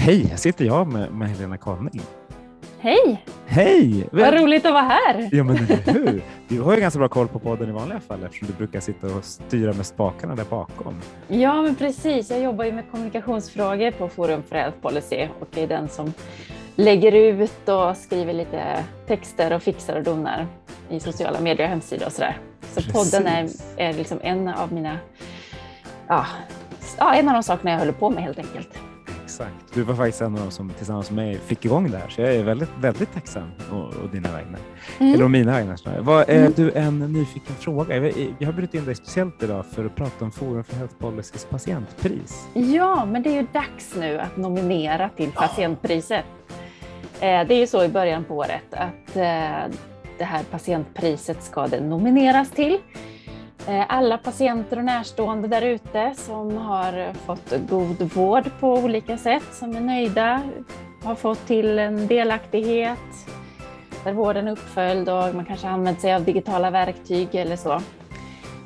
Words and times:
Hej, 0.00 0.26
här 0.30 0.36
sitter 0.36 0.64
jag 0.64 0.92
med, 0.92 1.12
med 1.12 1.28
Helena 1.28 1.56
Conning. 1.56 2.00
Hej! 2.78 3.24
Hej! 3.46 4.08
Vad 4.12 4.34
roligt 4.34 4.66
att 4.66 4.72
vara 4.72 4.82
här! 4.82 5.28
Ja, 5.32 5.44
men 5.44 5.56
eller 5.56 5.92
hur? 5.92 6.22
Du 6.48 6.60
har 6.60 6.74
ju 6.74 6.80
ganska 6.80 6.98
bra 6.98 7.08
koll 7.08 7.28
på 7.28 7.38
podden 7.38 7.68
i 7.68 7.72
vanliga 7.72 8.00
fall 8.00 8.24
eftersom 8.24 8.48
du 8.48 8.54
brukar 8.54 8.80
sitta 8.80 9.06
och 9.06 9.24
styra 9.24 9.72
med 9.72 9.86
spakarna 9.86 10.34
där 10.34 10.44
bakom. 10.44 10.94
Ja, 11.28 11.62
men 11.62 11.74
precis. 11.74 12.30
Jag 12.30 12.40
jobbar 12.40 12.64
ju 12.64 12.72
med 12.72 12.84
kommunikationsfrågor 12.90 13.90
på 13.90 14.08
Forum 14.08 14.42
för 14.42 14.56
Health 14.56 14.78
Policy 14.78 15.28
och 15.40 15.58
är 15.58 15.66
den 15.66 15.88
som 15.88 16.12
lägger 16.76 17.12
ut 17.12 17.68
och 17.68 17.96
skriver 17.96 18.32
lite 18.32 18.84
texter 19.06 19.52
och 19.52 19.62
fixar 19.62 19.96
och 19.96 20.02
donar 20.02 20.46
i 20.90 21.00
sociala 21.00 21.40
medier 21.40 21.66
och 21.66 21.70
hemsidor 21.70 22.06
och 22.06 22.12
sådär. 22.12 22.38
Så 22.62 22.80
Precis. 22.80 22.92
podden 22.92 23.26
är, 23.26 23.48
är 23.76 23.92
liksom 23.92 24.18
en 24.22 24.48
av 24.48 24.72
mina, 24.72 24.98
ja, 26.08 26.26
en 27.14 27.28
av 27.28 27.34
de 27.34 27.42
sakerna 27.42 27.70
jag 27.70 27.78
håller 27.78 27.92
på 27.92 28.10
med 28.10 28.22
helt 28.22 28.38
enkelt. 28.38 28.68
Exakt. 29.28 29.74
Du 29.74 29.82
var 29.82 29.94
faktiskt 29.94 30.20
en 30.20 30.34
av 30.34 30.40
dem 30.40 30.50
som 30.50 30.70
tillsammans 30.70 31.10
med 31.10 31.24
mig 31.26 31.38
fick 31.38 31.64
igång 31.64 31.90
det 31.90 31.98
här, 31.98 32.08
så 32.08 32.20
jag 32.20 32.34
är 32.34 32.44
väldigt, 32.44 32.68
väldigt 32.80 33.14
tacksam 33.14 33.50
och, 33.72 33.84
och 34.02 34.08
dina 34.12 34.32
vägnar. 34.32 34.60
Mm. 34.98 35.14
Eller 35.14 35.24
å 35.24 35.28
mina 35.28 35.52
vägnar 35.52 35.76
snarare. 35.76 36.00
Vad, 36.00 36.28
är 36.30 36.38
Mm. 36.40 36.52
du 36.56 36.72
en 36.72 36.98
nyfiken 36.98 37.54
fråga? 37.56 38.00
Vi 38.00 38.34
vi 38.38 38.44
har 38.44 38.52
bjudit 38.52 38.74
in 38.74 38.84
dig 38.84 38.94
speciellt 38.94 39.42
idag 39.42 39.66
för 39.66 39.84
att 39.84 39.94
prata 39.96 40.24
om 40.24 40.30
Forum 40.30 40.64
för 40.64 40.76
Health 40.76 40.94
Policys 40.98 41.44
patientpris. 41.44 42.48
Ja, 42.54 43.04
men 43.04 43.22
det 43.22 43.30
är 43.30 43.34
ju 43.34 43.46
dags 43.52 43.94
nu 43.96 44.18
att 44.18 44.36
nominera 44.36 45.08
till 45.08 45.32
patientpriset. 45.32 46.24
Eh, 47.20 47.20
Det 47.20 47.54
är 47.54 47.58
ju 47.58 47.66
så 47.66 47.84
i 47.84 47.88
början 47.88 48.24
på 48.24 48.36
året 48.36 48.62
att 48.70 49.16
eh, 49.16 49.76
det 50.18 50.24
här 50.24 50.42
patientpriset 50.50 51.42
ska 51.42 51.66
det 51.66 51.80
nomineras 51.80 52.50
till. 52.50 52.78
Eh, 53.66 53.84
Alla 53.88 54.18
patienter 54.18 54.76
och 54.78 54.84
närstående 54.84 55.48
där 55.48 55.62
ute 55.62 56.14
som 56.16 56.56
har 56.56 57.12
fått 57.12 57.52
god 57.68 58.02
vård 58.02 58.50
på 58.60 58.74
olika 58.74 59.18
sätt, 59.18 59.44
som 59.52 59.76
är 59.76 59.80
nöjda, 59.80 60.42
har 61.04 61.14
fått 61.14 61.46
till 61.46 61.78
en 61.78 62.06
delaktighet, 62.06 62.98
där 64.04 64.12
vården 64.12 64.48
är 64.48 64.52
uppföljd 64.52 65.08
och 65.08 65.34
man 65.34 65.44
kanske 65.44 65.68
använt 65.68 66.00
sig 66.00 66.14
av 66.14 66.24
digitala 66.24 66.70
verktyg 66.70 67.34
eller 67.34 67.56
så, 67.56 67.80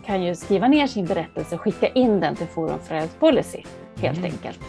kan 0.06 0.22
ju 0.22 0.34
skriva 0.34 0.68
ner 0.68 0.86
sin 0.86 1.06
berättelse 1.06 1.54
och 1.54 1.60
skicka 1.60 1.88
in 1.88 2.20
den 2.20 2.36
till 2.36 2.46
Forum 2.46 2.78
för 2.78 2.94
Health 2.94 3.14
Policy, 3.18 3.62
helt 4.00 4.18
Mm. 4.18 4.30
enkelt. 4.32 4.60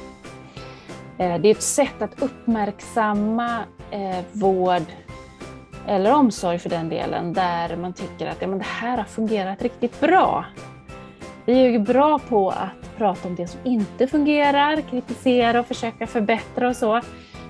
Eh, 1.17 1.37
Det 1.41 1.47
är 1.47 1.51
ett 1.51 1.61
sätt 1.63 2.01
att 2.01 2.21
uppmärksamma 2.21 3.59
eh, 3.91 4.19
vård 4.31 4.83
eller 5.87 6.13
omsorg 6.13 6.59
för 6.59 6.69
den 6.69 6.89
delen, 6.89 7.33
där 7.33 7.75
man 7.77 7.93
tycker 7.93 8.27
att 8.27 8.37
ja, 8.39 8.47
men 8.47 8.57
det 8.57 8.65
här 8.65 8.97
har 8.97 9.03
fungerat 9.03 9.61
riktigt 9.61 9.99
bra. 9.99 10.45
Vi 11.45 11.65
är 11.65 11.69
ju 11.69 11.79
bra 11.79 12.19
på 12.19 12.49
att 12.49 12.97
prata 12.97 13.27
om 13.27 13.35
det 13.35 13.47
som 13.47 13.59
inte 13.63 14.07
fungerar, 14.07 14.81
kritisera 14.81 15.59
och 15.59 15.65
försöka 15.65 16.07
förbättra 16.07 16.69
och 16.69 16.75
så. 16.75 17.01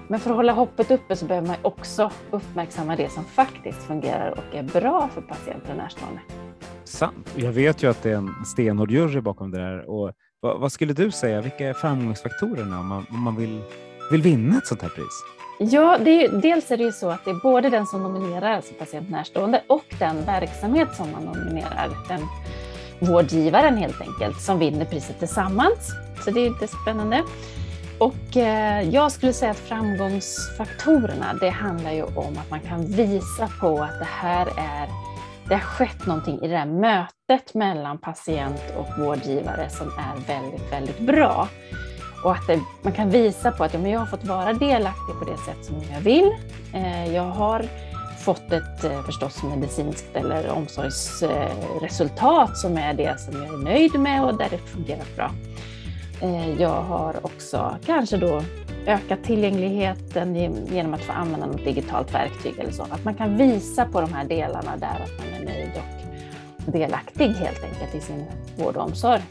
Men 0.08 0.20
för 0.20 0.30
att 0.30 0.36
hålla 0.36 0.54
hoppet 0.54 0.92
uppe 0.92 1.16
så 1.16 1.26
behöver 1.26 1.48
man 1.48 1.58
också 1.62 2.12
uppmärksamma 2.32 2.96
det 2.96 3.12
som 3.12 3.24
faktiskt 3.24 3.84
fungerar 3.84 4.32
och 4.32 4.56
är 4.56 4.64
bra 4.64 5.10
för 5.14 5.22
patienter 5.22 5.72
och 5.72 5.78
närstående. 5.78 6.20
Sant. 6.84 7.34
Jag 7.36 7.52
vet 7.52 7.84
ju 7.84 7.90
att 7.90 8.04
det 8.04 8.12
är 8.12 8.16
en 8.16 8.46
stenhård 8.46 8.92
jury 8.92 9.22
bakom 9.22 9.52
det 9.52 9.58
där. 9.58 9.90
Och 9.90 10.12
vad, 10.40 10.60
vad 10.60 10.72
skulle 10.72 10.94
du 10.94 11.12
säga, 11.12 11.42
vilka 11.42 11.68
är 11.68 11.74
framgångsfaktorerna 11.74 12.80
om 12.80 12.88
man, 12.88 13.06
om 13.10 13.24
man 13.24 13.36
vill, 13.36 13.62
vill 14.12 14.22
vinna 14.22 14.58
ett 14.58 14.68
sånt 14.68 14.82
här 14.82 14.90
pris? 14.90 15.24
Ja, 15.72 15.98
det 15.98 16.26
är, 16.26 16.30
dels 16.30 16.72
är 16.72 16.78
det 16.78 16.84
ju 16.84 16.92
så 16.92 17.10
att 17.10 17.26
det 17.26 17.32
är 17.32 17.42
både 17.44 17.70
den 17.70 17.86
som 17.86 18.04
nominerar, 18.04 18.52
alltså 18.52 18.74
patient 18.74 19.10
närstående, 19.10 19.62
och 19.68 19.86
den 20.00 20.26
verksamhet 20.26 20.96
som 20.96 21.12
man 21.12 21.24
nominerar, 21.24 21.90
den 22.08 22.22
vårdgivaren 23.00 23.78
helt 23.78 24.02
enkelt, 24.02 24.42
som 24.42 24.60
vinner 24.60 24.86
priset 24.86 25.20
tillsammans. 25.20 25.92
Så 26.26 26.32
det 26.32 26.40
är 26.46 26.50
lite 26.50 26.68
spännande. 26.68 27.24
Och 27.98 28.38
eh, 28.38 28.90
jag 28.90 29.12
skulle 29.12 29.34
säga 29.34 29.52
att 29.52 29.58
framgångsfaktorerna, 29.58 31.34
det 31.40 31.50
handlar 31.50 31.92
ju 31.92 32.04
om 32.04 32.38
att 32.38 32.50
man 32.50 32.60
kan 32.60 32.86
visa 32.86 33.50
på 33.60 33.84
att 33.84 34.00
det 34.00 34.08
här 34.10 34.48
är, 34.48 34.88
det 35.48 35.54
har 35.54 35.62
skett 35.62 36.06
någonting 36.06 36.42
i 36.42 36.48
det 36.48 36.58
här 36.58 36.66
mötet 36.66 37.54
mellan 37.54 37.98
patient 37.98 38.62
och 38.78 39.04
vårdgivare 39.04 39.70
som 39.70 39.88
är 39.88 40.28
väldigt, 40.28 40.72
väldigt 40.72 41.00
bra. 41.00 41.48
Och 42.24 42.32
att 42.32 42.48
det, 42.48 42.60
man 42.82 42.94
kan 42.94 43.10
visa 43.10 43.52
på 43.52 43.64
att 43.64 43.74
ja, 43.74 43.80
men 43.80 43.92
jag 43.92 44.00
har 44.00 44.08
fått 44.08 44.26
vara 44.26 44.54
delaktig 44.54 45.16
på 45.20 45.26
det 45.26 45.38
sätt 45.38 45.66
som 45.66 45.76
jag 45.94 46.02
vill. 46.02 46.32
Eh, 46.74 47.16
jag 47.16 47.24
har 47.24 47.66
fått 48.20 48.52
ett 48.52 48.84
eh, 48.84 49.02
förstås 49.02 49.44
medicinskt 49.44 50.16
eller 50.16 50.50
omsorgsresultat 50.50 52.58
som 52.58 52.78
är 52.78 52.94
det 52.94 53.20
som 53.20 53.44
jag 53.44 53.54
är 53.54 53.58
nöjd 53.58 54.00
med 54.00 54.24
och 54.24 54.38
där 54.38 54.48
det 54.50 54.58
fungerar 54.58 55.06
bra. 55.16 55.32
Eh, 56.22 56.62
jag 56.62 56.82
har 56.82 57.26
också 57.26 57.78
kanske 57.86 58.18
då 58.18 58.42
ökat 58.88 59.24
tillgängligheten 59.24 60.36
genom 60.72 60.94
att 60.94 61.02
få 61.02 61.12
använda 61.12 61.46
något 61.46 61.66
digitalt 61.66 62.14
verktyg 62.14 62.60
eller 62.60 62.72
så. 62.72 62.84
Att 62.84 63.06
man 63.06 63.16
kan 63.16 63.38
visa 63.38 63.86
på 63.86 64.02
de 64.02 64.14
här 64.14 64.26
delarna 64.26 64.78
där 64.78 65.04
att 65.04 65.12
man 65.20 65.28
är 65.42 65.46
nöjd 65.46 65.72
och 65.76 65.84
delaktig 66.72 67.28
helt 67.28 67.64
enkelt 67.64 67.96
i 67.96 68.02
sin 68.02 68.26
vård 68.58 68.78
och 68.78 68.84
omsorg. 68.84 69.22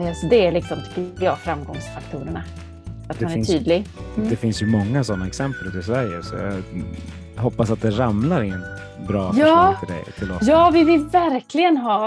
Eh, 0.00 0.12
Så 0.14 0.26
det 0.26 0.46
är 0.46 0.52
liksom, 0.52 0.78
tycker 0.94 1.24
jag, 1.24 1.38
framgångsfaktorerna. 1.38 2.42
Att 3.08 3.18
Det 3.18 3.24
man 3.24 3.30
är 3.32 3.34
finns- 3.34 3.48
tydlig. 3.48 3.84
Mm. 4.16 4.28
Det 4.28 4.36
finns 4.36 4.62
ju 4.62 4.66
många 4.66 5.04
sådana 5.04 5.26
exempel 5.26 5.78
i 5.80 5.82
Sverige, 5.82 6.22
så 6.22 6.34
jag 7.36 7.42
hoppas 7.42 7.70
att 7.70 7.82
det 7.82 7.90
ramlar 7.90 8.42
in 8.42 8.64
bra 9.08 9.32
Ja. 9.36 9.74
förslag 9.74 9.78
till, 9.80 9.88
dig, 9.94 10.04
till 10.18 10.32
oss. 10.32 10.38
Ja, 10.48 10.70
vi 10.70 10.84
vill 10.84 11.04
verkligen 11.04 11.76
ha 11.76 12.06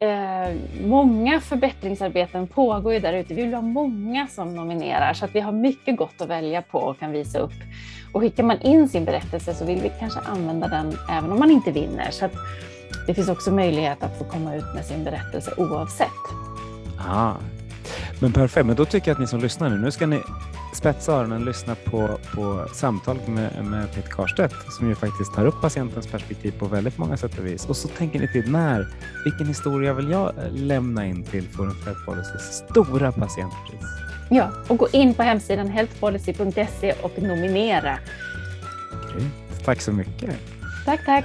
eh, 0.00 0.54
många 0.84 1.40
förbättringsarbeten 1.40 2.46
pågår 2.46 2.92
ju 2.92 2.98
där 3.00 3.12
ute. 3.12 3.34
Vi 3.34 3.42
vill 3.42 3.54
ha 3.54 3.62
många 3.62 4.26
som 4.26 4.54
nominerar 4.56 5.12
så 5.14 5.24
att 5.24 5.34
vi 5.34 5.40
har 5.40 5.52
mycket 5.52 5.96
gott 5.96 6.20
att 6.20 6.28
välja 6.28 6.62
på 6.62 6.78
och 6.78 6.98
kan 6.98 7.12
visa 7.12 7.38
upp. 7.38 7.52
Och 8.12 8.20
skickar 8.20 8.42
man 8.42 8.60
in 8.60 8.88
sin 8.88 9.04
berättelse 9.04 9.54
så 9.54 9.64
vill 9.64 9.80
vi 9.82 9.90
kanske 9.98 10.20
använda 10.20 10.68
den 10.68 10.92
även 11.10 11.32
om 11.32 11.38
man 11.38 11.50
inte 11.50 11.70
vinner. 11.70 12.10
Så 12.10 12.28
det 13.06 13.14
finns 13.14 13.28
också 13.28 13.50
möjlighet 13.50 14.02
att 14.02 14.18
få 14.18 14.24
komma 14.24 14.54
ut 14.56 14.74
med 14.74 14.84
sin 14.84 15.04
berättelse 15.04 15.50
oavsett. 15.56 16.08
Ah. 16.98 17.34
Men 18.20 18.32
perfekt, 18.32 18.66
men 18.66 18.76
då 18.76 18.84
tycker 18.84 19.10
jag 19.10 19.14
att 19.14 19.20
ni 19.20 19.26
som 19.26 19.40
lyssnar 19.40 19.70
nu, 19.70 19.78
nu 19.78 19.90
ska 19.90 20.06
ni 20.06 20.20
spetsa 20.74 21.12
öronen 21.12 21.40
och 21.40 21.46
lyssna 21.46 21.74
på, 21.74 22.18
på 22.34 22.66
samtal 22.74 23.18
med, 23.26 23.64
med 23.64 23.94
Peter 23.94 24.10
Karstedt 24.10 24.54
som 24.72 24.88
ju 24.88 24.94
faktiskt 24.94 25.34
tar 25.34 25.46
upp 25.46 25.60
patientens 25.60 26.06
perspektiv 26.06 26.54
på 26.58 26.66
väldigt 26.66 26.98
många 26.98 27.16
sätt 27.16 27.38
och 27.38 27.46
vis. 27.46 27.66
Och 27.66 27.76
så 27.76 27.88
tänker 27.88 28.18
ni 28.18 28.32
till 28.32 28.52
när, 28.52 28.86
vilken 29.24 29.46
historia 29.46 29.92
vill 29.92 30.10
jag 30.10 30.28
eh, 30.28 30.52
lämna 30.52 31.06
in 31.06 31.24
till 31.24 31.48
Forum 31.48 31.74
för 31.74 31.84
Health 31.84 32.04
Policys 32.04 32.64
stora 32.70 33.12
patientpris? 33.12 33.82
Ja, 34.30 34.50
och 34.68 34.76
gå 34.76 34.88
in 34.92 35.14
på 35.14 35.22
hemsidan 35.22 35.68
healthpolicy.se 35.68 36.94
och 37.02 37.22
nominera. 37.22 37.98
Grymt. 39.12 39.64
Tack 39.64 39.80
så 39.80 39.92
mycket. 39.92 40.36
Tack, 40.84 41.04
tack! 41.06 41.24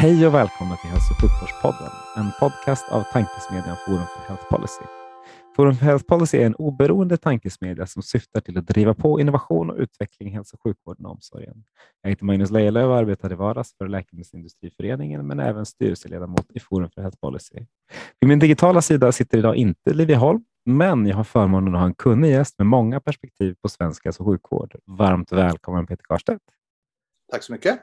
Hej 0.00 0.26
och 0.26 0.34
välkomna 0.34 0.76
till 0.76 0.90
Hälso 0.90 1.12
och 1.12 1.20
sjukvårdspodden, 1.20 1.92
en 2.16 2.30
podcast 2.40 2.92
av 2.92 3.02
tankesmedjan 3.12 3.76
Forum 3.86 4.06
för 4.14 4.28
Health 4.28 4.44
Policy. 4.50 4.84
Forum 5.56 5.74
för 5.74 5.84
Health 5.84 6.04
Policy 6.04 6.38
är 6.38 6.46
en 6.46 6.54
oberoende 6.54 7.16
tankesmedja 7.16 7.86
som 7.86 8.02
syftar 8.02 8.40
till 8.40 8.58
att 8.58 8.66
driva 8.66 8.94
på 8.94 9.20
innovation 9.20 9.70
och 9.70 9.76
utveckling 9.76 10.28
i 10.28 10.32
hälso 10.32 10.56
och 10.56 10.62
sjukvården 10.62 11.06
och 11.06 11.12
omsorgen. 11.12 11.64
Jag 12.02 12.10
heter 12.10 12.24
Magnus 12.24 12.50
Lejelöw 12.50 12.88
och 12.92 12.96
arbetar 12.96 13.32
i 13.32 13.34
vardags 13.34 13.74
för 13.78 13.88
Läkemedelsindustriföreningen, 13.88 15.26
men 15.26 15.40
även 15.40 15.66
styrelseledamot 15.66 16.46
i 16.54 16.60
Forum 16.60 16.90
för 16.90 17.02
Health 17.02 17.18
Policy. 17.20 17.66
Vid 18.20 18.28
min 18.28 18.38
digitala 18.38 18.82
sida 18.82 19.12
sitter 19.12 19.38
idag 19.38 19.56
inte 19.56 19.92
Livia 19.92 20.16
Holm, 20.16 20.44
men 20.64 21.06
jag 21.06 21.16
har 21.16 21.24
förmånen 21.24 21.74
att 21.74 21.80
ha 21.80 21.86
en 21.86 21.94
kunnig 21.94 22.30
gäst 22.30 22.58
med 22.58 22.66
många 22.66 23.00
perspektiv 23.00 23.54
på 23.62 23.68
svensk 23.68 24.04
hälso 24.04 24.22
och 24.22 24.30
sjukvård. 24.30 24.76
Varmt 24.86 25.32
välkommen 25.32 25.86
Peter 25.86 26.04
Karstedt. 26.08 26.44
Tack 27.32 27.42
så 27.42 27.52
mycket. 27.52 27.80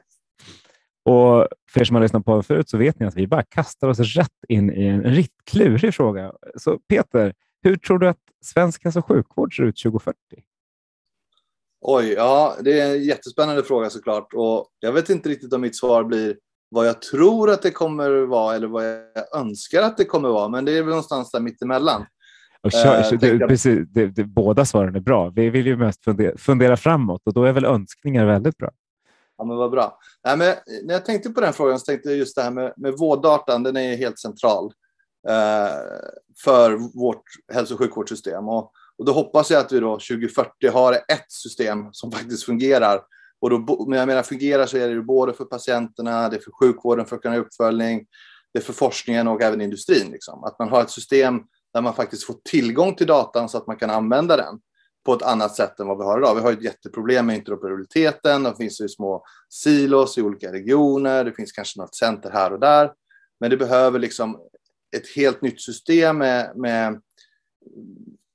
Och 1.08 1.46
för 1.70 1.80
er 1.80 1.84
som 1.84 1.96
har 1.96 2.02
lyssnat 2.02 2.24
på 2.24 2.42
förut 2.42 2.68
så 2.68 2.78
vet 2.78 3.00
ni 3.00 3.06
att 3.06 3.16
vi 3.16 3.26
bara 3.26 3.42
kastar 3.42 3.88
oss 3.88 3.98
rätt 3.98 4.28
in 4.48 4.72
i 4.72 4.86
en 4.86 5.02
riktigt 5.02 5.44
klurig 5.44 5.94
fråga. 5.94 6.32
Så 6.56 6.78
Peter, 6.78 7.34
hur 7.62 7.76
tror 7.76 7.98
du 7.98 8.08
att 8.08 8.18
svensk 8.44 8.84
hälso 8.84 8.98
och 8.98 9.06
sjukvård 9.06 9.56
ser 9.56 9.62
ut 9.62 9.82
2040? 9.82 10.16
Oj, 11.80 12.12
ja, 12.12 12.56
det 12.60 12.80
är 12.80 12.94
en 12.94 13.04
jättespännande 13.04 13.62
fråga 13.62 13.90
såklart. 13.90 14.34
Och 14.34 14.68
jag 14.80 14.92
vet 14.92 15.10
inte 15.10 15.28
riktigt 15.28 15.52
om 15.52 15.60
mitt 15.60 15.76
svar 15.76 16.04
blir 16.04 16.36
vad 16.70 16.86
jag 16.88 17.02
tror 17.02 17.50
att 17.50 17.62
det 17.62 17.70
kommer 17.70 18.10
vara 18.10 18.54
eller 18.54 18.66
vad 18.68 18.84
jag 18.84 19.40
önskar 19.40 19.82
att 19.82 19.96
det 19.96 20.04
kommer 20.04 20.28
vara. 20.28 20.48
Men 20.48 20.64
det 20.64 20.72
är 20.72 20.82
väl 20.82 20.88
någonstans 20.88 21.30
där 21.30 21.40
mittemellan. 21.40 22.06
Och 22.62 22.72
kör, 22.72 23.12
Eh, 23.12 23.18
det, 23.18 23.38
precis, 23.38 23.88
det, 23.88 24.06
det, 24.06 24.24
båda 24.24 24.64
svaren 24.64 24.96
är 24.96 25.00
bra. 25.00 25.28
Vi 25.28 25.50
vill 25.50 25.66
ju 25.66 25.76
mest 25.76 26.04
fundera, 26.04 26.36
fundera 26.38 26.76
framåt 26.76 27.22
och 27.26 27.32
då 27.32 27.44
är 27.44 27.52
väl 27.52 27.64
önskningar 27.64 28.26
väldigt 28.26 28.56
bra. 28.56 28.70
Ja, 29.38 29.44
men 29.44 29.56
vad 29.56 29.70
bra. 29.70 29.98
Nej, 30.24 30.36
men 30.36 30.48
eh, 30.48 30.56
när 30.84 30.94
jag 30.94 31.04
tänkte 31.04 31.30
på 31.30 31.40
den 31.40 31.52
frågan 31.52 31.78
så 31.78 31.84
tänkte 31.84 32.08
jag 32.08 32.18
just 32.18 32.36
det 32.36 32.42
här 32.42 32.50
med, 32.50 32.72
med 32.76 32.94
vårddatan, 32.98 33.62
den 33.62 33.76
är 33.76 33.96
helt 33.96 34.18
central 34.18 34.72
eh, 35.28 35.74
för 36.44 36.98
vårt 37.00 37.22
hälso 37.52 37.74
och 37.74 37.80
sjukvårdssystem. 37.80 38.48
Och, 38.48 38.72
och 38.98 39.04
då 39.04 39.12
hoppas 39.12 39.50
jag 39.50 39.60
att 39.60 39.72
vi 39.72 39.80
då 39.80 39.92
2040 39.92 40.68
har 40.72 40.92
ett 40.92 41.32
system 41.32 41.88
som 41.92 42.12
faktiskt 42.12 42.44
fungerar. 42.44 43.00
Och 43.40 43.50
då, 43.50 43.84
när 43.88 43.98
jag 43.98 44.06
menar 44.06 44.22
fungerar 44.22 44.66
så 44.66 44.76
är 44.76 44.88
det 44.88 45.02
både 45.02 45.32
för 45.32 45.44
patienterna, 45.44 46.28
det 46.28 46.36
är 46.36 46.40
för 46.40 46.52
sjukvården 46.52 47.06
för 47.06 47.16
att 47.16 47.22
kunna 47.22 47.36
uppföljning, 47.36 48.06
det 48.52 48.58
är 48.58 48.62
för 48.62 48.72
forskningen 48.72 49.28
och 49.28 49.42
även 49.42 49.60
industrin. 49.60 50.10
Liksom. 50.10 50.44
Att 50.44 50.58
man 50.58 50.68
har 50.68 50.82
ett 50.82 50.90
system 50.90 51.40
där 51.74 51.80
man 51.80 51.94
faktiskt 51.94 52.24
får 52.24 52.36
tillgång 52.44 52.94
till 52.94 53.06
datan 53.06 53.48
så 53.48 53.58
att 53.58 53.66
man 53.66 53.76
kan 53.76 53.90
använda 53.90 54.36
den 54.36 54.60
på 55.08 55.14
ett 55.14 55.22
annat 55.22 55.56
sätt 55.56 55.80
än 55.80 55.86
vad 55.86 55.98
vi 55.98 56.04
har 56.04 56.18
idag. 56.18 56.34
Vi 56.34 56.40
har 56.40 56.52
ett 56.52 56.62
jätteproblem 56.62 57.26
med 57.26 57.36
interoperabiliteten. 57.36 58.42
Det 58.42 58.54
finns 58.56 58.80
ju 58.80 58.88
små 58.88 59.24
silos 59.48 60.18
i 60.18 60.22
olika 60.22 60.52
regioner. 60.52 61.24
Det 61.24 61.32
finns 61.32 61.52
kanske 61.52 61.80
något 61.80 61.94
center 61.94 62.30
här 62.30 62.52
och 62.52 62.60
där. 62.60 62.92
Men 63.40 63.50
det 63.50 63.56
behöver 63.56 63.98
liksom 63.98 64.40
ett 64.96 65.08
helt 65.16 65.42
nytt 65.42 65.60
system 65.60 66.18
med, 66.18 66.52
med, 66.56 67.00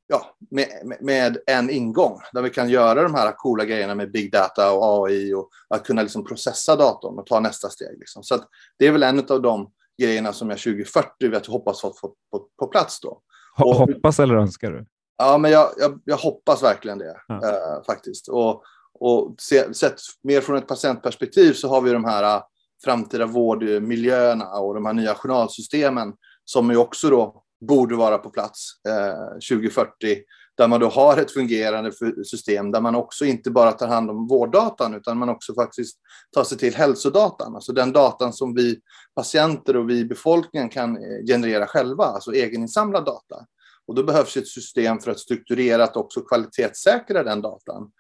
ja, 0.08 0.36
med, 0.52 0.68
med- 1.02 1.38
en 1.48 1.70
ingång 1.70 2.20
där 2.34 2.42
vi 2.42 2.50
kan 2.50 2.70
göra 2.70 3.04
de 3.04 3.14
här 3.14 3.32
coola 3.32 3.66
grejerna 3.66 3.96
med 3.96 4.12
big 4.12 4.32
data 4.32 4.72
och 4.74 5.08
AI 5.08 5.34
och 5.34 5.50
att 5.70 5.84
kunna 5.86 6.02
liksom 6.02 6.26
processa 6.26 6.76
datorn 6.76 7.20
och 7.20 7.26
ta 7.26 7.40
nästa 7.40 7.70
steg. 7.70 8.00
Liksom. 8.00 8.24
Så 8.24 8.40
det 8.80 8.88
är 8.88 8.92
väl 8.92 9.04
en 9.04 9.20
av 9.30 9.42
de 9.42 9.72
grejerna 10.02 10.34
som 10.34 10.50
jag 10.50 10.60
2040 10.60 11.30
vet, 11.30 11.46
hoppas 11.46 11.82
få 11.82 11.90
på, 11.90 12.14
på, 12.32 12.48
på 12.60 12.68
plats 12.68 13.00
då. 13.00 13.22
Och- 13.64 13.76
Hoppas 13.76 14.20
eller 14.20 14.36
önskar 14.36 14.72
du? 14.72 14.86
Ja, 15.18 15.38
men 15.38 15.52
jag, 15.52 15.70
jag, 15.78 16.02
jag 16.06 16.18
hoppas 16.18 16.64
verkligen 16.64 16.98
det 16.98 17.22
Ja. 17.28 17.36
eh, 17.36 17.84
faktiskt. 17.86 18.28
Och, 18.28 18.64
och 19.00 19.36
se, 19.40 19.74
sett 19.74 19.96
mer 20.24 20.42
från 20.42 20.58
ett 20.58 20.68
patientperspektiv 20.68 21.54
så 21.54 21.70
har 21.70 21.82
vi 21.82 21.92
de 21.92 22.06
här 22.06 22.36
eh, 22.38 22.44
framtida 22.84 23.26
vårdmiljöerna 23.26 24.50
och 24.50 24.74
de 24.74 24.86
här 24.86 24.94
nya 24.94 25.16
journalsystemen 25.16 26.14
som 26.46 26.72
ju 26.72 26.78
också 26.78 27.10
då 27.10 27.44
borde 27.68 27.96
vara 27.96 28.18
på 28.18 28.30
plats 28.30 28.68
eh, 28.88 29.56
2040 29.58 30.24
där 30.58 30.68
man 30.68 30.80
då 30.80 30.88
har 30.88 31.18
ett 31.18 31.32
fungerande 31.32 31.92
system 32.26 32.72
där 32.72 32.82
man 32.82 32.96
också 32.96 33.26
inte 33.26 33.52
bara 33.52 33.72
tar 33.72 33.88
hand 33.88 34.10
om 34.10 34.28
vårddatan 34.28 34.94
utan 34.94 35.18
man 35.18 35.30
också 35.30 35.54
faktiskt 35.54 35.98
tar 36.36 36.44
sig 36.44 36.58
till 36.58 36.76
hälsodatan, 36.76 37.56
alltså 37.56 37.74
den 37.74 37.92
datan 37.92 38.34
som 38.34 38.56
vi 38.56 38.80
patienter 39.16 39.78
och 39.78 39.90
vi 39.90 40.06
befolkningen 40.06 40.70
kan 40.70 40.98
eh, 40.98 41.26
generera 41.28 41.68
själva, 41.68 42.04
alltså 42.04 42.32
egeninsamlad 42.32 43.06
data. 43.06 43.46
Och 43.88 43.96
då 43.96 44.04
behövs 44.04 44.38
ett 44.38 44.48
system 44.48 45.00
för 45.00 45.12
att 45.12 45.20
strukturerat 45.20 45.98
också 45.98 46.22
kvalitetssäkra 46.22 47.24
den 47.24 47.42
datan. 47.42 47.92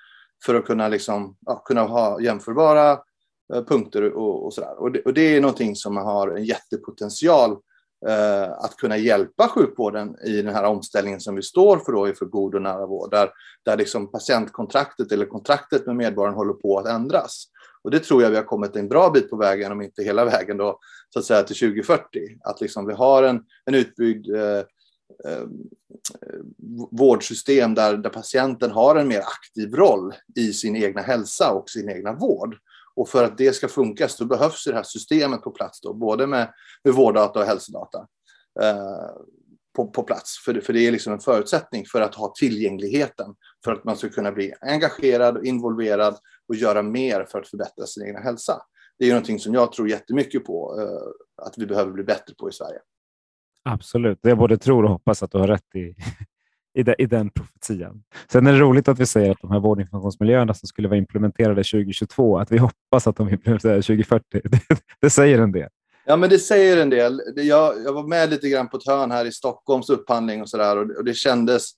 För 0.46 0.56
att 0.56 0.66
kunna, 0.66 0.88
liksom, 0.88 1.38
ja, 1.46 1.56
kunna 1.56 1.82
ha 1.82 2.22
jämförbara 2.22 2.92
eh, 3.54 3.64
punkter 3.66 4.14
och, 4.14 4.46
och 4.46 4.54
sådär. 4.54 4.82
Och 4.82 4.92
det, 4.92 5.02
och 5.02 5.14
det 5.14 5.36
är 5.36 5.42
någonting 5.42 5.76
som 5.76 5.98
har 5.98 6.28
en 6.28 6.46
jättepotential 6.46 7.52
eh, 8.08 8.52
att 8.52 8.78
kunna 8.78 8.98
hjälpa 8.98 9.48
sjukvården 9.48 10.16
i 10.26 10.42
den 10.42 10.56
här 10.56 10.64
omställningen 10.64 11.20
som 11.20 11.36
vi 11.36 11.42
står 11.42 11.78
för 11.78 11.92
då 11.92 12.14
för 12.14 12.26
god 12.26 12.56
och 12.56 12.62
nära 12.62 12.86
vård. 12.86 13.12
Där, 13.12 13.30
där 13.66 13.78
liksom 13.78 14.12
patientkontraktet 14.12 15.12
eller 15.12 15.26
kontraktet 15.26 15.86
med 15.86 15.96
medborgaren 15.96 16.38
håller 16.38 16.54
på 16.54 16.80
att 16.80 16.88
ändras. 16.88 17.48
Och 17.84 17.92
det 17.92 18.00
tror 18.00 18.24
jag 18.24 18.30
vi 18.30 18.36
har 18.36 18.44
kommit 18.44 18.76
en 18.76 18.90
bra 18.90 19.10
bit 19.10 19.30
på 19.30 19.38
vägen, 19.38 19.72
om 19.72 19.82
inte 19.82 20.04
hela 20.04 20.26
vägen 20.26 20.58
då, 20.58 20.80
så 21.10 21.20
att 21.20 21.26
säga 21.26 21.44
till 21.44 21.56
2040. 21.56 22.04
Att 22.44 22.62
liksom 22.62 22.88
vi 22.88 22.94
har 22.94 23.24
en, 23.24 23.44
en 23.66 23.76
utbyggd 23.76 24.36
eh, 24.36 24.62
Eh, 25.26 25.44
vårdsystem 26.92 27.74
där, 27.76 27.98
där 27.98 28.10
patienten 28.10 28.72
har 28.72 28.96
en 28.96 29.08
mer 29.08 29.20
aktiv 29.20 29.76
roll 29.76 30.14
i 30.36 30.54
sin 30.54 30.76
egna 30.76 31.02
hälsa 31.02 31.52
och 31.54 31.70
sin 31.70 31.90
egna 31.90 32.14
vård. 32.14 32.56
Och 32.96 33.10
för 33.10 33.24
att 33.24 33.38
det 33.38 33.54
ska 33.56 33.68
funka 33.68 34.08
så 34.08 34.26
behövs 34.26 34.64
det 34.66 34.74
här 34.74 34.84
systemet 34.84 35.42
på 35.42 35.52
plats, 35.52 35.82
då, 35.82 35.94
både 35.94 36.28
med, 36.28 36.54
med 36.84 36.94
vårddata 36.94 37.40
och 37.40 37.46
hälsodata 37.46 38.08
eh, 38.62 39.10
på, 39.76 39.88
på 39.88 40.04
plats. 40.04 40.38
För, 40.46 40.54
det- 40.54 40.62
för 40.62 40.74
det 40.74 40.88
är 40.88 40.92
liksom 40.92 41.14
en 41.14 41.20
förutsättning 41.20 41.86
för 41.86 42.02
att 42.02 42.16
ha 42.16 42.34
tillgängligheten, 42.40 43.36
för 43.66 43.72
att 43.72 43.84
man 43.84 43.98
ska 43.98 44.10
kunna 44.10 44.32
bli 44.32 44.54
engagerad 44.62 45.38
och 45.38 45.46
involverad 45.46 46.18
och 46.48 46.56
göra 46.56 46.82
mer 46.84 47.26
för 47.32 47.40
att 47.40 47.48
förbättra 47.48 47.86
sin 47.86 48.04
egen 48.04 48.24
hälsa. 48.24 48.62
Det 49.00 49.06
är 49.06 49.10
någonting 49.10 49.40
som 49.40 49.54
jag 49.54 49.72
tror 49.72 49.90
jättemycket 49.90 50.46
på 50.46 50.80
eh, 50.82 51.46
att 51.46 51.58
vi 51.58 51.66
behöver 51.66 51.92
bli 51.92 52.04
bättre 52.04 52.34
på 52.40 52.50
i 52.50 52.54
Sverige. 52.54 52.80
Absolut. 53.64 54.20
Jag 54.22 54.38
både 54.38 54.58
tror 54.58 54.84
och 54.84 54.90
hoppas 54.90 55.24
att 55.24 55.32
du 55.32 55.38
har 55.38 55.48
rätt 55.48 55.76
i, 55.76 55.96
i, 56.80 56.84
de, 56.84 56.96
i 56.98 57.06
den 57.06 57.30
profetian. 57.30 58.04
Sen 58.32 58.48
är 58.48 58.54
det 58.54 58.60
roligt 58.60 58.88
att 58.88 59.00
vi 59.00 59.06
säger 59.06 59.32
att 59.32 59.42
de 59.42 59.52
här 59.52 59.60
vårdinformationsmiljöerna 59.60 60.54
som 60.54 60.68
skulle 60.68 60.88
vara 60.88 60.98
implementerade 60.98 61.64
2022, 61.64 62.38
att 62.40 62.52
vi 62.52 62.58
hoppas 62.58 63.08
att 63.08 63.16
de 63.16 63.30
implementeras 63.30 63.86
2040. 63.86 64.26
Det, 64.50 64.60
det 65.02 65.10
säger 65.10 65.40
en 65.40 65.52
del. 65.52 65.70
Ja, 66.06 66.16
men 66.16 66.30
det 66.30 66.40
säger 66.40 66.78
en 66.78 66.90
del. 66.90 67.22
Jag, 67.36 67.74
jag 67.86 67.94
var 67.94 68.08
med 68.08 68.30
lite 68.30 68.50
grann 68.50 68.70
på 68.70 68.78
ett 68.78 68.88
hörn 68.88 69.12
här 69.12 69.26
i 69.26 69.32
Stockholms 69.32 69.90
upphandling 69.90 70.42
och 70.42 70.50
så 70.50 70.58
där 70.58 70.78
och, 70.78 70.88
det- 70.88 70.96
och 70.96 71.04
det 71.06 71.14
kändes, 71.14 71.70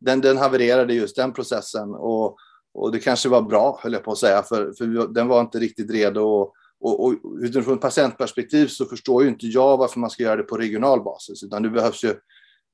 den, 0.00 0.20
den 0.20 0.36
havererade 0.38 0.94
just 0.94 1.16
den 1.16 1.32
processen 1.32 1.94
och, 1.94 2.36
och 2.74 2.92
det 2.92 2.98
kanske 2.98 3.28
var 3.28 3.42
bra, 3.42 3.78
höll 3.82 3.92
jag 3.92 4.04
på 4.04 4.12
att 4.12 4.18
säga, 4.18 4.42
för, 4.42 4.72
för 4.78 4.86
vi- 4.86 5.14
den 5.14 5.28
var 5.28 5.40
inte 5.40 5.58
riktigt 5.58 5.90
redo. 5.90 6.20
Och, 6.20 6.52
och, 6.84 7.04
och 7.04 7.14
utifrån 7.42 7.74
ett 7.74 7.80
patientperspektiv 7.80 8.66
så 8.66 8.84
förstår 8.84 9.22
ju 9.22 9.28
inte 9.28 9.46
jag 9.46 9.76
varför 9.76 10.00
man 10.00 10.10
ska 10.10 10.22
göra 10.22 10.36
det 10.36 10.42
på 10.42 10.56
regional 10.56 11.02
basis, 11.04 11.42
utan 11.42 11.62
det 11.62 11.70
behövs 11.70 12.04
ju 12.04 12.14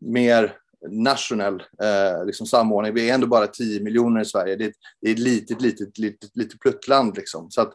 mer 0.00 0.56
nationell 0.90 1.62
eh, 1.82 2.26
liksom 2.26 2.46
samordning. 2.46 2.94
Vi 2.94 3.10
är 3.10 3.14
ändå 3.14 3.26
bara 3.26 3.46
10 3.46 3.80
miljoner 3.82 4.20
i 4.20 4.24
Sverige. 4.24 4.56
Det 4.56 4.64
är, 4.64 4.68
ett- 4.68 4.74
det 5.00 5.08
är 5.08 5.12
ett 5.12 5.18
litet, 5.18 5.60
litet, 5.60 5.98
litet, 5.98 6.36
litet 6.36 6.60
pluttland 6.60 7.16
liksom. 7.16 7.50
Så 7.50 7.60
att, 7.60 7.72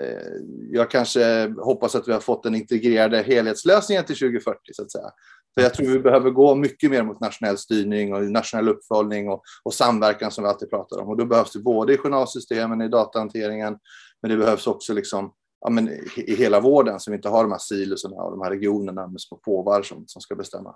eh, 0.00 0.32
jag 0.72 0.90
kanske 0.90 1.54
hoppas 1.64 1.94
att 1.94 2.08
vi 2.08 2.12
har 2.12 2.20
fått 2.20 2.42
den 2.42 2.54
integrerade 2.54 3.22
helhetslösningen 3.22 4.04
till 4.04 4.16
2040 4.16 4.58
så 4.72 4.82
att 4.82 4.92
säga. 4.92 5.10
För 5.54 5.62
jag 5.62 5.74
tror 5.74 5.86
vi 5.86 5.98
behöver 5.98 6.30
gå 6.30 6.54
mycket 6.54 6.90
mer 6.90 7.02
mot 7.02 7.20
nationell 7.20 7.58
styrning 7.58 8.14
och 8.14 8.22
nationell 8.22 8.68
uppföljning 8.68 9.28
och, 9.28 9.42
och 9.64 9.74
samverkan 9.74 10.30
som 10.30 10.44
vi 10.44 10.50
alltid 10.50 10.70
pratar 10.70 11.00
om. 11.00 11.08
Och 11.08 11.16
då 11.16 11.24
behövs 11.26 11.52
det 11.52 11.58
både 11.58 11.94
i 11.94 11.96
journalsystemen, 11.96 12.80
i 12.80 12.88
datahanteringen, 12.88 13.78
men 14.22 14.30
det 14.30 14.36
behövs 14.36 14.66
också 14.66 14.92
liksom, 14.92 15.32
ja, 15.60 15.70
men 15.70 15.88
i, 16.16 16.34
hela 16.34 16.60
vården 16.60 17.00
så 17.00 17.10
vi 17.10 17.16
inte 17.16 17.28
har 17.28 17.42
de 17.42 17.52
här 17.52 17.58
siloserna 17.58 18.16
och 18.16 18.30
de 18.30 18.42
här 18.42 18.50
regionerna 18.50 19.06
med 19.06 19.20
små 19.20 19.36
påvar 19.36 19.82
som, 19.82 20.04
som 20.06 20.22
ska 20.22 20.34
bestämma. 20.34 20.74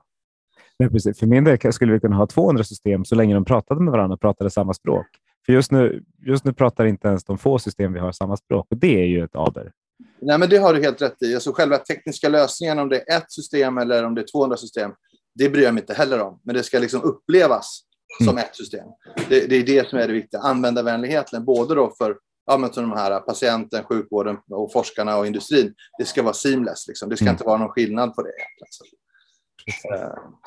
Nej, 0.79 0.91
precis. 0.91 1.19
För 1.19 1.27
min 1.27 1.45
del 1.45 1.73
skulle 1.73 1.93
vi 1.93 2.01
kunna 2.01 2.17
ha 2.17 2.27
200 2.27 2.65
system 2.65 3.05
så 3.05 3.15
länge 3.15 3.35
de 3.35 3.45
pratade 3.45 3.81
med 3.81 3.93
varandra 3.93 4.15
och 4.15 4.21
pratade 4.21 4.51
samma 4.51 4.75
språk. 4.75 5.07
För 5.47 5.53
just 5.53 5.73
nu, 5.73 6.05
just 6.27 6.45
nu 6.45 6.53
pratar 6.53 6.85
inte 6.85 7.09
ens 7.09 7.25
de 7.25 7.39
få 7.39 7.59
system 7.59 7.93
vi 7.93 7.99
har 7.99 8.13
samma 8.13 8.37
språk 8.37 8.67
och 8.71 8.77
det 8.77 9.01
är 9.01 9.07
ju 9.07 9.25
ett 9.25 9.37
aber. 9.37 9.73
Nej, 10.21 10.39
men 10.39 10.49
det 10.49 10.57
har 10.57 10.75
du 10.75 10.83
helt 10.83 11.03
rätt 11.03 11.23
i. 11.23 11.35
Alltså 11.35 11.53
själva 11.53 11.79
tekniska 11.79 12.29
lösningen, 12.29 12.79
om 12.79 12.89
det 12.89 13.11
är 13.11 13.17
ett 13.17 13.33
system 13.33 13.79
eller 13.79 14.05
om 14.05 14.15
det 14.15 14.21
är 14.21 14.27
200 14.33 14.57
system, 14.57 14.91
det 15.35 15.51
bryr 15.51 15.63
jag 15.63 15.75
mig 15.75 15.81
inte 15.81 15.95
heller 15.95 16.21
om. 16.21 16.41
Men 16.45 16.55
det 16.55 16.63
ska 16.63 16.79
liksom 16.79 17.03
upplevas 17.03 17.81
som 18.25 18.39
ett 18.39 18.57
system. 18.57 18.87
Det, 19.29 19.47
det 19.47 19.57
är 19.57 19.67
det 19.67 19.89
som 19.89 19.99
är 19.99 20.07
det 20.07 20.13
viktiga. 20.13 20.41
Användarvänligheten, 20.41 21.45
både 21.45 21.75
då 21.75 21.95
för 21.99 22.17
ja, 22.51 22.57
men 22.57 22.73
som 22.73 22.91
de 22.91 22.97
här 22.99 23.21
patienten, 23.21 23.85
sjukvården 23.85 24.37
och 24.51 24.73
forskarna 24.73 25.17
och 25.19 25.27
industrin. 25.27 25.75
Det 25.99 26.05
ska 26.05 26.23
vara 26.23 26.33
seamless. 26.35 26.89
Liksom. 26.89 27.09
Det 27.09 27.17
ska 27.17 27.25
Mm. 27.25 27.33
inte 27.35 27.45
vara 27.45 27.59
någon 27.59 27.69
skillnad 27.69 28.15
på 28.15 28.23
det. 28.23 28.29
egentligen. 28.29 28.69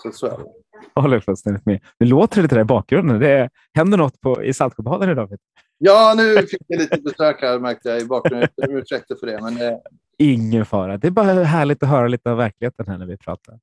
Så, 0.03 0.11
så, 0.11 0.25
är 0.25 0.37
det. 0.37 0.45
Jag 0.93 1.01
håller 1.01 1.19
fullständigt 1.19 1.65
med. 1.65 1.79
Nu 1.99 2.05
låter 2.05 2.35
det 2.35 2.41
lite 2.41 2.55
där 2.55 2.61
i 2.61 2.65
bakgrunden. 2.65 3.19
Det 3.19 3.49
händer 3.73 3.97
något 3.97 4.21
på, 4.21 4.43
i 4.43 4.53
Saltsjöbaden 4.53 5.09
idag. 5.09 5.35
Ja, 5.77 6.13
nu 6.17 6.37
fick 6.37 6.61
jag 6.67 6.79
lite 6.79 6.97
besök 7.01 7.41
här 7.41 7.59
märkte 7.59 7.89
jag 7.89 8.01
i 8.01 8.05
bakgrunden. 8.05 8.49
Jag 8.55 8.67
ber 8.67 8.73
om 8.75 8.81
ursäkt 8.81 9.19
för 9.19 9.27
det. 9.27 9.41
Men, 9.41 9.61
eh, 9.61 9.77
Ingen 10.17 10.65
fara. 10.65 10.97
Det 10.97 11.07
är 11.07 11.11
bara 11.11 11.43
härligt 11.43 11.83
att 11.83 11.89
höra 11.89 12.07
lite 12.07 12.31
av 12.31 12.37
verkligheten 12.37 12.87
här 12.87 12.97
när 12.97 13.05
vi 13.05 13.17
pratar. 13.17 13.59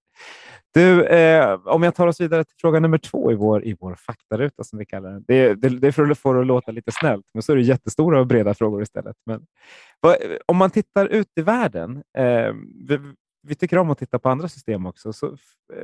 Du, 0.75 1.05
eh, 1.05 1.59
om 1.65 1.83
jag 1.83 1.95
tar 1.95 2.07
oss 2.07 2.21
vidare 2.21 2.45
till 2.45 2.57
fråga 2.61 2.81
nummer 2.81 2.99
två 2.99 3.33
i 3.33 3.35
vår, 3.35 3.65
i 3.65 3.77
vår 3.81 3.95
faktaruta 3.95 4.65
som 4.65 4.79
vi 4.79 4.87
kallar 4.87 5.11
den. 5.11 5.25
Det, 5.29 5.55
det, 5.55 5.69
det 5.69 5.87
är 5.89 5.93
för 5.93 6.11
att 6.11 6.19
få 6.19 6.33
det 6.33 6.41
att 6.41 6.47
låta 6.47 6.73
lite 6.73 6.93
snällt, 6.93 7.27
men 7.35 7.43
så 7.43 7.53
är 7.53 7.57
det 7.57 7.63
jättestora 7.63 8.21
och 8.21 8.27
breda 8.27 8.55
frågor 8.55 8.83
istället. 8.83 9.17
Men, 9.27 9.47
vad, 10.01 10.17
om 10.47 10.57
man 10.57 10.71
tittar 10.71 11.07
ut 11.07 11.29
i 11.37 11.43
världen, 11.43 12.03
eh, 12.19 12.53
vi, 12.89 12.99
vi 13.43 13.55
tycker 13.55 13.79
om 13.79 13.91
att 13.91 13.99
titta 13.99 14.19
på 14.19 14.29
andra 14.29 14.49
system 14.49 14.87
också, 14.87 15.13
så 15.13 15.37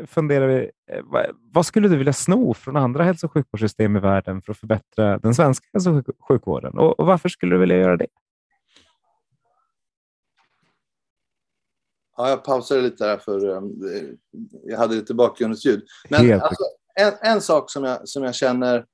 funderar 0.06 0.46
vi, 0.46 0.70
eh, 0.92 1.02
vad, 1.04 1.26
vad 1.52 1.66
skulle 1.66 1.88
du 1.88 1.96
vilja 1.96 2.12
sno 2.12 2.54
från 2.54 2.76
andra 2.76 3.04
hälso 3.04 3.26
och 3.26 3.32
sjukvårdssystem 3.32 3.96
i 3.96 4.00
världen 4.00 4.42
för 4.42 4.52
att 4.52 4.58
förbättra 4.58 5.18
den 5.18 5.34
svenska 5.34 5.66
hälso 5.72 5.98
och 5.98 6.04
sjukvården? 6.28 6.78
Och, 6.78 7.00
och 7.00 7.06
varför 7.06 7.28
skulle 7.28 7.54
du 7.54 7.58
vilja 7.58 7.76
göra 7.76 7.96
det? 7.96 8.06
Ja, 12.16 12.28
jag 12.28 12.44
pausade 12.44 12.82
lite 12.82 13.04
där 13.04 13.18
för 13.18 13.44
um, 13.44 13.72
jag 14.64 14.78
hade 14.78 14.94
lite 14.94 15.14
bakgrundsljud. 15.14 15.82
Men 16.08 16.32
alltså, 16.42 16.64
en, 17.00 17.12
en 17.22 17.40
sak 17.40 17.70
som 17.70 17.84
jag, 17.84 18.08
som 18.08 18.22
jag 18.24 18.34
känner, 18.34 18.84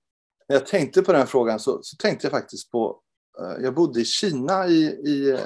när 0.49 0.57
jag 0.57 0.67
tänkte 0.67 1.03
på 1.03 1.13
den 1.13 1.27
frågan 1.27 1.61
så, 1.61 1.79
så 1.83 1.97
tänkte 1.97 2.27
jag 2.27 2.33
faktiskt 2.33 2.71
på, 2.71 2.99
eh, 3.41 3.65
jag 3.65 3.75
bodde 3.75 4.01
i 4.01 4.05
Kina 4.05 4.67
i, 4.67 4.85
i 4.85 5.31
eh, 5.31 5.39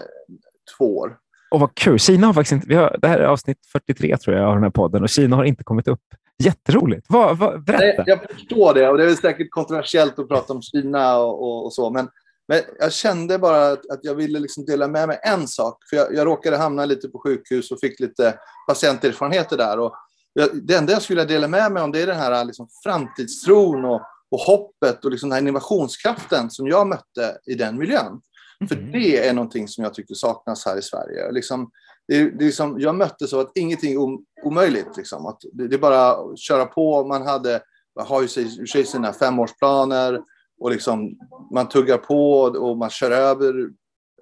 två 0.79 0.99
år. 0.99 1.19
Och 1.51 1.61
vad 1.61 1.75
kul. 1.75 1.99
Kina 1.99 2.27
har 2.27 2.35
faktiskt 2.35 2.53
inte... 2.53 2.69
Vi 2.69 2.75
har, 2.75 2.97
det 3.03 3.09
här 3.09 3.19
är 3.19 3.25
avsnitt 3.25 3.59
43 3.73 4.17
tror 4.17 4.37
jag 4.37 4.47
av 4.49 4.55
den 4.55 4.63
här 4.63 4.71
podden 4.71 5.03
och 5.03 5.09
Kina 5.09 5.37
har 5.37 5.45
inte 5.45 5.65
kommit 5.65 5.89
upp. 5.89 6.03
Jätteroligt. 6.39 7.07
Vad, 7.09 7.39
vad, 7.39 7.65
berätta. 7.65 7.83
Nej, 7.83 8.05
jag 8.07 8.31
förstår 8.31 8.75
det 8.75 8.89
och 8.89 8.99
det 8.99 9.05
är 9.05 9.15
säkert 9.15 9.51
kontroversiellt 9.51 10.19
att 10.19 10.29
prata 10.29 10.53
om 10.53 10.63
Kina 10.63 11.19
och, 11.19 11.43
och, 11.43 11.65
och 11.65 11.73
så. 11.73 11.91
Men, 11.91 12.09
men 12.49 12.63
jag 12.79 12.93
kände 12.93 13.39
bara 13.39 13.69
att, 13.73 13.91
att 13.91 14.01
jag 14.03 14.15
ville 14.15 14.39
liksom 14.39 14.65
dela 14.65 14.89
med 14.89 15.09
mig 15.09 15.21
en 15.23 15.49
sak. 15.49 15.79
För 15.91 15.97
jag, 15.97 16.15
jag 16.15 16.27
råkade 16.27 16.57
hamna 16.57 16.85
lite 16.85 17.09
på 17.09 17.19
sjukhus 17.19 17.71
och 17.71 17.81
fick 17.81 18.01
lite 18.01 18.39
patienterfarenheter 18.69 19.57
där. 19.57 19.79
Och 19.79 19.95
jag, 20.33 20.49
det 20.67 20.75
enda 20.75 20.93
jag 20.93 21.03
skulle 21.03 21.25
dela 21.25 21.49
med 21.49 21.73
mig 21.73 21.83
om 21.83 21.93
det 21.93 22.03
är 22.03 22.07
den 22.07 22.17
här 22.17 22.45
liksom 22.45 22.69
framtidstron 22.85 23.85
och, 23.85 24.01
och 24.31 24.39
hoppet 24.41 25.05
och 25.05 25.11
liksom 25.11 25.29
den 25.29 25.35
här 25.35 25.43
innovationskraften 25.43 26.51
som 26.51 26.67
jag 26.69 26.87
mötte 26.87 27.39
i 27.47 27.55
den 27.55 27.79
miljön. 27.79 28.21
För 28.69 28.77
Mhm. 28.77 28.93
det 28.93 29.29
är 29.29 29.33
någonting 29.33 29.69
som 29.69 29.85
jag 29.85 29.95
tycker 29.95 30.15
saknas 30.15 30.67
här 30.67 30.79
i 30.79 30.83
Sverige. 30.83 31.33
Liksom, 31.33 31.71
det, 32.09 32.31
det 32.31 32.45
liksom, 32.45 32.81
jag 32.81 32.95
mötte 32.95 33.27
så 33.27 33.41
att 33.41 33.51
ingenting 33.55 33.93
är 33.93 34.01
om, 34.01 34.25
omöjligt. 34.45 34.97
Liksom. 34.97 35.27
Att 35.27 35.41
det, 35.53 35.69
det 35.69 35.77
är 35.77 35.79
bara 35.79 36.11
att 36.13 36.39
köra 36.39 36.65
på. 36.67 37.05
Man 37.05 37.23
hade, 37.27 37.61
har 38.01 38.23
ju 38.23 38.29
sig- 38.29 38.57
för 38.57 38.67
sig 38.67 38.85
sina 38.85 39.13
femårsplaner 39.13 40.21
och 40.61 40.71
liksom, 40.71 41.19
man 41.55 41.69
tuggar 41.69 41.99
på 41.99 42.41
och 42.41 42.77
man 42.79 42.91
kör 42.91 43.11
över. 43.11 43.55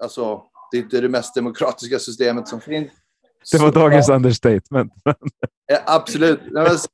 Alltså, 0.01 0.43
det 0.71 0.79
är 0.79 0.83
inte 0.83 1.01
det 1.01 1.09
mest 1.09 1.35
demokratiska 1.35 1.99
systemet 1.99 2.49
som 2.49 2.61
finns. 2.61 2.93
Det 3.53 3.59
var 3.59 3.73
Så- 3.73 3.79
dagens 3.79 4.09
understatement. 4.09 4.93
Ja, 5.67 5.79
absolut. 5.87 6.41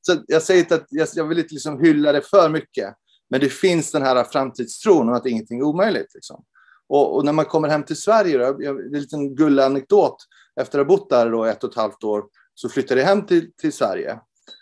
Så 0.01 0.17
Jag 0.27 0.43
säger 0.43 0.61
inte 0.61 0.75
att 0.75 0.87
jag, 1.17 1.25
vill 1.25 1.39
inte 1.39 1.55
liksom 1.55 1.81
hylla 1.81 2.13
det 2.13 2.23
för 2.23 2.49
mycket. 2.49 2.95
Men 3.31 3.41
det 3.41 3.49
finns 3.49 3.93
den 3.93 4.03
här 4.03 4.25
framtidstron 4.25 5.09
och 5.09 5.17
att 5.17 5.27
ingenting 5.27 5.59
är 5.59 5.65
omöjligt. 5.65 6.15
Liksom. 6.15 6.45
Och, 6.89 7.17
och 7.17 7.25
när 7.25 7.33
man 7.33 7.45
kommer 7.45 7.69
hem 7.69 7.83
till 7.83 7.97
Sverige, 7.97 8.39
då, 8.39 8.57
jag, 8.59 8.81
en 8.87 8.93
liten 8.93 9.35
gullig 9.35 9.63
anekdot. 9.63 10.17
Efter 10.61 10.79
att 10.79 10.87
ha 10.87 10.97
bott 10.97 11.11
där 11.11 11.31
då 11.31 11.45
ett 11.45 11.65
och 11.65 11.71
ett 11.71 11.77
halvt 11.77 12.05
år 12.05 12.25
så 12.55 12.69
flyttade 12.69 13.01
jag 13.01 13.09
hem 13.09 13.27
till, 13.27 13.53
till 13.53 13.73
Sverige. 13.73 14.19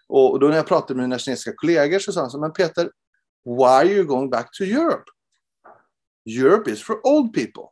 Och, 0.09 0.31
och 0.33 0.41
då 0.41 0.49
när 0.49 0.57
jag 0.57 0.67
pratade 0.67 0.95
med 0.95 1.03
mina 1.09 1.19
kinesiska 1.19 1.53
kollegor 1.57 1.99
så 1.99 2.13
sa 2.13 2.21
de 2.21 2.31
så 2.31 2.41
men 2.41 2.53
Peter, 2.53 2.91
why 3.49 3.83
are 3.83 3.87
you 3.87 4.05
going 4.05 4.31
back 4.31 4.53
to 4.53 4.65
Europe? 4.65 5.05
Europe 6.25 6.71
is 6.71 6.83
for 6.83 7.07
old 7.07 7.33
people. 7.33 7.65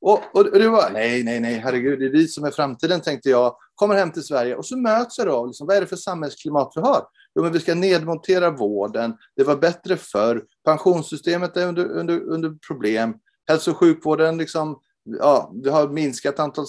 Och, 0.00 0.22
och, 0.32 0.46
och 0.46 0.58
det 0.58 0.68
var, 0.68 0.90
nej, 0.90 1.24
nej, 1.24 1.40
nej, 1.40 1.54
herregud, 1.54 1.98
det 1.98 2.06
är 2.06 2.10
vi 2.10 2.28
som 2.28 2.44
är 2.44 2.50
framtiden, 2.50 3.00
tänkte 3.00 3.30
jag. 3.30 3.56
Kommer 3.74 3.94
hem 3.94 4.10
till 4.10 4.22
Sverige 4.22 4.56
och 4.56 4.66
så 4.66 4.76
möts 4.76 5.18
jag 5.18 5.26
då, 5.26 5.46
liksom, 5.46 5.66
vad 5.66 5.76
är 5.76 5.80
det 5.80 5.86
för 5.86 5.96
samhällsklimat 5.96 6.72
vi 6.76 6.80
har? 6.80 7.06
Jo, 7.34 7.42
men 7.42 7.52
vi 7.52 7.60
ska 7.60 7.74
nedmontera 7.74 8.50
vården, 8.50 9.16
det 9.36 9.44
var 9.44 9.56
bättre 9.56 9.96
förr, 9.96 10.44
pensionssystemet 10.64 11.56
är 11.56 11.66
under, 11.66 11.84
under, 11.84 12.20
under 12.20 12.58
problem, 12.66 13.14
hälso 13.46 13.70
och 13.70 13.76
sjukvården, 13.76 14.38
liksom, 14.38 14.80
ja, 15.04 15.52
vi 15.62 15.70
har 15.70 15.88
minskat 15.88 16.38
antal 16.38 16.66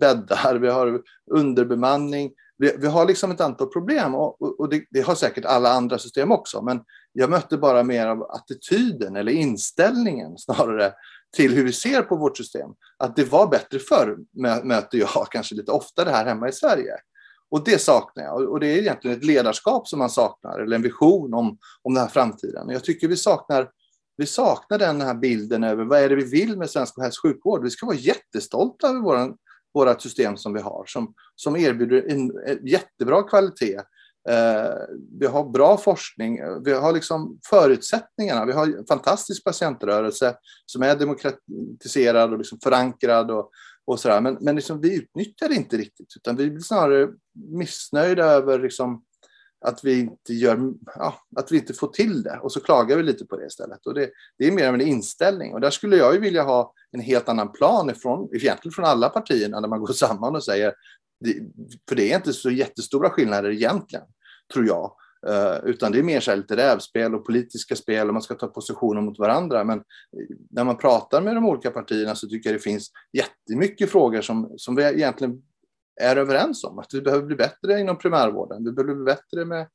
bäddar, 0.00 0.54
vi 0.54 0.68
har 0.68 1.02
underbemanning, 1.30 2.32
vi, 2.58 2.76
vi 2.78 2.86
har 2.86 3.06
liksom 3.06 3.30
ett 3.30 3.40
antal 3.40 3.68
problem 3.68 4.14
och, 4.14 4.42
och, 4.42 4.60
och 4.60 4.68
det, 4.68 4.84
det 4.90 5.00
har 5.00 5.14
säkert 5.14 5.44
alla 5.44 5.72
andra 5.72 5.98
system 5.98 6.32
också, 6.32 6.62
men 6.62 6.80
jag 7.12 7.30
mötte 7.30 7.56
bara 7.56 7.82
mer 7.82 8.06
av 8.06 8.22
attityden 8.22 9.16
eller 9.16 9.32
inställningen 9.32 10.38
snarare 10.38 10.92
till 11.36 11.54
hur 11.54 11.64
vi 11.64 11.72
ser 11.72 12.02
på 12.02 12.16
vårt 12.16 12.36
system. 12.36 12.70
Att 12.96 13.16
det 13.16 13.24
var 13.24 13.46
bättre 13.46 13.78
förr, 13.78 14.16
möter 14.64 14.98
jag 14.98 15.26
kanske 15.30 15.54
lite 15.54 15.72
oftare 15.72 16.10
här 16.10 16.26
hemma 16.26 16.48
i 16.48 16.52
Sverige. 16.52 16.96
Och 17.50 17.64
det 17.64 17.80
saknar 17.80 18.24
jag. 18.24 18.48
Och 18.48 18.60
det 18.60 18.66
är 18.66 18.78
egentligen 18.78 19.16
ett 19.16 19.24
ledarskap 19.24 19.88
som 19.88 19.98
man 19.98 20.10
saknar, 20.10 20.60
eller 20.60 20.76
en 20.76 20.82
vision 20.82 21.34
om, 21.34 21.58
om 21.82 21.94
den 21.94 22.02
här 22.02 22.10
framtiden. 22.10 22.68
Jag 22.68 22.84
tycker 22.84 23.08
vi 23.08 23.16
saknar, 23.16 23.70
vi 24.16 24.26
saknar 24.26 24.78
den 24.78 25.00
här 25.00 25.14
bilden 25.14 25.64
över 25.64 25.84
vad 25.84 26.00
är 26.00 26.08
det 26.08 26.16
vi 26.16 26.24
vill 26.24 26.58
med 26.58 26.70
svensk 26.70 26.98
hälso 26.98 27.18
och 27.18 27.30
sjukvård. 27.30 27.62
Vi 27.62 27.70
ska 27.70 27.86
vara 27.86 27.96
jättestolta 27.96 28.88
över 28.88 29.00
våran, 29.74 30.00
system 30.00 30.36
som 30.36 30.52
vi 30.52 30.60
har, 30.60 30.84
som, 30.86 31.14
som 31.36 31.56
erbjuder 31.56 32.04
en, 32.08 32.32
en 32.46 32.66
jättebra 32.66 33.22
kvalitet. 33.22 33.80
Eh, 34.28 34.74
vi 35.18 35.26
har 35.26 35.50
bra 35.50 35.76
forskning, 35.76 36.40
vi 36.64 36.72
har 36.72 36.92
liksom 36.92 37.38
förutsättningarna. 37.50 38.46
Vi 38.46 38.52
har 38.52 38.66
en 38.66 38.86
fantastisk 38.86 39.44
patientrörelse 39.44 40.36
som 40.66 40.82
är 40.82 40.96
demokratiserad 40.96 42.32
och 42.32 42.38
liksom 42.38 42.58
förankrad 42.62 43.30
och, 43.30 43.50
och 43.84 44.00
sådär. 44.00 44.20
Men, 44.20 44.38
men 44.40 44.56
liksom 44.56 44.80
vi 44.80 44.96
utnyttjar 44.96 45.48
det 45.48 45.54
inte 45.54 45.76
riktigt, 45.76 46.16
utan 46.16 46.36
vi 46.36 46.50
blir 46.50 46.62
snarare 46.62 47.08
missnöjda 47.34 48.24
över 48.24 48.58
liksom 48.58 49.02
att 49.64 49.84
vi 49.84 50.00
inte 50.00 50.34
gör, 50.34 50.72
ja, 50.94 51.14
att 51.36 51.52
vi 51.52 51.58
inte 51.58 51.74
får 51.74 51.88
till 51.88 52.22
det. 52.22 52.38
Och 52.42 52.52
så 52.52 52.60
klagar 52.60 52.96
vi 52.96 53.02
lite 53.02 53.24
på 53.24 53.36
det 53.36 53.46
istället. 53.46 53.86
Och 53.86 53.94
det, 53.94 54.10
det 54.38 54.46
är 54.46 54.52
mer 54.52 54.68
av 54.68 54.74
en 54.74 54.80
inställning. 54.80 55.54
Och 55.54 55.60
där 55.60 55.70
skulle 55.70 55.96
jag 55.96 56.14
ju 56.14 56.20
vilja 56.20 56.42
ha 56.42 56.72
en 56.90 57.00
helt 57.00 57.28
annan 57.28 57.52
plan 57.52 57.90
ifrån, 57.90 58.28
egentligen 58.32 58.72
från 58.72 58.84
alla 58.84 59.08
partierna, 59.08 59.60
när 59.60 59.68
man 59.68 59.80
går 59.80 59.92
samman 59.92 60.36
och 60.36 60.44
säger, 60.44 60.74
för 61.88 61.96
det 61.96 62.12
är 62.12 62.16
inte 62.16 62.32
så 62.32 62.50
jättestora 62.50 63.10
skillnader 63.10 63.50
egentligen, 63.50 64.04
tror 64.52 64.66
jag. 64.66 64.92
Eh, 65.26 65.64
utan 65.64 65.92
det 65.92 65.98
är 65.98 66.02
mer 66.02 66.20
så 66.20 66.30
här 66.30 66.38
lite 66.38 66.56
rävspel 66.56 67.14
och 67.14 67.26
politiska 67.26 67.76
spel 67.76 68.08
och 68.08 68.14
man 68.14 68.22
ska 68.22 68.34
ta 68.34 68.46
positioner 68.46 69.00
mot 69.00 69.18
varandra. 69.18 69.64
Men 69.64 69.78
eh, 69.78 70.36
när 70.50 70.64
man 70.64 70.78
pratar 70.78 71.22
med 71.22 71.34
de 71.34 71.46
olika 71.46 71.70
partierna 71.70 72.14
så 72.14 72.28
tycker 72.28 72.50
jag 72.50 72.58
det 72.58 72.62
finns 72.62 72.90
jättemycket 73.12 73.90
frågor 73.90 74.20
som, 74.20 74.54
som 74.56 74.74
vi 74.74 74.82
egentligen 74.82 75.42
är 76.00 76.16
överens 76.16 76.64
om. 76.64 76.78
Att 76.78 76.94
vi 76.94 77.00
behöver 77.00 77.26
bli 77.26 77.36
bättre 77.36 77.80
inom 77.80 77.98
primärvården. 77.98 78.64
Vi 78.64 78.72
behöver 78.72 78.94
bli 78.94 79.04
bättre 79.04 79.44
med, 79.44 79.68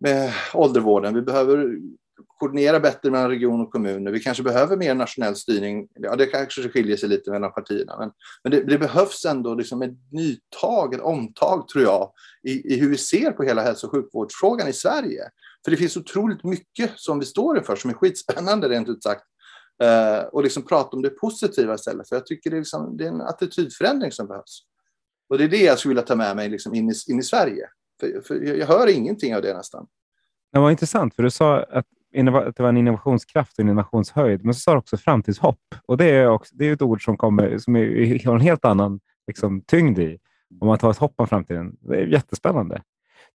med 0.00 0.32
åldervården. 0.54 1.14
Vi 1.14 1.22
behöver 1.22 1.78
koordinera 2.26 2.80
bättre 2.80 3.10
mellan 3.10 3.30
region 3.30 3.60
och 3.60 3.72
kommuner. 3.72 4.12
Vi 4.12 4.20
kanske 4.20 4.42
behöver 4.42 4.76
mer 4.76 4.94
nationell 4.94 5.36
styrning. 5.36 5.88
Ja, 5.94 6.16
det 6.16 6.26
kanske 6.26 6.68
skiljer 6.68 6.96
sig 6.96 7.08
lite 7.08 7.30
mellan 7.30 7.52
partierna. 7.52 7.98
Men, 7.98 8.10
men 8.42 8.50
det, 8.50 8.64
det, 8.64 8.78
behövs 8.78 9.24
ändå 9.24 9.54
liksom 9.54 9.82
ett 9.82 10.12
nytag, 10.12 10.94
ett 10.94 11.00
omtag 11.00 11.68
tror 11.68 11.84
jag, 11.84 12.12
i, 12.42 12.74
i 12.74 12.80
hur 12.80 12.90
vi 12.90 12.96
ser 12.96 13.32
på 13.32 13.42
hela 13.42 13.62
hälso 13.62 13.86
och 13.86 13.90
sjukvårdsfrågan 13.90 14.68
i 14.68 14.72
Sverige. 14.72 15.22
För 15.64 15.70
det 15.70 15.76
finns 15.76 15.96
otroligt 15.96 16.44
mycket 16.44 16.90
som 16.96 17.18
vi 17.18 17.24
står 17.24 17.58
inför 17.58 17.76
som 17.76 17.90
är 17.90 17.94
skitspännande 17.94 18.68
rent 18.68 18.88
ut 18.88 19.02
sagt. 19.02 19.24
Eh, 19.82 20.24
och 20.24 20.42
liksom 20.42 20.62
prata 20.62 20.96
om 20.96 21.02
det 21.02 21.10
positiva 21.10 21.74
istället. 21.74 22.08
För 22.08 22.16
jag 22.16 22.26
tycker 22.26 22.50
det 22.50 22.56
är, 22.56 22.60
liksom, 22.60 22.96
det 22.96 23.04
är 23.04 23.08
en 23.08 23.20
attitydförändring 23.20 24.12
som 24.12 24.26
behövs. 24.26 24.62
Och 25.28 25.38
det 25.38 25.44
är 25.44 25.48
det 25.48 25.62
jag 25.62 25.78
skulle 25.78 25.90
vilja 25.90 26.06
ta 26.06 26.16
med 26.16 26.36
mig 26.36 26.48
liksom 26.48 26.74
in, 26.74 26.90
i, 26.90 26.94
in 27.06 27.18
i 27.18 27.22
Sverige. 27.22 27.68
För, 28.00 28.20
för 28.20 28.34
jag 28.34 28.66
hör 28.66 28.86
ingenting 28.88 29.36
av 29.36 29.42
det 29.42 29.54
nästan. 29.54 29.86
Det 30.52 30.58
var 30.58 30.70
intressant, 30.70 31.14
för 31.14 31.22
du 31.22 31.30
sa 31.30 31.62
att 31.62 31.86
det 32.12 32.60
var 32.60 32.68
en 32.68 32.76
innovationskraft 32.76 33.52
och 33.52 33.60
en 33.60 33.68
innovationshöjd, 33.68 34.44
men 34.44 34.54
så 34.54 34.60
sa 34.60 34.72
du 34.72 34.78
också 34.78 34.96
framtidshopp. 34.96 35.60
Och 35.86 35.96
det 35.96 36.10
är, 36.10 36.28
också, 36.28 36.54
det 36.56 36.68
är 36.68 36.72
ett 36.72 36.82
ord 36.82 37.04
som, 37.04 37.16
kommer, 37.16 37.58
som 37.58 37.76
är, 37.76 38.26
har 38.26 38.34
en 38.34 38.40
helt 38.40 38.64
annan 38.64 39.00
liksom, 39.26 39.60
tyngd 39.60 39.98
i, 39.98 40.18
om 40.60 40.66
man 40.66 40.78
tar 40.78 40.90
ett 40.90 40.98
hopp 40.98 41.14
om 41.16 41.28
framtiden. 41.28 41.76
Det 41.80 41.96
är 41.96 42.06
jättespännande. 42.06 42.82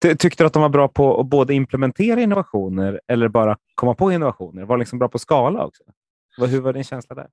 Ty, 0.01 0.15
tyckte 0.15 0.43
du 0.43 0.48
att 0.48 0.53
de 0.53 0.62
var 0.62 0.69
bra 0.69 0.88
på 0.88 1.19
att 1.19 1.25
både 1.27 1.53
implementera 1.53 2.22
innovationer 2.22 3.01
eller 3.07 3.27
bara 3.27 3.57
komma 3.75 3.93
på 3.93 4.12
innovationer? 4.12 4.65
Var 4.65 4.75
de 4.75 4.79
liksom 4.79 5.00
bra 5.00 5.07
på 5.07 5.19
skala 5.19 5.65
också? 5.65 5.84
Hur 6.38 6.62
var 6.62 6.74
din 6.74 6.84
känsla 6.84 7.15
där? 7.15 7.27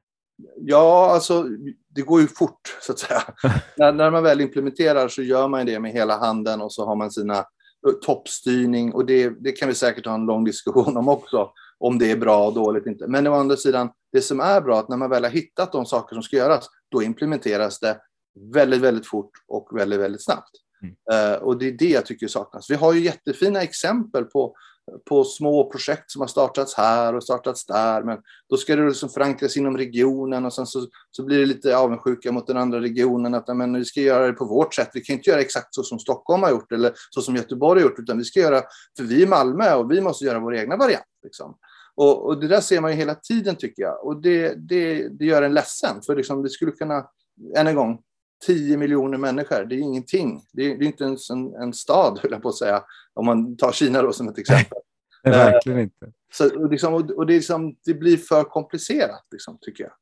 Ja, 0.57 1.11
alltså 1.11 1.45
det 1.89 2.03
går 2.03 2.21
ju 2.21 2.27
fort 2.27 2.79
så 2.81 2.93
att 2.93 2.99
säga. 2.99 3.23
när, 3.77 3.93
när 3.93 4.11
man 4.11 4.23
väl 4.23 4.41
implementerar 4.41 5.09
så 5.09 5.23
gör 5.23 5.49
man 5.49 5.67
det 5.67 5.81
med 5.81 5.93
hela 5.93 6.19
handen 6.19 6.61
och 6.61 6.73
så 6.73 6.87
har 6.87 6.97
man 6.97 7.11
sina 7.11 7.45
toppstyrning 7.93 8.93
och 8.93 9.07
det, 9.07 9.29
det 9.29 9.53
kan 9.53 9.69
vi 9.69 9.75
säkert 9.75 10.07
ha 10.07 10.15
en 10.15 10.27
lång 10.27 10.45
diskussion 10.45 10.97
om 10.97 11.09
också, 11.09 11.51
om 11.79 11.99
det 11.99 12.11
är 12.11 12.17
bra 12.17 12.47
och 12.47 12.55
dåligt 12.55 12.87
inte. 12.87 13.07
Men 13.07 13.27
å 13.27 13.35
andra 13.35 13.57
sidan, 13.57 13.91
det 14.13 14.21
som 14.21 14.41
är 14.41 14.61
bra 14.61 14.77
är 14.77 14.81
att 14.81 14.89
när 14.89 14.97
man 14.97 15.11
väl 15.11 15.25
har 15.25 15.31
hittat 15.31 15.73
de 15.73 15.87
saker 15.87 16.15
som 16.15 16.23
ska 16.23 16.37
göras, 16.37 16.69
då 16.91 17.03
implementeras 17.03 17.81
det 17.81 18.01
väldigt, 18.53 18.81
väldigt 18.81 19.07
fort 19.07 19.31
och 19.49 19.79
väldigt, 19.79 20.01
väldigt 20.01 20.25
snabbt. 20.25 20.51
Mm. 20.83 21.33
Uh, 21.33 21.43
och 21.43 21.59
det 21.59 21.69
är 21.69 21.73
det 21.73 21.89
jag 21.89 22.07
tycker 22.07 22.29
saknas. 22.29 22.71
Vi 22.71 22.75
har 22.75 22.93
ju 22.93 23.01
jättefina 23.01 23.63
exempel 23.63 24.25
på, 24.25 24.55
på 25.09 25.25
små 25.25 25.71
projekt 25.71 26.11
som 26.11 26.21
har 26.21 26.29
startats 26.29 26.75
här 26.75 27.15
och 27.15 27.25
startats 27.25 27.67
där, 27.67 28.03
men 28.03 28.19
då 28.49 28.57
ska 28.57 28.77
det 28.77 28.87
liksom 28.87 29.09
förankras 29.09 29.57
inom 29.57 29.77
regionen 29.77 30.45
och 30.45 30.53
sen 30.53 30.67
så, 30.67 30.87
så 31.11 31.25
blir 31.25 31.39
det 31.39 31.47
lite 31.47 31.77
avundsjuka 31.77 32.33
mot 32.33 32.47
den 32.47 32.57
andra 32.57 32.81
regionen 32.81 33.35
att 33.35 33.57
men, 33.57 33.75
vi 33.75 33.85
ska 33.85 34.01
göra 34.01 34.27
det 34.27 34.33
på 34.33 34.45
vårt 34.45 34.75
sätt. 34.75 34.91
Vi 34.95 35.01
kan 35.01 35.17
inte 35.17 35.31
göra 35.31 35.41
exakt 35.41 35.75
så 35.75 35.83
som 35.83 35.99
Stockholm 35.99 36.43
har 36.43 36.51
gjort 36.51 36.73
eller 36.73 36.93
så 37.11 37.23
som 37.23 37.37
Göteborg 37.37 37.81
har 37.81 37.89
gjort, 37.89 37.99
utan 37.99 38.19
vi 38.19 38.25
ska 38.25 38.41
göra, 38.41 38.63
för 38.97 39.05
vi 39.05 39.23
är 39.23 39.27
Malmö 39.27 39.75
och 39.75 39.91
vi 39.91 40.01
måste 40.01 40.25
göra 40.25 40.39
vår 40.39 40.57
egna 40.57 40.77
variant. 40.77 41.05
Liksom. 41.23 41.57
Och, 41.97 42.27
och, 42.27 42.41
det 42.41 42.49
där 42.49 42.61
ser 42.61 42.81
man 42.81 42.91
ju 42.91 42.97
hela 42.97 43.15
tiden 43.15 43.57
tycker 43.57 43.83
jag 43.83 44.07
och 44.07 44.23
det, 44.23 44.55
det, 44.69 45.09
det 45.09 45.25
gör 45.25 45.43
en 45.43 45.55
ledsen, 45.55 46.03
för 46.07 46.17
liksom, 46.17 46.43
vi 46.43 46.49
skulle 46.49 46.73
kunna, 46.73 47.07
än 47.57 47.67
en 47.67 47.75
gång, 47.75 47.99
10 48.47 48.77
miljoner 48.77 49.19
människor, 49.19 49.65
det 49.65 49.75
är 49.75 49.79
ingenting. 49.79 50.43
Det 50.53 50.63
är, 50.63 50.79
det 50.79 50.85
är 50.85 50.87
inte 50.87 51.05
ens 51.05 51.31
en, 51.31 51.55
en 51.55 51.73
stad, 51.73 52.19
höll 52.23 52.33
jag 52.33 52.43
på 52.43 52.49
att 52.49 52.59
säga, 52.59 52.83
om 53.15 53.27
man 53.27 53.57
tar 53.57 53.73
Kina 53.73 54.03
då 54.03 54.13
som 54.13 54.29
ett 54.29 54.39
exempel. 54.39 54.79
Nej, 55.25 55.33
verkligen 55.33 55.79
inte. 55.79 56.13
Så, 56.33 56.61
och 56.61 56.71
liksom, 56.71 56.95
och 56.95 57.27
det, 57.27 57.33
liksom, 57.33 57.77
det, 57.85 57.95
blir 57.95 58.17
för 58.17 58.45
komplicerat, 58.45 59.27
liksom, 59.31 59.59
tycker 59.61 59.85
jag. 59.85 59.93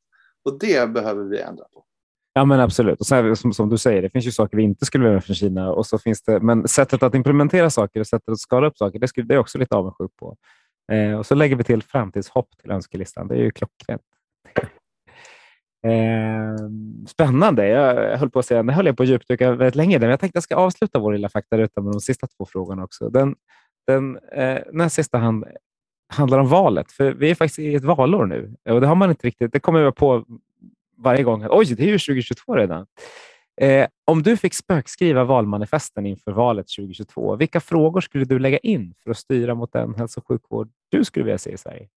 Och 0.45 0.59
det 0.59 0.89
behöver 0.89 1.23
vi 1.23 1.39
ändra 1.39 1.63
på. 1.73 1.85
Ja, 2.33 2.45
men 2.45 2.59
absolut. 2.59 2.99
Och 2.99 3.05
så 3.05 3.35
som, 3.35 3.53
som, 3.53 3.69
du 3.69 3.77
säger, 3.77 4.01
det 4.01 4.09
finns 4.09 4.27
ju 4.27 4.31
saker 4.31 4.57
vi 4.57 4.63
inte 4.63 4.85
skulle 4.85 5.03
vilja 5.03 5.21
från 5.21 5.35
Kina. 5.35 5.71
Och 5.71 5.85
så 5.85 5.97
finns 5.97 6.23
det, 6.23 6.39
men 6.39 6.67
sättet 6.67 7.03
att 7.03 7.15
implementera 7.15 7.69
saker 7.69 7.99
och 7.99 8.07
sättet 8.07 8.29
att 8.29 8.39
skala 8.39 8.67
upp 8.67 8.77
saker, 8.77 8.99
det, 8.99 9.07
skulle, 9.07 9.27
det 9.27 9.33
är 9.33 9.37
också 9.37 9.57
lite 9.57 9.75
avundsjuk 9.75 10.11
på. 10.19 10.37
Eh, 10.91 11.19
och 11.19 11.25
så 11.25 11.35
lägger 11.35 11.55
vi 11.55 11.63
till 11.63 11.83
framtidshopp 11.83 12.47
till 12.61 12.71
önskelistan. 12.71 13.27
Det 13.27 13.35
är 13.35 13.39
ju 13.39 13.51
klockrent. 13.51 14.01
Eh, 15.83 16.69
spännande. 17.07 17.67
Jag 17.67 18.17
höll 18.17 18.29
på 18.29 18.39
att 18.39 18.45
säga, 18.45 18.63
nu 18.63 18.73
höll 18.73 18.85
jag 18.85 18.97
på 18.97 19.03
att 19.03 19.09
djupdyka 19.09 19.51
väldigt 19.51 19.75
länge 19.75 19.99
men 19.99 20.09
jag 20.09 20.19
tänkte 20.19 20.37
jag 20.37 20.43
ska 20.43 20.55
avsluta 20.55 20.99
vår 20.99 21.13
lilla 21.13 21.29
faktaruta 21.29 21.81
med 21.81 21.93
de 21.93 22.01
sista 22.01 22.27
två 22.27 22.45
frågorna 22.45 22.83
också. 22.83 23.09
Den, 23.09 23.35
den 23.87 24.17
eh, 24.17 24.59
näst 24.71 24.95
sista 24.95 25.17
hand, 25.17 25.45
handlar 26.13 26.39
om 26.39 26.47
valet, 26.47 26.91
för 26.91 27.11
vi 27.11 27.31
är 27.31 27.35
faktiskt 27.35 27.59
i 27.59 27.75
ett 27.75 27.83
valår 27.83 28.25
nu 28.25 28.55
och 28.69 28.81
det 28.81 28.87
har 28.87 28.95
man 28.95 29.09
inte 29.09 29.27
riktigt. 29.27 29.51
Det 29.53 29.59
kommer 29.59 29.79
jag 29.79 29.95
på 29.95 30.25
varje 30.97 31.23
gång. 31.23 31.45
Oj, 31.49 31.65
det 31.65 31.83
är 31.83 31.87
ju 31.87 31.99
2022 31.99 32.55
redan. 32.55 32.85
Eh, 33.61 33.87
om 34.05 34.23
du 34.23 34.37
fick 34.37 34.53
spökskriva 34.53 35.23
valmanifesten 35.23 36.05
inför 36.05 36.31
valet 36.31 36.67
2022, 36.77 37.35
vilka 37.35 37.59
frågor 37.59 38.01
skulle 38.01 38.25
du 38.25 38.39
lägga 38.39 38.57
in 38.57 38.93
för 39.03 39.11
att 39.11 39.17
styra 39.17 39.55
mot 39.55 39.73
den 39.73 39.95
hälso 39.95 40.19
och 40.19 40.27
sjukvård 40.27 40.69
du 40.89 41.05
skulle 41.05 41.25
vilja 41.25 41.37
se 41.37 41.51
i 41.51 41.57
Sverige? 41.57 41.87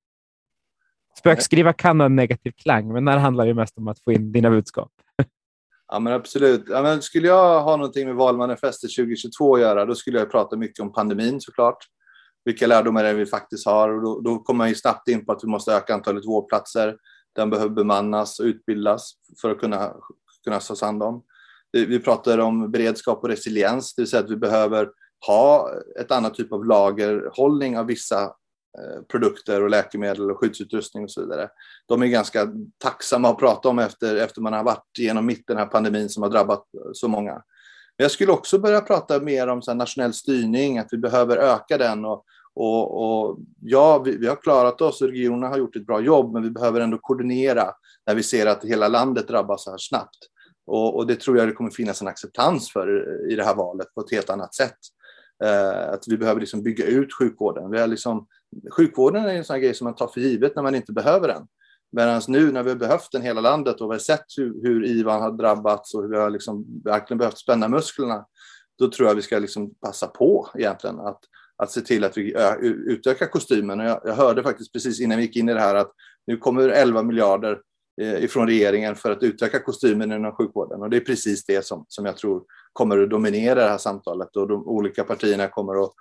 Spökskriva 1.18 1.72
kan 1.72 2.00
ha 2.00 2.06
en 2.06 2.16
negativ 2.16 2.52
klang, 2.56 2.92
men 2.92 3.08
här 3.08 3.18
handlar 3.18 3.46
det 3.46 3.54
mest 3.54 3.78
om 3.78 3.88
att 3.88 4.00
få 4.04 4.12
in 4.12 4.32
dina 4.32 4.50
budskap. 4.50 4.92
Ja, 5.88 5.98
men 5.98 6.12
absolut. 6.12 6.64
Ja, 6.68 6.82
men 6.82 7.02
skulle 7.02 7.28
jag 7.28 7.62
ha 7.62 7.76
någonting 7.76 8.06
med 8.06 8.16
valmanifestet 8.16 8.90
2022 8.96 9.54
att 9.54 9.60
göra, 9.60 9.84
då 9.84 9.94
skulle 9.94 10.18
jag 10.18 10.30
prata 10.30 10.56
mycket 10.56 10.80
om 10.80 10.92
pandemin 10.92 11.40
såklart. 11.40 11.78
Vilka 12.44 12.66
lärdomar 12.66 13.04
är 13.04 13.08
det 13.08 13.18
vi 13.18 13.26
faktiskt 13.26 13.66
har? 13.66 13.88
Och 13.88 14.02
då, 14.02 14.20
då 14.20 14.38
kommer 14.38 14.58
man 14.58 14.68
ju 14.68 14.74
snabbt 14.74 15.08
in 15.08 15.26
på 15.26 15.32
att 15.32 15.44
vi 15.44 15.48
måste 15.48 15.72
öka 15.72 15.94
antalet 15.94 16.26
vårdplatser. 16.26 16.96
Den 17.36 17.50
behöver 17.50 17.70
bemannas 17.70 18.40
och 18.40 18.44
utbildas 18.44 19.12
för 19.40 19.50
att 19.50 19.58
kunna, 19.58 19.92
kunna 20.44 20.60
tas 20.60 20.82
hand 20.82 21.02
om. 21.02 21.22
Vi 21.72 21.98
pratar 21.98 22.38
om 22.38 22.70
beredskap 22.70 23.22
och 23.22 23.28
resiliens, 23.28 23.94
det 23.94 24.02
vill 24.02 24.10
säga 24.10 24.22
att 24.22 24.30
vi 24.30 24.36
behöver 24.36 24.88
ha 25.26 25.70
ett 26.00 26.10
annat 26.10 26.34
typ 26.34 26.52
av 26.52 26.64
lagerhållning 26.64 27.78
av 27.78 27.86
vissa 27.86 28.32
Eh, 28.78 29.02
produkter 29.02 29.62
och 29.62 29.70
läkemedel 29.70 30.30
och 30.30 30.38
skyddsutrustning 30.40 31.04
och 31.04 31.10
så 31.10 31.20
vidare. 31.20 31.48
De 31.86 32.02
är 32.02 32.06
ganska 32.06 32.48
tacksamma 32.78 33.28
att 33.28 33.38
prata 33.38 33.68
om 33.68 33.78
efter, 33.78 34.16
efter 34.16 34.40
man 34.40 34.52
har 34.52 34.64
varit 34.64 34.98
genom 34.98 35.26
mitt 35.26 35.46
den 35.46 35.56
här 35.56 35.66
pandemin 35.66 36.08
som 36.08 36.22
har 36.22 36.30
drabbat 36.30 36.64
så 36.92 37.08
många. 37.08 37.32
Men 37.32 38.04
jag 38.04 38.10
skulle 38.10 38.32
också 38.32 38.58
börja 38.58 38.80
prata 38.80 39.20
mer 39.20 39.48
om 39.48 39.62
så 39.62 39.74
nationell 39.74 40.12
styrning, 40.12 40.78
att 40.78 40.88
vi 40.90 40.98
behöver 40.98 41.36
öka 41.36 41.78
den. 41.78 42.04
Och, 42.04 42.24
och, 42.54 43.02
och 43.02 43.38
ja, 43.60 43.98
vi, 43.98 44.16
vi, 44.16 44.26
har 44.26 44.36
klarat 44.36 44.80
oss 44.80 45.02
och 45.02 45.08
regionerna 45.08 45.48
har 45.48 45.58
gjort 45.58 45.76
ett 45.76 45.86
bra 45.86 46.00
jobb, 46.00 46.32
men 46.32 46.42
vi 46.42 46.50
behöver 46.50 46.80
ändå 46.80 46.98
koordinera 46.98 47.70
när 48.06 48.14
vi 48.14 48.22
ser 48.22 48.46
att 48.46 48.64
hela 48.64 48.88
landet 48.88 49.28
drabbas 49.28 49.64
så 49.64 49.70
här 49.70 49.78
snabbt. 49.78 50.18
Och, 50.66 50.96
och, 50.96 51.06
det 51.06 51.20
tror 51.20 51.38
jag 51.38 51.48
det 51.48 51.52
kommer 51.52 51.70
finnas 51.70 52.02
en 52.02 52.08
acceptans 52.08 52.72
för 52.72 52.88
i 53.30 53.36
det 53.36 53.44
här 53.44 53.54
valet 53.54 53.94
på 53.94 54.00
ett 54.00 54.10
helt 54.10 54.30
annat 54.30 54.54
sätt. 54.54 54.78
Eh, 55.44 55.92
att 55.92 56.04
vi 56.08 56.16
behöver 56.16 56.40
liksom 56.40 56.62
bygga 56.62 56.86
ut 56.86 57.14
sjukvården. 57.14 57.70
Vi 57.70 57.80
har 57.80 57.86
liksom, 57.86 58.26
sjukvården 58.76 59.24
är 59.24 59.34
en 59.34 59.44
sån 59.44 59.60
grej 59.60 59.74
som 59.74 59.84
man 59.84 59.94
tar 59.94 60.08
för 60.08 60.20
givet 60.20 60.56
när 60.56 60.62
man 60.62 60.74
inte 60.74 60.92
behöver 60.92 61.28
den. 61.28 61.46
Medan 61.92 62.22
nu 62.28 62.52
när 62.52 62.62
vi 62.62 62.70
har 62.70 62.76
behövt 62.76 63.12
den 63.12 63.22
hela 63.22 63.40
landet 63.40 63.80
och 63.80 63.90
vi 63.90 63.94
har 63.94 63.98
sett 63.98 64.24
hur, 64.36 64.62
hur 64.62 64.86
IVAN 64.86 65.22
har 65.22 65.32
drabbats 65.32 65.94
och 65.94 66.02
hur 66.02 66.08
vi 66.08 66.16
har 66.16 66.30
liksom 66.30 66.82
verkligen 66.84 67.18
behövt 67.18 67.38
spänna 67.38 67.68
musklerna, 67.68 68.26
då 68.78 68.90
tror 68.90 69.08
jag 69.08 69.14
vi 69.14 69.22
ska 69.22 69.38
liksom 69.38 69.74
passa 69.74 70.06
på 70.06 70.48
egentligen 70.54 71.00
att, 71.00 71.20
att 71.56 71.70
se 71.70 71.80
till 71.80 72.04
att 72.04 72.16
vi 72.16 72.36
utökar 72.62 73.26
kostymen. 73.26 73.80
Och 73.80 73.86
jag, 73.86 74.00
jag 74.04 74.14
hörde 74.14 74.42
faktiskt 74.42 74.72
precis 74.72 75.00
innan 75.00 75.18
vi 75.18 75.24
gick 75.24 75.36
in 75.36 75.48
i 75.48 75.54
det 75.54 75.60
här 75.60 75.74
att 75.74 75.92
nu 76.26 76.36
kommer 76.36 76.68
11 76.68 77.02
miljarder 77.02 77.60
eh, 78.00 78.24
ifrån 78.24 78.46
regeringen 78.46 78.94
för 78.94 79.10
att 79.10 79.22
utöka 79.22 79.62
kostymen 79.62 80.12
inom 80.12 80.32
sjukvården. 80.32 80.82
Och 80.82 80.90
det 80.90 80.96
är 80.96 81.00
precis 81.00 81.44
det 81.44 81.66
som, 81.66 81.84
som 81.88 82.06
jag 82.06 82.16
tror 82.16 82.42
kommer 82.72 83.02
att 83.02 83.10
dominera 83.10 83.54
det 83.54 83.68
här 83.68 83.78
samtalet 83.78 84.36
och 84.36 84.48
de 84.48 84.68
olika 84.68 85.04
partierna 85.04 85.48
kommer 85.48 85.84
att 85.84 85.92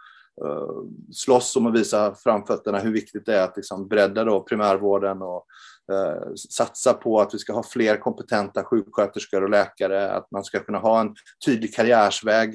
slåss 1.14 1.56
om 1.56 1.66
att 1.66 1.76
visa 1.76 2.16
framfötterna 2.16 2.80
hur 2.80 2.92
viktigt 2.92 3.26
det 3.26 3.36
är 3.36 3.44
att 3.44 3.58
liksom 3.58 3.88
bredda 3.88 4.24
då 4.24 4.42
primärvården 4.42 5.22
och 5.22 5.46
uh, 5.92 6.34
satsa 6.50 6.94
på 6.94 7.20
att 7.20 7.34
vi 7.34 7.38
ska 7.38 7.54
ha 7.54 7.64
fler 7.64 7.98
kompetenta 7.98 8.64
sjuksköterskor 8.64 9.44
och 9.44 9.50
läkare, 9.50 10.12
att 10.12 10.32
man 10.32 10.44
ska 10.44 10.60
kunna 10.60 10.78
ha 10.78 11.02
en 11.02 11.16
tydlig 11.46 11.76
karriärsväg, 11.76 12.50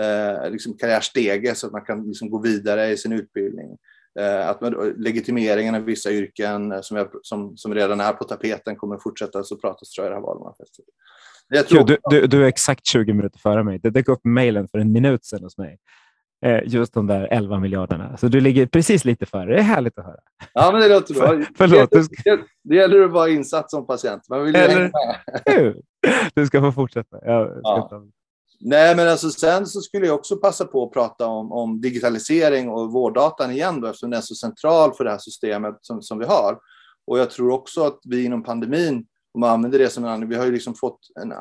uh, 0.00 0.50
liksom 0.50 0.76
karriärstege 0.76 1.54
så 1.54 1.66
att 1.66 1.72
man 1.72 1.84
kan 1.84 2.06
liksom 2.06 2.30
gå 2.30 2.40
vidare 2.40 2.90
i 2.90 2.96
sin 2.96 3.12
utbildning. 3.12 3.78
Eh, 4.20 4.48
att 4.48 4.60
legitimeringen 4.96 5.74
av 5.74 5.82
vissa 5.82 6.10
yrken 6.10 6.72
eh, 6.72 6.80
som, 6.80 6.96
jag, 6.96 7.08
som, 7.22 7.56
som 7.56 7.74
redan 7.74 8.00
är 8.00 8.12
på 8.12 8.24
tapeten 8.24 8.76
kommer 8.76 8.98
fortsätta 8.98 9.44
så 9.44 9.56
pratas 9.56 9.90
tror 9.90 10.06
jag 10.06 10.10
i 10.10 10.12
det 10.12 10.16
här 10.16 10.26
valmanifestet. 10.26 10.84
Tror... 11.68 11.84
Du, 11.84 11.98
du, 12.10 12.26
du, 12.26 12.44
är 12.44 12.48
exakt 12.48 12.86
20 12.86 13.12
minuter 13.12 13.38
före 13.38 13.64
mig. 13.64 13.78
Det 13.78 13.90
dök 13.90 14.08
upp 14.08 14.24
mejlen 14.24 14.68
för 14.68 14.78
en 14.78 14.92
minut 14.92 15.24
sedan 15.24 15.42
hos 15.42 15.58
mig. 15.58 15.78
Eh, 16.44 16.60
just 16.66 16.94
de 16.94 17.06
där 17.06 17.28
11 17.30 17.58
miljarderna. 17.60 18.16
Så 18.16 18.28
du 18.28 18.40
ligger 18.40 18.66
precis 18.66 19.04
lite 19.04 19.26
före. 19.26 19.54
Det 19.54 19.58
är 19.58 19.62
härligt 19.62 19.98
att 19.98 20.04
höra. 20.04 20.20
Ja, 20.52 20.72
men 20.72 20.80
det 20.80 20.88
låter 20.88 21.14
bra. 21.14 21.26
För, 21.28 21.46
förlåt, 21.56 21.90
det, 21.90 22.08
det, 22.24 22.40
det 22.64 22.76
gäller 22.76 23.00
att 23.00 23.10
vara 23.10 23.28
insatt 23.28 23.70
som 23.70 23.86
patient. 23.86 24.28
Man 24.28 24.44
vill 24.44 24.56
Eller, 24.56 24.92
med. 25.46 25.74
Du 26.34 26.46
ska 26.46 26.60
få 26.60 26.72
fortsätta. 26.72 27.18
Ska 27.18 27.28
ja. 27.62 28.04
Nej, 28.60 28.96
men 28.96 29.08
alltså 29.08 29.30
sen 29.30 29.66
så 29.66 29.80
skulle 29.80 30.06
jag 30.06 30.14
också 30.14 30.36
passa 30.36 30.64
på 30.64 30.84
att 30.84 30.92
prata 30.92 31.26
om, 31.26 31.52
om 31.52 31.80
digitalisering 31.80 32.68
och 32.68 32.92
vårddatan 32.92 33.50
igen 33.50 33.80
då, 33.80 33.86
eftersom 33.86 34.10
den 34.10 34.18
är 34.18 34.22
så 34.22 34.34
central 34.34 34.94
för 34.94 35.04
det 35.04 35.10
här 35.10 35.18
systemet 35.18 35.78
som, 35.80 36.02
som 36.02 36.18
vi 36.18 36.24
har. 36.24 36.58
Och 37.06 37.18
jag 37.18 37.30
tror 37.30 37.52
också 37.52 37.84
att 37.84 37.98
vi 38.04 38.24
inom 38.24 38.42
pandemin, 38.42 39.06
om 39.34 39.40
man 39.40 39.50
använder 39.50 39.78
det 39.78 39.88
som 39.88 40.04
en 40.04 40.28
vi 40.28 40.36
har 40.36 40.44
ju 40.44 40.52
liksom 40.52 40.74
fått 40.74 41.00
en, 41.22 41.32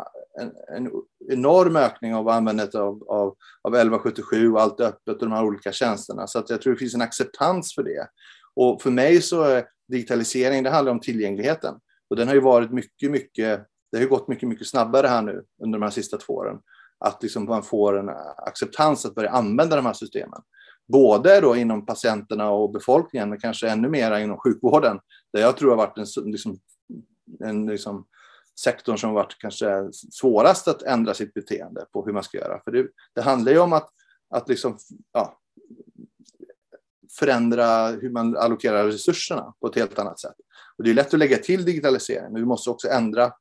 en, 0.42 0.52
en 0.78 0.92
enorm 1.30 1.76
ökning 1.76 2.16
av 2.16 2.30
användandet 2.30 2.76
av, 2.76 3.04
av, 3.04 3.36
av 3.62 3.76
1177 3.76 4.52
och 4.52 4.62
allt 4.62 4.80
öppet 4.80 5.16
och 5.16 5.30
de 5.30 5.32
här 5.32 5.44
olika 5.44 5.72
tjänsterna. 5.72 6.28
Så 6.28 6.40
att 6.40 6.50
jag 6.50 6.62
tror 6.62 6.74
det 6.74 6.80
finns 6.80 6.96
en 6.96 7.02
acceptans 7.02 7.76
för 7.76 7.84
det. 7.84 8.08
Och 8.56 8.82
för 8.82 8.92
mig 8.92 9.22
så 9.22 9.42
är 9.42 9.66
digitalisering, 9.88 10.64
det 10.64 10.70
handlar 10.70 10.92
om 10.92 11.00
tillgängligheten. 11.00 11.76
Och 12.10 12.16
den 12.16 12.28
har 12.28 12.36
ju 12.36 12.42
varit 12.42 12.72
mycket, 12.72 13.12
mycket, 13.12 13.66
det 13.92 13.98
har 13.98 14.04
ju 14.04 14.10
gått 14.10 14.28
mycket, 14.28 14.50
mycket 14.50 14.68
snabbare 14.68 15.08
här 15.08 15.22
nu 15.22 15.44
under 15.64 15.80
de 15.80 15.84
här 15.84 15.92
sista 15.92 16.18
två 16.18 16.34
åren 16.34 16.60
att 17.06 17.24
liksom 17.24 17.46
man 17.46 17.64
får 17.64 18.00
en 18.00 18.10
acceptans 18.38 19.06
att 19.06 19.16
börja 19.16 19.30
använda 19.30 19.76
de 19.76 19.86
här 19.86 19.94
systemen. 19.94 20.42
Både 20.88 21.42
då 21.42 21.56
inom 21.56 21.86
patienterna 21.86 22.50
och 22.50 22.72
befolkningen, 22.72 23.30
men 23.30 23.40
kanske 23.40 23.70
ännu 23.70 23.90
mer 23.90 24.20
inom 24.20 24.38
sjukvården, 24.38 25.00
där 25.34 25.42
jag 25.42 25.58
tror 25.58 25.70
har 25.70 25.78
varit 25.78 25.98
en, 25.98 26.32
liksom, 26.32 26.60
en 27.44 27.66
liksom, 27.66 28.06
sektorn 28.60 28.98
som 28.98 29.14
varit 29.14 29.38
kanske 29.40 29.90
svårast 29.92 30.68
att 30.68 30.82
ändra 30.82 31.14
sitt 31.14 31.34
beteende 31.34 31.86
på 31.94 32.06
hur 32.06 32.14
man 32.14 32.24
ska 32.24 32.38
göra. 32.38 32.62
För 32.64 32.72
det, 32.72 32.88
det 33.16 33.22
handlar 33.22 33.52
ju 33.52 33.60
om 33.60 33.74
att, 33.74 33.90
att 34.30 34.50
liksom, 34.50 34.78
ja, 35.12 35.40
förändra 37.20 37.88
hur 37.88 38.10
man 38.10 38.38
allokerar 38.38 38.86
resurserna 38.86 39.54
på 39.60 39.68
ett 39.68 39.76
helt 39.76 40.00
annat 40.00 40.20
sätt. 40.20 40.36
Och 40.78 40.84
det 40.84 40.90
är 40.90 40.94
lätt 40.94 41.14
att 41.14 41.20
lägga 41.20 41.38
till 41.38 41.66
digitalisering, 41.66 42.32
men 42.32 42.42
vi 42.42 42.46
måste 42.46 42.70
också 42.70 42.88
ändra 42.88 43.34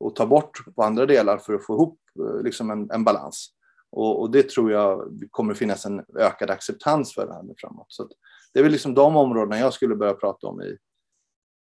och 0.00 0.16
ta 0.16 0.26
bort 0.26 0.74
på 0.74 0.82
andra 0.82 1.06
delar 1.06 1.38
för 1.38 1.54
att 1.54 1.66
få 1.66 1.74
ihop 1.74 1.98
eh, 2.18 2.42
liksom 2.42 2.70
en, 2.70 2.90
en 2.90 3.04
balans. 3.04 3.50
Och, 3.92 4.20
och, 4.20 4.30
det 4.30 4.48
tror 4.48 4.72
jag 4.72 5.18
kommer 5.30 5.54
finnas 5.54 5.86
en 5.86 6.04
ökad 6.18 6.50
acceptans 6.50 7.14
för 7.14 7.26
det 7.26 7.32
här 7.32 7.54
framåt. 7.56 7.86
Så 7.88 8.08
det 8.52 8.58
är 8.58 8.62
väl 8.62 8.72
liksom 8.72 8.94
de 8.94 9.16
områdena 9.16 9.58
jag 9.58 9.72
skulle 9.72 9.96
börja 9.96 10.14
prata 10.14 10.46
om 10.46 10.62
i, 10.62 10.76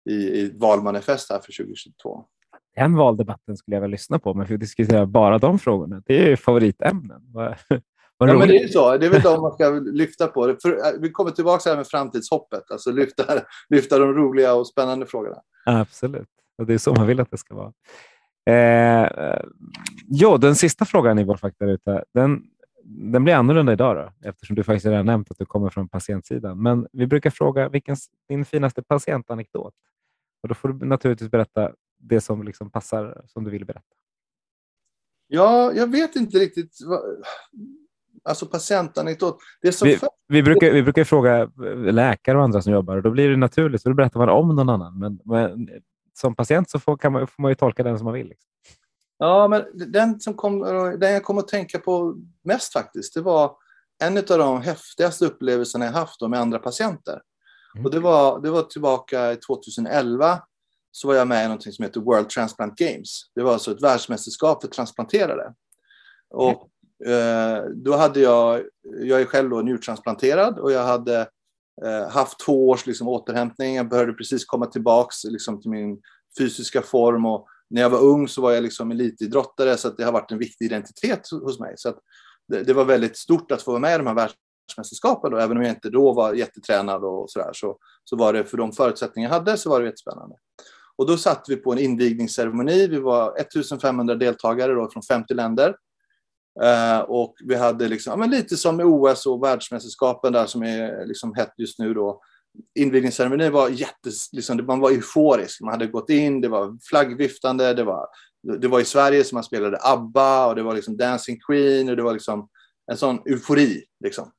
i, 0.09 0.13
i 0.13 0.57
valmanifest 0.57 1.29
här 1.29 1.39
för 1.39 1.63
2022. 1.63 2.25
Den 2.75 2.95
valdebatten 2.95 3.57
skulle 3.57 3.75
jag 3.75 3.81
väl 3.81 3.91
lyssna 3.91 4.19
på, 4.19 4.33
men 4.33 4.47
för 4.47 4.53
att 4.53 4.59
diskutera 4.59 5.05
bara 5.05 5.37
de 5.37 5.59
frågorna, 5.59 6.01
det 6.05 6.23
är 6.23 6.29
ju 6.29 6.37
favoritämnen. 6.37 7.21
ja, 7.33 7.55
men 8.17 8.47
det 8.47 8.63
är 8.63 8.67
så. 8.67 8.97
Det 8.97 9.05
är 9.05 9.09
väl 9.09 9.21
de 9.21 9.41
man 9.41 9.51
ska 9.51 9.69
lyfta 9.69 10.27
på. 10.27 10.55
För, 10.61 10.69
eh, 10.69 11.01
vi 11.01 11.11
kommer 11.11 11.31
tillbaka 11.31 11.69
här 11.69 11.77
med 11.77 11.87
framtidshoppet, 11.87 12.71
alltså 12.71 12.91
lyfta, 12.91 13.23
lyfta 13.69 13.99
de 13.99 14.13
roliga 14.13 14.53
och 14.53 14.67
spännande 14.67 15.05
frågorna. 15.05 15.37
Absolut, 15.65 16.29
och 16.57 16.65
det 16.65 16.73
är 16.73 16.77
så 16.77 16.93
man 16.93 17.07
vill 17.07 17.19
att 17.19 17.31
det 17.31 17.37
ska 17.37 17.55
vara. 17.55 17.73
Eh, 18.49 19.39
ja, 20.07 20.37
den 20.37 20.55
sista 20.55 20.85
frågan 20.85 21.19
i 21.19 21.23
vår 21.23 21.37
faktaruta, 21.37 22.03
den, 22.13 22.41
den 22.83 23.23
blir 23.23 23.33
annorlunda 23.33 23.73
idag 23.73 23.95
då, 23.95 24.29
eftersom 24.29 24.55
du 24.55 24.63
faktiskt 24.63 24.85
redan 24.85 25.05
nämnt 25.05 25.31
att 25.31 25.37
du 25.37 25.45
kommer 25.45 25.69
från 25.69 25.89
patientsidan. 25.89 26.61
Men 26.61 26.87
vi 26.91 27.07
brukar 27.07 27.29
fråga 27.29 27.69
vilken 27.69 27.95
din 28.29 28.45
finaste 28.45 28.83
patientanekdot? 28.83 29.73
Och 30.43 30.49
då 30.49 30.55
får 30.55 30.69
du 30.69 30.85
naturligtvis 30.85 31.31
berätta 31.31 31.71
det 31.99 32.21
som 32.21 32.43
liksom 32.43 32.71
passar 32.71 33.23
som 33.27 33.43
du 33.43 33.51
vill 33.51 33.65
berätta. 33.65 33.95
Ja, 35.27 35.73
jag 35.73 35.91
vet 35.91 36.15
inte 36.15 36.39
riktigt. 36.39 36.77
Vad... 36.85 37.01
Alltså 38.23 38.45
patientanekdot. 38.45 39.37
Det 39.61 39.71
som 39.71 39.87
vi, 39.87 39.99
vi, 40.27 40.43
brukar, 40.43 40.71
vi 40.71 40.83
brukar 40.83 41.03
fråga 41.03 41.51
läkare 41.91 42.37
och 42.37 42.43
andra 42.43 42.61
som 42.61 42.73
jobbar 42.73 42.97
och 42.97 43.03
då 43.03 43.11
blir 43.11 43.29
det 43.29 43.37
naturligt, 43.37 43.81
så 43.81 43.89
då 43.89 43.95
berättar 43.95 44.19
man 44.19 44.29
om 44.29 44.55
någon 44.55 44.69
annan. 44.69 44.99
Men, 44.99 45.19
men 45.25 45.69
som 46.13 46.35
patient 46.35 46.69
så 46.69 46.79
får, 46.79 46.97
kan 46.97 47.11
man, 47.11 47.27
får 47.27 47.41
man 47.41 47.51
ju 47.51 47.55
tolka 47.55 47.83
den 47.83 47.97
som 47.97 48.05
man 48.05 48.13
vill. 48.13 48.27
Liksom. 48.27 48.49
Ja, 49.17 49.47
men 49.47 49.91
den, 49.91 50.19
som 50.19 50.33
kom, 50.33 50.59
den 50.99 51.13
jag 51.13 51.23
kom 51.23 51.37
att 51.37 51.47
tänka 51.47 51.79
på 51.79 52.15
mest 52.43 52.73
faktiskt, 52.73 53.13
det 53.13 53.21
var 53.21 53.55
en 54.03 54.17
av 54.17 54.23
de 54.23 54.61
häftigaste 54.61 55.25
upplevelserna 55.25 55.85
jag 55.85 55.91
haft 55.91 56.21
med 56.21 56.39
andra 56.39 56.59
patienter. 56.59 57.21
Mm. 57.75 57.85
Och 57.85 57.91
det 57.91 57.99
var, 57.99 58.41
det 58.41 58.49
var 58.49 58.61
tillbaka 58.61 59.35
2011 59.47 60.41
så 60.91 61.07
var 61.07 61.15
jag 61.15 61.27
med 61.27 61.45
i 61.45 61.49
något 61.49 61.73
som 61.73 61.83
heter 61.83 62.01
World 62.01 62.29
Transplant 62.29 62.75
Games. 62.75 63.21
Det 63.35 63.43
var 63.43 63.53
alltså 63.53 63.71
ett 63.71 63.83
världsmästerskap 63.83 64.61
för 64.61 64.69
transplanterade. 64.69 65.53
Och 66.29 66.69
eh, 67.07 67.63
då 67.75 67.95
hade 67.95 68.19
jag, 68.19 68.61
jag 69.01 69.21
är 69.21 69.25
själv 69.25 69.49
då 69.49 69.61
njurtransplanterad 69.61 70.59
och 70.59 70.71
jag 70.71 70.83
hade 70.83 71.27
eh, 71.85 72.09
haft 72.09 72.39
två 72.39 72.69
års 72.69 72.85
liksom, 72.85 73.07
återhämtning. 73.07 73.75
Jag 73.75 73.89
började 73.89 74.13
precis 74.13 74.45
komma 74.45 74.65
tillbaks 74.65 75.23
liksom, 75.23 75.61
till 75.61 75.71
min 75.71 76.01
fysiska 76.39 76.81
form 76.81 77.25
och 77.25 77.47
när 77.69 77.81
jag 77.81 77.89
var 77.89 78.01
ung 78.01 78.27
så 78.27 78.41
var 78.41 78.51
jag 78.51 78.63
liksom 78.63 78.91
elitidrottare 78.91 79.77
så 79.77 79.87
att 79.87 79.97
det 79.97 80.03
har 80.03 80.11
varit 80.11 80.31
en 80.31 80.37
viktig 80.37 80.65
identitet 80.65 81.29
hos 81.31 81.59
mig. 81.59 81.73
Så 81.77 81.93
det, 82.47 82.63
det, 82.63 82.73
var 82.73 82.85
väldigt 82.85 83.17
stort 83.17 83.51
att 83.51 83.61
få 83.61 83.71
vara 83.71 83.81
med 83.81 83.95
i 83.95 83.97
de 83.97 84.07
här 84.07 84.15
världsmästerskapen. 84.15 85.31
Då. 85.31 85.37
Även 85.37 85.57
om 85.57 85.63
jag 85.63 85.71
inte 85.71 85.89
då 85.89 86.13
var 86.13 86.33
jättetränad 86.33 87.03
och 87.03 87.31
sådär 87.31 87.49
så, 87.53 87.77
så 88.03 88.15
var 88.15 88.33
det 88.33 88.43
för 88.43 88.57
de 88.57 88.71
förutsättningar 88.71 89.29
jag 89.29 89.35
hade 89.35 89.57
så 89.57 89.69
var 89.69 89.79
det 89.79 89.85
jättespännande. 89.85 90.35
Och 90.99 91.07
då 91.07 91.17
satt 91.17 91.45
vi 91.47 91.55
på 91.55 91.71
en 91.71 91.79
invigningsceremoni. 91.79 92.87
Vi 92.87 92.99
var 92.99 93.39
1500 93.39 94.15
deltagare 94.15 94.73
då 94.73 94.89
från 94.91 95.03
50 95.03 95.33
länder. 95.33 95.75
Uh, 96.63 96.99
och 96.99 97.35
vi 97.43 97.55
hade 97.55 97.87
liksom, 97.87 98.11
ja, 98.11 98.17
men 98.17 98.29
lite 98.29 98.57
som 98.57 98.79
OS 98.79 99.25
och 99.25 99.43
världsmästerskapen 99.43 100.33
där 100.33 100.45
som 100.45 100.63
är 100.63 101.05
liksom 101.05 101.35
hett 101.35 101.53
just 101.57 101.79
nu 101.79 101.93
då. 101.93 102.21
Invigningsceremonin 102.79 103.51
var 103.51 103.69
jättes, 103.69 104.33
liksom, 104.33 104.65
man 104.65 104.79
var 104.79 104.91
euforisk. 104.91 105.61
Man 105.61 105.71
hade 105.71 105.87
gått 105.87 106.09
in, 106.09 106.41
det 106.41 106.47
var 106.47 106.77
flaggviftande, 106.89 107.73
det 107.73 107.83
var, 107.83 108.07
det 108.59 108.67
var 108.67 108.79
i 108.79 108.85
Sverige 108.85 109.23
som 109.23 109.35
man 109.35 109.43
spelade 109.43 109.79
ABBA 109.81 110.47
och 110.47 110.55
det 110.55 110.63
var 110.63 110.75
liksom 110.75 110.97
Dancing 110.97 111.39
Queen 111.47 111.89
och 111.89 111.95
det 111.95 112.03
var 112.03 112.13
liksom 112.13 112.49
en 112.91 112.97
sån 112.97 113.19
eufori. 113.25 113.83
Liksom. 114.03 114.31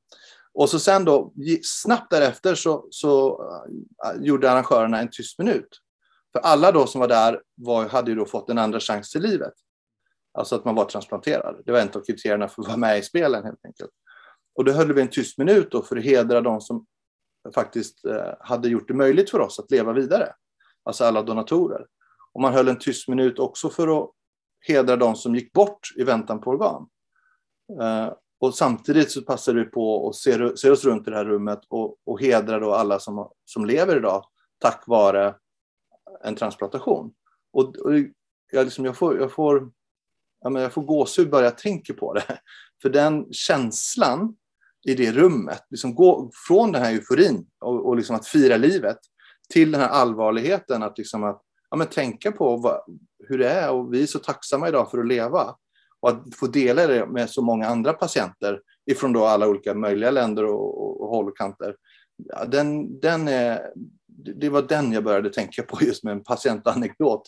Och 0.54 0.68
så 0.68 0.78
sen 0.78 1.04
då, 1.04 1.32
snabbt 1.62 2.10
därefter 2.10 2.54
så, 2.54 2.88
så 2.90 3.42
uh, 3.42 4.24
gjorde 4.24 4.50
arrangörerna 4.50 5.00
en 5.00 5.10
tyst 5.10 5.38
minut. 5.38 5.68
För 6.32 6.40
alla 6.40 6.72
då 6.72 6.86
som 6.86 7.00
var 7.00 7.08
där 7.08 7.42
var, 7.54 7.88
hade 7.88 8.10
ju 8.10 8.16
då 8.16 8.26
fått 8.26 8.50
en 8.50 8.58
andra 8.58 8.80
chans 8.80 9.10
till 9.10 9.22
livet. 9.22 9.54
Alltså 10.32 10.54
att 10.54 10.64
man 10.64 10.74
var 10.74 10.84
transplanterad. 10.84 11.62
Det 11.66 11.72
var 11.72 11.82
inte 11.82 11.98
av 11.98 12.02
kriterierna 12.02 12.48
för 12.48 12.62
att 12.62 12.68
vara 12.68 12.78
med 12.78 12.98
i 12.98 13.02
spelen 13.02 13.44
helt 13.44 13.64
enkelt. 13.64 13.90
Och 14.54 14.64
då 14.64 14.72
höll 14.72 14.92
vi 14.92 15.02
en 15.02 15.08
tyst 15.08 15.38
minut 15.38 15.70
då 15.70 15.82
för 15.82 15.96
att 15.96 16.04
hedra 16.04 16.40
de 16.40 16.60
som 16.60 16.86
faktiskt 17.54 18.04
eh, 18.04 18.34
hade 18.40 18.68
gjort 18.68 18.88
det 18.88 18.94
möjligt 18.94 19.30
för 19.30 19.40
oss 19.40 19.58
att 19.58 19.70
leva 19.70 19.92
vidare. 19.92 20.32
Alltså 20.82 21.04
alla 21.04 21.22
donatorer. 21.22 21.86
Och 22.32 22.40
man 22.40 22.52
höll 22.52 22.68
en 22.68 22.78
tyst 22.78 23.08
minut 23.08 23.38
också 23.38 23.70
för 23.70 24.02
att 24.02 24.10
hedra 24.66 24.96
de 24.96 25.16
som 25.16 25.34
gick 25.34 25.52
bort 25.52 25.88
i 25.96 26.04
väntan 26.04 26.40
på 26.40 26.50
organ. 26.50 26.88
Eh, 27.80 28.12
och 28.40 28.54
samtidigt 28.54 29.10
så 29.10 29.22
passade 29.22 29.58
vi 29.58 29.64
på 29.64 30.08
att 30.08 30.16
se, 30.16 30.56
se 30.56 30.70
oss 30.70 30.84
runt 30.84 31.08
i 31.08 31.10
det 31.10 31.16
här 31.16 31.24
rummet 31.24 31.60
och, 31.68 31.96
och 32.06 32.20
hedra 32.20 32.58
då 32.58 32.72
alla 32.74 32.98
som, 32.98 33.30
som 33.44 33.64
lever 33.64 33.96
idag 33.96 34.24
tack 34.58 34.84
vare 34.86 35.34
en 36.24 36.34
transplantation. 36.34 37.12
Och, 37.52 37.76
och 37.76 37.92
jag, 38.52 38.64
liksom, 38.64 38.84
jag, 38.84 38.96
får, 38.96 39.20
jag, 39.20 39.32
får, 39.32 39.70
jag, 40.40 40.52
menar, 40.52 40.62
jag 40.62 40.72
får 40.72 40.82
gåshud 40.82 41.30
bara 41.30 41.44
jag 41.44 41.58
tänker 41.58 41.94
på 41.94 42.14
det. 42.14 42.40
För 42.82 42.88
den 42.88 43.32
känslan 43.32 44.36
i 44.88 44.94
det 44.94 45.12
rummet, 45.12 45.66
liksom 45.70 45.94
gå 45.94 46.30
från 46.48 46.72
den 46.72 46.82
här 46.82 46.92
euforin 46.92 47.46
och, 47.60 47.86
och 47.86 47.96
liksom 47.96 48.16
att 48.16 48.26
fira 48.26 48.56
livet 48.56 48.98
till 49.52 49.72
den 49.72 49.80
här 49.80 49.88
allvarligheten 49.88 50.82
att, 50.82 50.98
liksom 50.98 51.24
att 51.24 51.42
ja, 51.70 51.76
men 51.76 51.86
tänka 51.86 52.32
på 52.32 52.56
vad, 52.56 52.80
hur 53.28 53.38
det 53.38 53.50
är 53.50 53.70
och 53.70 53.94
vi 53.94 54.02
är 54.02 54.06
så 54.06 54.18
tacksamma 54.18 54.68
idag 54.68 54.90
för 54.90 54.98
att 54.98 55.06
leva 55.06 55.54
och 56.00 56.08
att 56.08 56.34
få 56.34 56.46
dela 56.46 56.86
det 56.86 57.06
med 57.06 57.30
så 57.30 57.42
många 57.42 57.66
andra 57.66 57.92
patienter 57.92 58.60
ifrån 58.90 59.12
då 59.12 59.24
alla 59.24 59.48
olika 59.48 59.74
möjliga 59.74 60.10
länder 60.10 60.44
och, 60.44 60.82
och, 60.82 61.00
och 61.00 61.08
håll 61.08 61.28
och 61.28 61.36
kanter. 61.36 61.76
Ja, 62.16 62.44
den, 62.44 63.00
den 63.00 63.28
är, 63.28 63.72
det 64.24 64.48
var 64.48 64.62
den 64.62 64.92
jag 64.92 65.04
började 65.04 65.30
tänka 65.30 65.62
på 65.62 65.78
just 65.84 66.04
med 66.04 66.12
en 66.12 66.24
patientanekdot. 66.24 67.22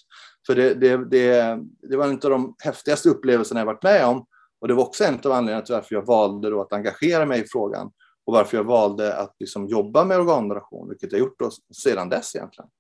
För 0.47 0.55
det, 0.55 0.75
det, 0.75 1.11
det, 1.11 1.59
det 1.91 1.97
var 1.97 2.05
en 2.05 2.13
av 2.13 2.31
de 2.31 2.55
häftigaste 2.65 3.09
upplevelserna 3.09 3.61
jag 3.61 3.67
varit 3.67 3.83
med 3.83 4.07
om. 4.07 4.27
Och 4.61 4.69
det 4.69 4.75
var 4.75 4.83
också 4.83 5.05
en 5.05 5.15
av 5.15 5.33
anledningarna 5.33 5.65
till 5.67 5.75
varför 5.75 5.95
jag 5.95 6.07
valde 6.07 6.51
då 6.51 6.61
att 6.61 6.73
engagera 6.73 7.27
mig 7.27 7.41
i 7.41 7.45
frågan 7.49 7.91
och 8.25 8.35
varför 8.35 8.57
jag 8.57 8.65
valde 8.65 9.17
att 9.17 9.37
liksom 9.39 9.67
jobba 9.67 10.05
med 10.05 10.21
organdonation, 10.21 10.89
vilket 10.89 11.13
jag 11.13 11.19
gjort 11.19 11.39
då 11.39 11.51
sedan 11.75 12.09
dess 12.09 12.37
egentligen. 12.37 12.71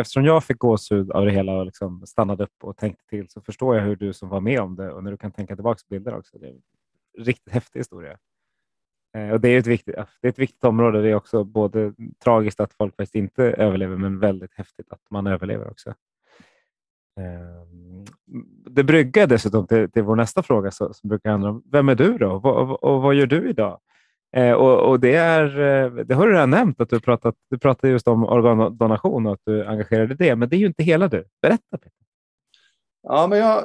Eftersom 0.00 0.24
jag 0.24 0.44
fick 0.44 0.58
gåshud 0.58 1.10
av 1.10 1.24
det 1.24 1.32
hela 1.32 1.52
och 1.52 1.66
liksom 1.66 2.06
stannade 2.06 2.44
upp 2.44 2.64
och 2.64 2.76
tänkte 2.76 3.04
till 3.06 3.28
så 3.28 3.40
förstår 3.40 3.76
jag 3.76 3.84
hur 3.84 3.96
du 3.96 4.12
som 4.12 4.28
var 4.28 4.40
med 4.40 4.60
om 4.60 4.76
det 4.76 4.92
och 4.92 5.04
när 5.04 5.10
du 5.10 5.16
kan 5.16 5.32
tänka 5.32 5.54
tillbaka 5.54 5.78
på 5.88 5.94
bilder 5.94 6.18
också. 6.18 6.38
Det 6.38 6.46
är 6.46 6.50
en 6.50 7.24
riktigt 7.24 7.52
häftig 7.52 7.80
historia. 7.80 8.18
Eh, 9.14 9.30
och 9.30 9.40
det 9.40 9.48
är 9.48 9.58
ett 9.58 9.66
viktigt, 9.66 9.96
alltså, 9.96 10.14
det 10.20 10.28
är 10.28 10.32
ett 10.32 10.38
viktigt 10.38 10.64
område. 10.64 11.02
Det 11.02 11.08
är 11.08 11.14
också 11.14 11.44
både 11.44 11.92
tragiskt 12.24 12.60
att 12.60 12.72
folk 12.72 12.96
faktiskt 12.96 13.14
inte 13.14 13.44
överlever, 13.44 13.96
men 13.96 14.18
väldigt 14.18 14.54
häftigt 14.54 14.92
att 14.92 15.10
man 15.10 15.26
överlever 15.26 15.70
också. 15.70 15.94
Ehm, 17.20 18.04
det 18.70 18.84
bryggar 18.84 19.26
dessutom 19.26 19.66
till, 19.66 19.90
till 19.90 20.02
vår 20.02 20.16
nästa 20.16 20.42
fråga 20.42 20.70
som 20.70 20.92
brukar 21.02 21.30
handla 21.30 21.50
om 21.50 21.62
vem 21.72 21.88
är 21.88 21.94
du 21.94 22.18
då 22.18 22.32
och, 22.32 22.84
och 22.84 23.02
vad 23.02 23.14
gör 23.14 23.26
du 23.26 23.50
idag? 23.50 23.80
Eh, 24.36 24.52
och, 24.52 24.90
och, 24.90 25.00
det, 25.00 25.14
är, 25.14 25.60
eh, 25.60 26.04
det 26.04 26.14
har 26.14 26.26
du 26.26 26.32
redan 26.32 26.50
nämnt, 26.50 26.80
att 26.80 26.90
du 26.90 27.00
pratat, 27.00 27.34
du 27.50 27.58
pratade 27.58 27.92
just 27.92 28.08
om 28.08 28.24
organdonation 28.24 29.26
och 29.26 29.32
att 29.32 29.40
du 29.44 29.66
engagerade 29.66 30.14
det, 30.14 30.36
men 30.36 30.48
det 30.48 30.56
är 30.56 30.58
ju 30.58 30.66
inte 30.66 30.82
hela 30.82 31.08
du. 31.08 31.24
Berätta 31.42 31.78
Peter. 31.78 31.92
Ja, 33.02 33.26
men 33.26 33.38
jag, 33.38 33.64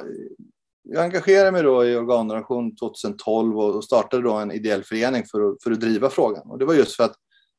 jag 0.90 1.04
engagerade 1.04 1.52
mig 1.52 1.62
då 1.62 1.84
i 1.84 1.96
organdonation 1.96 2.76
2012 2.76 3.58
och 3.58 3.84
startade 3.84 4.22
då 4.22 4.32
en 4.32 4.52
ideell 4.52 4.84
förening 4.84 5.24
för 5.30 5.50
att, 5.50 5.62
för 5.62 5.70
att 5.70 5.80
driva 5.80 6.10
frågan. 6.10 6.50
Och 6.50 6.58
det 6.58 6.64
var 6.64 6.74
just 6.74 6.96
för 6.96 7.04
att 7.04 7.14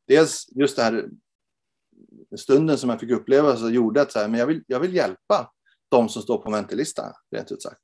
dels 0.08 0.46
just 0.52 0.76
det 0.76 0.84
här 0.84 1.10
stunden 2.38 2.78
som 2.78 2.90
jag 2.90 3.00
fick 3.00 3.12
uppleva 3.12 3.56
så 3.56 3.70
gjorde 3.70 4.02
att 4.02 4.12
så 4.12 4.20
här, 4.20 4.28
men 4.28 4.40
jag, 4.40 4.48
vill, 4.48 4.64
jag 4.68 4.80
vill 4.80 4.96
hjälpa 4.96 5.52
de 5.90 6.10
som 6.10 6.22
står 6.22 6.38
på 6.38 6.52
väntelistan, 6.52 7.14
rent 7.36 7.52
ut 7.52 7.62
sagt. 7.62 7.82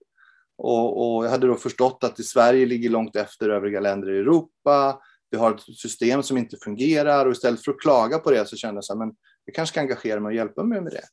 Och, 0.58 1.16
och, 1.16 1.26
jag 1.26 1.30
hade 1.30 1.48
då 1.48 1.56
förstått 1.56 2.04
att 2.04 2.20
i 2.20 2.24
Sverige 2.24 2.66
ligger 2.66 2.90
långt 2.90 3.16
efter 3.16 3.50
övriga 3.50 3.80
länder 3.80 4.14
i 4.14 4.18
Europa. 4.18 5.00
Vi 5.30 5.38
har 5.38 5.54
ett 5.54 5.62
system 5.78 6.24
som 6.24 6.38
inte 6.38 6.58
fungerar 6.58 7.26
och 7.26 7.32
istället 7.32 7.64
för 7.64 7.72
att 7.72 7.80
klaga 7.80 8.20
på 8.20 8.32
det 8.32 8.50
så 8.50 8.56
kände 8.56 8.82
jag 8.88 9.02
att 9.02 9.16
jag 9.46 9.56
kanske 9.56 9.74
ska 9.74 9.80
engagera 9.80 10.20
mig 10.20 10.30
och 10.30 10.36
hjälpa 10.36 10.64
mig 10.64 10.82
med 10.82 10.94
det. 10.94 11.04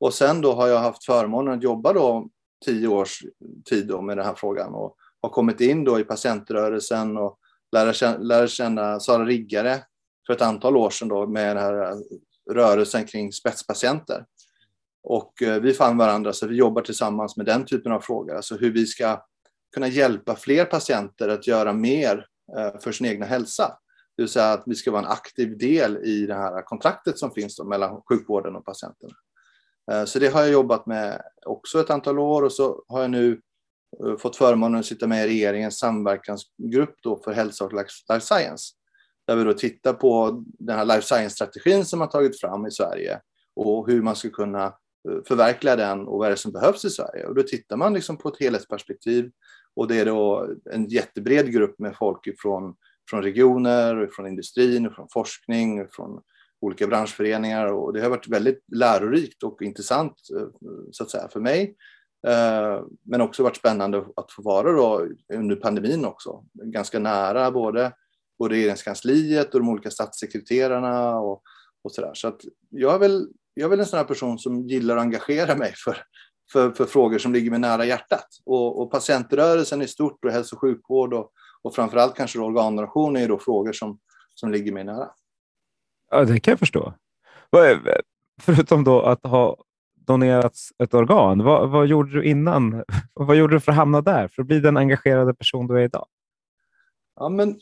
Och 0.00 0.14
sen 0.14 0.40
då 0.40 0.52
har 0.52 0.68
jag 0.68 0.78
haft 0.78 1.04
förmånen 1.04 1.54
att 1.54 1.62
jobba 1.62 1.92
då 1.92 2.28
tio 2.64 2.88
års 2.88 3.22
tid 3.64 3.86
då 3.86 4.02
med 4.02 4.16
den 4.16 4.26
här 4.26 4.34
frågan 4.34 4.74
och 4.74 4.96
har 5.22 5.30
kommit 5.30 5.60
in 5.60 5.84
då 5.84 6.00
i 6.00 6.04
patientrörelsen 6.04 7.16
och 7.16 7.38
lära 7.72 7.92
känna, 7.92 8.18
lära 8.18 8.46
känna 8.46 9.00
Sara 9.00 9.24
Riggare 9.24 9.84
för 10.26 10.32
ett 10.32 10.42
antal 10.42 10.76
år 10.76 10.90
sedan 10.90 11.08
då 11.08 11.26
med 11.26 11.56
den 11.56 11.64
här 11.64 11.96
rörelsen 12.50 13.06
kring 13.06 13.32
spetspatienter. 13.32 14.24
Och 15.02 15.42
eh, 15.42 15.62
vi 15.62 15.72
fann 15.72 15.98
varandra 15.98 16.32
så 16.32 16.46
vi 16.46 16.56
jobbar 16.56 16.82
tillsammans 16.82 17.36
med 17.36 17.46
den 17.46 17.64
typen 17.64 17.92
av 17.92 18.00
frågor, 18.00 18.36
alltså 18.36 18.56
hur 18.56 18.72
vi 18.72 18.86
ska 18.86 19.24
kunna 19.74 19.88
hjälpa 19.88 20.36
fler 20.36 20.64
patienter 20.64 21.28
att 21.28 21.46
göra 21.46 21.72
mer 21.72 22.26
eh, 22.58 22.80
för 22.80 22.92
sin 22.92 23.06
egna 23.06 23.26
hälsa. 23.26 23.78
Det 24.16 24.22
vill 24.22 24.28
säga 24.28 24.52
att 24.52 24.62
vi 24.66 24.74
ska 24.74 24.90
vara 24.90 25.02
en 25.02 25.10
aktiv 25.10 25.58
del 25.58 25.96
i 26.04 26.26
det 26.26 26.34
här 26.34 26.62
kontraktet 26.62 27.18
som 27.18 27.30
finns 27.30 27.60
mellan 27.64 28.02
sjukvården 28.08 28.56
och 28.56 28.64
patienterna. 28.64 29.12
Eh, 29.90 30.04
så 30.04 30.18
det 30.18 30.28
har 30.28 30.40
jag 30.40 30.50
jobbat 30.50 30.86
med 30.86 31.22
också 31.46 31.80
ett 31.80 31.90
antal 31.90 32.18
år 32.18 32.42
och 32.42 32.52
så 32.52 32.84
har 32.88 33.00
jag 33.00 33.10
nu 33.10 33.40
eh, 34.04 34.16
fått 34.16 34.36
förmånen 34.36 34.80
att 34.80 34.86
sitta 34.86 35.06
med 35.06 35.24
i 35.24 35.28
regeringens 35.28 35.78
samverkansgrupp 35.78 36.94
då 37.02 37.22
för 37.24 37.32
hälsa 37.32 37.64
och 37.64 37.72
life 37.72 38.20
science. 38.20 38.74
Där 39.26 39.36
vi 39.36 39.44
då 39.44 39.52
tittar 39.52 39.92
på 39.92 40.44
den 40.44 40.78
här 40.78 40.84
life 40.84 41.02
science-strategin 41.02 41.84
som 41.84 42.00
har 42.00 42.06
tagit 42.06 42.40
fram 42.40 42.66
i 42.66 42.70
Sverige 42.70 43.20
och 43.56 43.88
hur 43.88 44.02
man 44.02 44.16
ska 44.16 44.30
kunna 44.30 44.64
eh, 44.64 45.22
förverkliga 45.28 45.76
den 45.76 46.06
och 46.06 46.18
vad 46.18 46.26
är 46.26 46.30
det 46.30 46.36
som 46.36 46.52
behövs 46.52 46.84
i 46.84 46.90
Sverige. 46.90 47.26
Och 47.26 47.34
då 47.34 47.42
tittar 47.42 47.76
man 47.76 47.94
liksom 47.94 48.16
på 48.16 48.28
ett 48.28 48.40
helhetsperspektiv 48.40 49.30
och 49.74 49.88
det 49.88 50.00
är 50.00 50.06
då 50.06 50.48
en 50.70 50.88
jättebred 50.88 51.52
grupp 51.52 51.78
med 51.78 51.96
folk 51.96 52.20
från, 52.38 52.74
från 53.10 53.22
regioner, 53.22 54.08
från 54.12 54.26
industrin, 54.26 54.90
från 54.90 55.08
forskning, 55.12 55.88
från 55.88 56.20
olika 56.62 56.86
branschföreningar 56.86 57.66
och 57.66 57.92
det 57.92 58.00
har 58.00 58.10
varit 58.10 58.28
väldigt 58.28 58.64
lärorikt 58.72 59.42
och 59.42 59.62
intressant 59.62 60.12
eh, 60.36 60.46
så 60.90 61.04
att 61.04 61.10
säga 61.10 61.28
för 61.28 61.40
mig. 61.40 61.76
Eh, 62.26 62.84
men 63.02 63.20
också 63.20 63.42
varit 63.42 63.56
spännande 63.56 64.04
att 64.16 64.32
få 64.32 64.42
vara 64.42 64.72
då 64.72 65.08
under 65.34 65.56
pandemin 65.56 66.04
också, 66.04 66.44
ganska 66.52 66.98
nära 66.98 67.50
både, 67.50 67.92
både 68.38 68.54
regeringskansliet 68.54 69.54
och 69.54 69.60
de 69.60 69.68
olika 69.68 69.90
statssekreterarna 69.90 71.18
och, 71.18 71.42
och 71.84 71.92
så 71.92 72.00
där. 72.00 72.14
Så 72.14 72.28
att 72.28 72.40
jag 72.70 72.94
är 72.94 72.98
väl 72.98 73.28
jag 73.54 73.64
är 73.64 73.68
väl 73.68 73.80
en 73.80 73.86
sån 73.86 73.96
här 73.96 74.04
person 74.04 74.38
som 74.38 74.68
gillar 74.68 74.96
att 74.96 75.02
engagera 75.02 75.56
mig 75.56 75.74
för, 75.84 75.96
för, 76.52 76.70
för 76.70 76.84
frågor 76.84 77.18
som 77.18 77.32
ligger 77.32 77.50
mig 77.50 77.58
nära 77.58 77.84
hjärtat. 77.84 78.26
Och, 78.44 78.82
och 78.82 78.90
patientrörelsen 78.90 79.82
i 79.82 79.88
stort 79.88 80.24
och 80.24 80.30
hälso 80.30 80.56
och 80.56 80.60
sjukvård 80.60 81.14
och, 81.14 81.30
och 81.62 81.74
framförallt 81.74 82.16
kanske 82.16 82.38
organdonation 82.38 83.16
är 83.16 83.28
då 83.28 83.38
frågor 83.38 83.72
som, 83.72 83.98
som 84.34 84.52
ligger 84.52 84.72
mig 84.72 84.84
nära. 84.84 85.10
Ja, 86.12 86.24
det 86.24 86.40
kan 86.40 86.52
jag 86.52 86.58
förstå. 86.58 86.94
Förutom 88.40 88.84
då 88.84 89.02
att 89.02 89.26
ha 89.26 89.56
donerats 90.06 90.72
ett 90.78 90.94
organ, 90.94 91.44
vad, 91.44 91.70
vad 91.70 91.86
gjorde 91.86 92.12
du 92.12 92.24
innan? 92.24 92.84
Vad 93.14 93.36
gjorde 93.36 93.56
du 93.56 93.60
för 93.60 93.72
att 93.72 93.78
hamna 93.78 94.00
där, 94.00 94.28
för 94.28 94.42
att 94.42 94.48
bli 94.48 94.60
den 94.60 94.76
engagerade 94.76 95.34
person 95.34 95.66
du 95.66 95.78
är 95.78 95.84
idag? 95.84 96.06
Ja, 97.16 97.28
men 97.28 97.60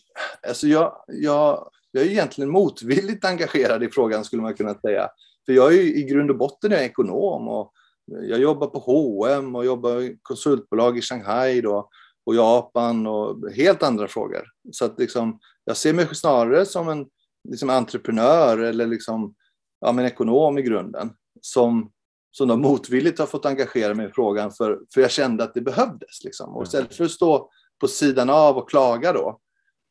alltså 0.49 0.67
jag, 0.67 0.93
jag, 1.07 1.71
jag 1.91 2.05
är 2.05 2.09
egentligen 2.09 2.51
motvilligt 2.51 3.25
engagerad 3.25 3.83
i 3.83 3.89
frågan 3.89 4.25
skulle 4.25 4.43
man 4.43 4.55
kunna 4.55 4.75
säga. 4.75 5.09
För 5.47 5.53
jag 5.53 5.73
är 5.73 5.77
ju 5.77 5.95
i 5.95 6.03
grund 6.03 6.31
och 6.31 6.39
botten 6.39 6.73
är 6.73 6.83
ekonom 6.83 7.49
och 7.49 7.73
jag 8.05 8.41
jobbar 8.41 8.67
på 8.67 8.79
H&M 8.79 9.57
och 9.57 9.65
jobbar 9.65 10.01
i 10.01 10.19
konsultbolag 10.23 10.99
i 10.99 11.03
Shanghai 11.03 11.61
då, 11.61 11.89
och 12.27 12.35
Japan 12.35 13.07
och 13.07 13.51
helt 13.53 13.83
andra 13.83 14.09
frågor. 14.09 14.43
Så 14.73 14.85
att 14.85 14.99
liksom, 14.99 15.39
jag 15.65 15.77
ser 15.77 15.93
mig 15.93 16.15
snarare 16.15 16.67
som 16.67 16.89
en 16.89 17.07
liksom 17.49 17.71
entreprenör 17.71 18.59
eller 18.59 18.87
liksom, 18.87 19.35
ja, 19.81 19.93
men 19.93 20.05
ekonom 20.05 20.59
i 20.59 20.63
grunden 20.63 21.11
som 21.41 21.91
som 22.33 22.49
de 22.49 22.61
motvilligt 22.61 23.19
har 23.19 23.27
fått 23.27 23.47
engagera 23.47 23.95
mig 23.95 24.07
i 24.07 24.13
frågan 24.13 24.53
för, 24.53 24.81
för 24.95 25.01
jag 25.01 25.11
kände 25.11 25.45
att 25.45 25.55
det 25.55 25.61
behövdes. 25.61 26.25
Liksom. 26.25 26.57
Och 26.57 26.63
istället 26.63 26.95
för 26.95 27.05
att 27.05 27.11
stå 27.11 27.51
på 27.81 27.89
sidan 27.89 28.31
av 28.31 28.57
och 28.57 28.71
klaga 28.71 29.13
då 29.13 29.41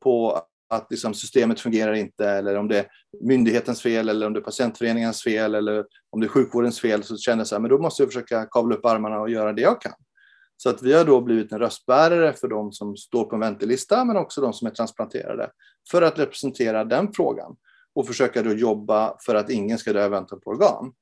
på 0.04 0.42
att 0.70 0.88
liksom 0.90 1.14
systemet 1.14 1.60
fungerar 1.60 1.94
inte 1.94 2.30
eller 2.30 2.56
om 2.56 2.68
det 2.68 2.80
är 2.80 2.88
myndighetens 3.22 3.82
fel 3.82 4.10
eller 4.10 4.28
om 4.28 4.34
det 4.34 4.40
är 4.40 4.44
patientföreningens 4.44 5.24
fel 5.24 5.56
eller 5.56 5.86
om 6.10 6.20
det 6.20 6.26
är 6.26 6.30
sjukvårdens 6.30 6.80
fel 6.80 7.04
så 7.04 7.18
kände 7.18 7.42
jag 7.42 7.48
så 7.48 7.56
här, 7.56 7.60
men 7.60 7.70
då 7.70 7.78
måste 7.78 8.04
jag 8.04 8.10
försöka 8.10 8.46
kavla 8.46 8.76
upp 8.76 8.86
armarna 8.86 9.20
och 9.20 9.30
göra 9.30 9.54
det 9.54 9.62
jag 9.62 9.82
kan. 9.82 9.94
Så 10.62 10.70
att 10.70 10.82
vi 10.82 10.94
har 10.94 11.06
då 11.06 11.22
blivit 11.22 11.52
en 11.52 11.60
röstbärare 11.60 12.34
för 12.34 12.48
de 12.48 12.72
som 12.72 12.98
står 12.98 13.24
på 13.24 13.36
en 13.36 13.40
väntelista 13.40 14.06
men 14.06 14.18
också 14.18 14.42
de 14.42 14.54
som 14.54 14.68
är 14.68 14.72
transplanterade 14.72 15.52
för 15.92 16.02
att 16.02 16.20
representera 16.20 16.84
den 16.84 17.14
frågan 17.14 17.56
och 17.96 18.08
försöka 18.08 18.44
då 18.44 18.54
jobba 18.54 19.18
för 19.26 19.36
att 19.36 19.50
ingen 19.50 19.78
ska 19.78 19.94
dö 19.94 20.06
i 20.06 20.10
väntan 20.10 20.40
på 20.40 20.50
organ. 20.50 20.94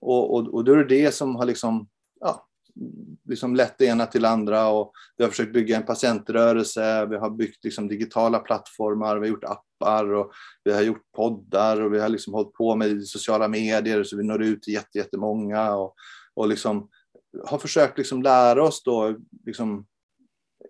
Och, 0.00 0.34
och, 0.34 0.54
och 0.54 0.64
då 0.64 0.72
är 0.72 0.76
det 0.76 0.84
det 0.84 1.14
som 1.14 1.36
har 1.36 1.44
liksom, 1.44 1.88
ja, 2.20 2.46
liksom 3.28 3.56
lett 3.56 3.78
det 3.78 3.84
ena 3.84 4.06
till 4.06 4.22
det 4.22 4.28
andra 4.28 4.68
och 4.68 4.92
vi 5.16 5.24
har 5.24 5.30
försökt 5.30 5.52
bygga 5.52 5.76
en 5.76 5.86
patientrörelse, 5.86 7.06
vi 7.06 7.16
har 7.16 7.30
byggt 7.30 7.64
liksom 7.64 7.88
digitala 7.88 8.38
plattformar, 8.38 9.16
vi 9.16 9.20
har 9.20 9.34
gjort 9.34 9.44
appar 9.44 10.12
och 10.12 10.32
vi 10.64 10.72
har 10.72 10.82
gjort 10.82 11.12
poddar 11.16 11.80
och 11.80 11.94
vi 11.94 12.00
har 12.00 12.08
liksom 12.08 12.34
hållit 12.34 12.52
på 12.52 12.74
med 12.74 13.06
sociala 13.06 13.48
medier 13.48 14.04
så 14.04 14.16
vi 14.16 14.24
når 14.24 14.42
ut 14.42 14.62
till 14.62 14.80
jättemånga 14.94 15.74
och, 15.74 15.94
och 16.34 16.48
liksom 16.48 16.88
har 17.44 17.58
försökt 17.58 17.98
liksom 17.98 18.22
lära 18.22 18.62
oss 18.62 18.82
då, 18.84 19.16
liksom, 19.46 19.86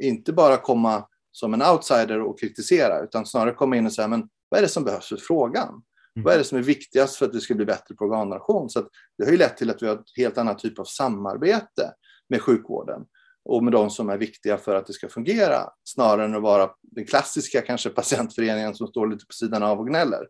inte 0.00 0.32
bara 0.32 0.56
komma 0.56 1.08
som 1.32 1.54
en 1.54 1.62
outsider 1.62 2.20
och 2.20 2.40
kritisera, 2.40 3.00
utan 3.00 3.26
snarare 3.26 3.54
komma 3.54 3.76
in 3.76 3.86
och 3.86 3.92
säga, 3.92 4.08
men 4.08 4.28
vad 4.48 4.58
är 4.58 4.62
det 4.62 4.68
som 4.68 4.84
behövs 4.84 5.08
för 5.08 5.16
frågan? 5.16 5.68
Mm. 5.68 6.24
Vad 6.24 6.34
är 6.34 6.38
det 6.38 6.44
som 6.44 6.58
är 6.58 6.62
viktigast 6.62 7.16
för 7.16 7.26
att 7.26 7.34
vi 7.34 7.40
ska 7.40 7.54
bli 7.54 7.64
bättre 7.64 7.94
på 7.94 8.04
organdonation? 8.04 8.70
Så 8.70 8.88
det 9.18 9.24
har 9.24 9.32
ju 9.32 9.38
lett 9.38 9.56
till 9.56 9.70
att 9.70 9.82
vi 9.82 9.86
har 9.86 9.94
ett 9.94 10.16
helt 10.16 10.38
annat 10.38 10.58
typ 10.58 10.78
av 10.78 10.84
samarbete 10.84 11.92
med 12.28 12.42
sjukvården 12.42 13.02
och 13.44 13.64
med 13.64 13.72
de 13.72 13.90
som 13.90 14.08
är 14.08 14.18
viktiga 14.18 14.58
för 14.58 14.74
att 14.74 14.86
det 14.86 14.92
ska 14.92 15.08
fungera, 15.08 15.70
snarare 15.84 16.24
än 16.24 16.34
att 16.34 16.42
vara 16.42 16.70
den 16.82 17.06
klassiska 17.06 17.60
kanske 17.60 17.90
patientföreningen 17.90 18.74
som 18.74 18.86
står 18.86 19.06
lite 19.06 19.26
på 19.26 19.32
sidan 19.32 19.62
av 19.62 19.80
och 19.80 19.86
gnäller. 19.86 20.26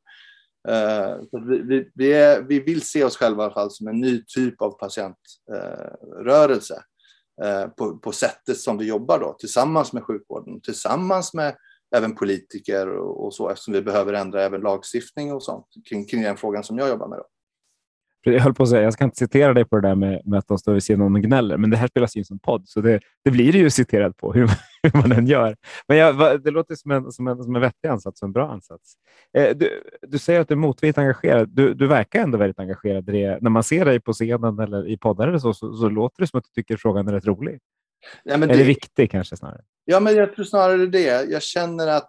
Eh, 0.69 1.17
så 1.31 1.41
vi, 1.49 1.59
vi, 1.59 1.91
vi, 1.95 2.13
är, 2.13 2.43
vi, 2.43 2.61
vill 2.61 2.83
se 2.83 3.05
oss 3.05 3.17
själva 3.17 3.43
i 3.43 3.45
alla 3.45 3.55
fall 3.55 3.71
som 3.71 3.89
en 3.89 4.01
ny 4.01 4.25
typ 4.25 4.63
av 4.63 4.71
patientrörelse 4.71 6.83
eh, 7.43 7.61
eh, 7.61 7.69
på, 7.69 7.99
på 7.99 8.13
sättet 8.13 8.59
som 8.59 8.79
vi 8.79 8.85
jobbar 8.85 9.19
då, 9.19 9.37
tillsammans 9.39 9.93
med 9.93 10.05
sjukvården, 10.05 10.61
tillsammans 10.61 11.35
med 11.35 11.57
även 11.97 12.15
politiker 12.15 12.89
och, 12.89 13.25
och 13.25 13.35
så 13.35 13.49
eftersom 13.49 13.75
vi 13.75 13.83
behöver 13.83 14.13
ändra 14.13 14.43
även 14.43 14.61
lagstiftning 14.61 15.33
och 15.33 15.43
sånt 15.43 15.67
kring, 15.89 16.07
kring 16.07 16.23
den 16.23 16.37
frågan 16.37 16.65
som 16.65 16.79
jag 16.79 16.89
jobbar 16.89 17.09
med. 17.09 17.19
Då. 17.19 17.27
Jag 18.31 18.41
höll 18.41 18.55
på 18.55 18.63
att 18.63 18.69
säga, 18.69 18.83
jag 18.83 18.93
ska 18.93 19.05
inte 19.05 19.17
citera 19.17 19.55
dig 19.55 19.65
på 19.65 19.77
det 19.77 19.89
där 19.89 19.95
med, 19.95 20.23
med 20.25 20.39
att 20.39 20.49
de 20.49 20.59
står 20.59 20.73
vid 20.73 20.83
sidan 20.83 21.03
om 21.03 21.15
och 21.15 21.23
gnäller, 21.23 21.57
men 21.57 21.71
det 21.71 21.77
här 21.77 21.89
spelas 21.89 22.17
in 22.17 22.25
som 22.25 22.39
podd, 22.39 22.69
så 22.69 22.81
det, 22.81 23.01
det 23.25 23.31
blir 23.31 23.53
det 23.53 23.59
ju 23.59 23.71
citerat 23.71 24.17
på 24.17 24.33
hur, 24.33 24.51
hur 24.83 25.01
man 25.01 25.13
än 25.13 25.27
gör. 25.27 25.57
Men 25.89 25.97
jag, 25.97 26.43
det 26.43 26.51
låter 26.51 26.75
som 26.75 26.91
en, 26.91 27.13
som 27.13 27.29
en, 27.29 27.45
som 27.45 27.57
en 27.57 27.63
vettig 27.63 27.89
ansats 27.89 28.23
en 28.23 28.33
bra 28.33 28.51
ansats. 28.51 28.95
Eh, 29.39 29.57
du, 29.57 29.83
du 30.03 30.19
säger 30.19 30.41
att 30.41 30.49
du 30.49 30.55
är 30.55 30.59
motvilligt 30.59 30.99
engagerad. 30.99 31.49
Du, 31.49 31.75
du 31.75 31.87
verkar 31.87 32.23
ändå 32.23 32.39
väldigt 32.39 32.59
engagerad 32.59 33.09
i 33.09 33.13
det. 33.13 33.39
När 33.41 33.51
man 33.51 33.63
ser 33.63 33.85
dig 33.85 34.01
på 34.01 34.13
scenen 34.13 34.59
eller 34.59 34.89
i 34.89 34.99
poddar 34.99 35.29
eller 35.29 35.39
så, 35.39 35.55
så, 35.55 35.75
så 35.75 35.89
låter 35.89 36.23
det 36.23 36.27
som 36.27 36.39
att 36.39 36.45
du 36.45 36.63
tycker 36.63 36.77
frågan 36.77 37.09
är 37.09 37.13
rätt 37.13 37.27
rolig. 37.27 37.59
Ja, 38.23 38.37
men 38.37 38.49
det, 38.49 38.55
Eller 38.55 38.65
viktig 38.65 39.11
kanske 39.11 39.37
snarare. 39.37 39.61
Ja, 39.85 40.01
men 40.01 40.17
jag 40.17 40.35
tror 40.35 40.45
snarare 40.45 40.87
det. 40.87 41.31
Jag 41.31 41.43
känner 41.43 41.87
att 41.87 42.09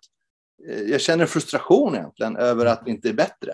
eh, 0.70 0.82
jag 0.82 1.02
känner 1.02 1.26
frustration 1.26 1.96
egentligen 1.96 2.38
över 2.38 2.66
att 2.66 2.86
det 2.86 2.92
inte 2.92 3.10
är 3.10 3.14
bättre. 3.14 3.54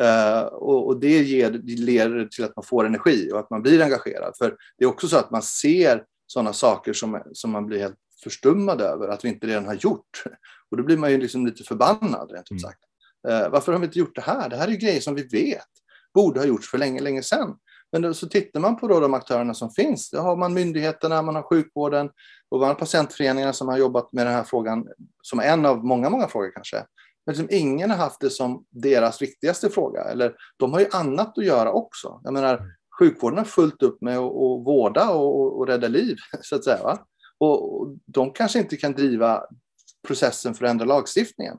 Uh, 0.00 0.42
och, 0.42 0.86
och, 0.86 1.00
det, 1.00 1.22
ger, 1.22 1.50
leder 1.64 2.24
till 2.24 2.44
att 2.44 2.56
man 2.56 2.64
får 2.64 2.86
energi 2.86 3.30
och 3.32 3.38
att 3.38 3.50
man 3.50 3.62
blir 3.62 3.82
engagerad. 3.82 4.34
För 4.38 4.56
det 4.78 4.84
är 4.84 4.88
också 4.88 5.08
så 5.08 5.16
att 5.16 5.30
man 5.30 5.42
ser 5.42 6.04
sådana 6.26 6.52
saker 6.52 6.92
som, 6.92 7.22
som 7.32 7.50
man 7.50 7.66
blir 7.66 7.78
helt 7.78 7.98
förstummad 8.22 8.80
över 8.80 9.08
att 9.08 9.24
vi 9.24 9.28
inte 9.28 9.46
redan 9.46 9.66
har 9.66 9.74
gjort. 9.74 10.24
Och 10.70 10.76
då 10.76 10.82
blir 10.82 10.96
man 10.96 11.10
ju 11.10 11.18
liksom 11.18 11.46
lite 11.46 11.64
förbannad 11.64 12.30
rent 12.32 12.46
ut 12.46 12.50
mm. 12.50 12.60
sagt. 12.60 12.80
Uh, 13.28 13.52
varför 13.52 13.72
har 13.72 13.78
vi 13.78 13.86
inte 13.86 13.98
gjort 13.98 14.14
det 14.14 14.20
här? 14.20 14.48
Det 14.48 14.56
här 14.56 14.66
är 14.66 14.72
ju 14.72 14.76
grejer 14.76 15.00
som 15.00 15.14
vi 15.14 15.22
vet 15.22 15.68
borde 16.14 16.40
ha 16.40 16.46
gjorts 16.46 16.70
för 16.70 16.78
länge, 16.78 17.00
länge 17.00 17.22
sedan. 17.22 17.56
Men 17.92 18.02
då, 18.02 18.14
så 18.14 18.28
tittar 18.28 18.60
man 18.60 18.76
på 18.76 18.88
då 18.88 19.00
de 19.00 19.14
aktörerna 19.14 19.54
som 19.54 19.70
finns. 19.70 20.10
Då 20.10 20.18
har 20.18 20.36
man 20.36 20.54
myndigheterna, 20.54 21.22
man 21.22 21.34
har 21.34 21.42
sjukvården 21.42 22.10
och 22.48 22.60
man 22.60 22.68
har 22.68 22.74
patientföreningarna 22.74 23.52
som 23.52 23.68
har 23.68 23.78
jobbat 23.78 24.12
med 24.12 24.26
den 24.26 24.34
här 24.34 24.44
frågan 24.44 24.86
som 25.22 25.40
en 25.40 25.66
av 25.66 25.84
många, 25.84 26.10
många 26.10 26.28
frågor 26.28 26.50
kanske. 26.54 26.84
Men 27.26 27.34
liksom 27.34 27.58
ingen 27.58 27.90
har 27.90 27.96
haft 27.96 28.20
det 28.20 28.30
som 28.30 28.64
deras 28.70 29.22
viktigaste 29.22 29.70
fråga. 29.70 30.04
Eller 30.04 30.34
de 30.56 30.72
har 30.72 30.80
ju 30.80 30.86
annat 30.92 31.38
att 31.38 31.44
göra 31.44 31.72
också. 31.72 32.20
Jag 32.24 32.32
menar, 32.32 32.62
sjukvården 32.98 33.38
har 33.38 33.44
fullt 33.44 33.82
upp 33.82 34.02
med 34.02 34.18
att, 34.18 34.24
att 34.24 34.66
vårda 34.66 35.10
och, 35.10 35.58
och 35.58 35.66
rädda 35.66 35.88
liv, 35.88 36.16
så 36.40 36.56
att 36.56 36.64
säga. 36.64 36.82
Va? 36.82 37.06
Och, 37.38 37.80
och 37.80 37.96
de 38.06 38.32
kanske 38.32 38.58
inte 38.58 38.76
kan 38.76 38.92
driva 38.92 39.44
processen 40.06 40.54
för 40.54 40.64
att 40.64 40.70
ändra 40.70 40.84
lagstiftningen. 40.84 41.58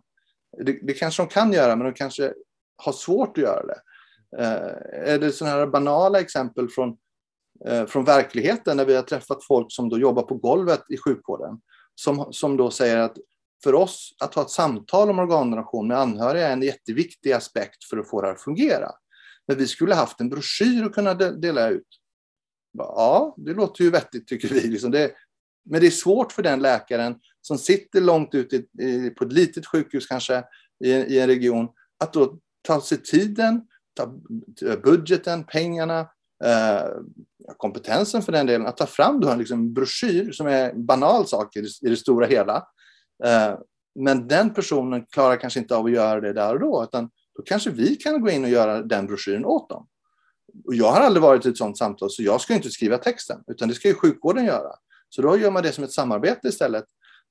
Det, 0.65 0.79
det 0.81 0.93
kanske 0.93 1.23
de 1.23 1.27
kan 1.29 1.53
göra, 1.53 1.75
men 1.75 1.85
de 1.85 1.93
kanske 1.93 2.33
har 2.77 2.91
svårt 2.91 3.37
att 3.37 3.43
göra 3.43 3.65
det. 3.65 3.81
Eh, 4.37 5.13
är 5.13 5.19
det 5.19 5.31
sådana 5.31 5.55
här 5.55 5.67
banala 5.67 6.19
exempel 6.19 6.69
från, 6.69 6.97
eh, 7.65 7.85
från 7.85 8.05
verkligheten 8.05 8.77
när 8.77 8.85
vi 8.85 8.95
har 8.95 9.03
träffat 9.03 9.43
folk 9.43 9.67
som 9.69 9.89
då 9.89 9.99
jobbar 9.99 10.23
på 10.23 10.35
golvet 10.35 10.81
i 10.89 10.97
sjukvården 10.97 11.61
som, 11.95 12.33
som 12.33 12.57
då 12.57 12.71
säger 12.71 12.97
att 12.97 13.17
för 13.63 13.73
oss 13.73 14.15
att 14.19 14.33
ha 14.33 14.41
ett 14.41 14.49
samtal 14.49 15.09
om 15.09 15.19
organdonation 15.19 15.87
med 15.87 15.97
anhöriga 15.97 16.47
är 16.47 16.53
en 16.53 16.61
jätteviktig 16.61 17.31
aspekt 17.31 17.83
för 17.83 17.97
att 17.97 18.09
få 18.09 18.21
det 18.21 18.27
här 18.27 18.33
att 18.33 18.41
fungera. 18.41 18.91
Men 19.47 19.57
vi 19.57 19.67
skulle 19.67 19.95
haft 19.95 20.21
en 20.21 20.29
broschyr 20.29 20.83
att 20.83 20.93
kunna 20.93 21.13
dela 21.13 21.69
ut. 21.69 21.87
Ja, 22.77 23.35
det 23.37 23.53
låter 23.53 23.83
ju 23.83 23.89
vettigt 23.89 24.27
tycker 24.27 24.47
vi. 24.47 24.67
Liksom. 24.67 24.91
Men 25.69 25.81
det 25.81 25.87
är 25.87 25.91
svårt 25.91 26.31
för 26.31 26.43
den 26.43 26.61
läkaren 26.61 27.15
som 27.41 27.57
sitter 27.57 28.01
långt 28.01 28.35
ute 28.35 28.63
på 29.17 29.23
ett 29.23 29.33
litet 29.33 29.65
sjukhus 29.65 30.07
kanske 30.07 30.43
i, 30.85 31.19
en 31.19 31.27
region 31.27 31.67
att 31.99 32.13
då 32.13 32.39
ta 32.61 32.81
sig 32.81 33.03
tiden, 33.03 33.61
budgeten, 34.83 35.43
pengarna, 35.43 35.99
eh, 36.43 36.87
kompetensen 37.57 38.21
för 38.21 38.31
den 38.31 38.45
delen, 38.45 38.67
att 38.67 38.77
ta 38.77 38.85
fram 38.85 39.19
då 39.19 39.29
en 39.29 39.39
liksom 39.39 39.73
broschyr 39.73 40.31
som 40.31 40.47
är 40.47 40.69
en 40.69 40.85
banal 40.85 41.27
sak 41.27 41.55
i 41.55 41.61
det 41.81 41.95
stora 41.95 42.25
hela. 42.25 42.67
Eh, 43.25 43.59
men 43.95 44.27
den 44.27 44.53
personen 44.53 45.05
klarar 45.05 45.35
kanske 45.35 45.59
inte 45.59 45.75
av 45.75 45.85
att 45.85 45.91
göra 45.91 46.21
det 46.21 46.33
där 46.33 46.53
och 46.53 46.59
då, 46.59 46.83
utan 46.83 47.09
då 47.35 47.43
kanske 47.43 47.69
vi 47.69 47.95
kan 47.95 48.21
gå 48.21 48.29
in 48.29 48.43
och 48.43 48.49
göra 48.49 48.81
den 48.81 49.07
broschyren 49.07 49.45
åt 49.45 49.69
dem. 49.69 49.87
Och 50.65 50.75
jag 50.75 50.91
har 50.91 51.01
aldrig 51.01 51.23
varit 51.23 51.45
i 51.45 51.49
ett 51.49 51.57
sådant 51.57 51.77
samtal, 51.77 52.09
så 52.09 52.23
jag 52.23 52.41
ska 52.41 52.53
inte 52.53 52.69
skriva 52.69 52.97
texten, 52.97 53.43
utan 53.47 53.67
det 53.67 53.73
ska 53.73 53.87
ju 53.87 53.93
sjukvården 53.93 54.45
göra. 54.45 54.71
Så 55.09 55.21
då 55.21 55.37
gör 55.37 55.51
man 55.51 55.63
det 55.63 55.71
som 55.71 55.83
ett 55.83 55.91
samarbete 55.91 56.47
istället, 56.47 56.85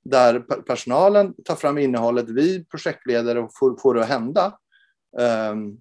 där 0.05 0.39
personalen 0.61 1.33
tar 1.45 1.55
fram 1.55 1.77
innehållet, 1.77 2.29
vi 2.29 2.65
projektledare 2.65 3.39
och 3.39 3.51
får, 3.59 3.77
får 3.81 3.93
det 3.93 4.01
att 4.01 4.09
hända. 4.09 4.57
Um, 5.51 5.79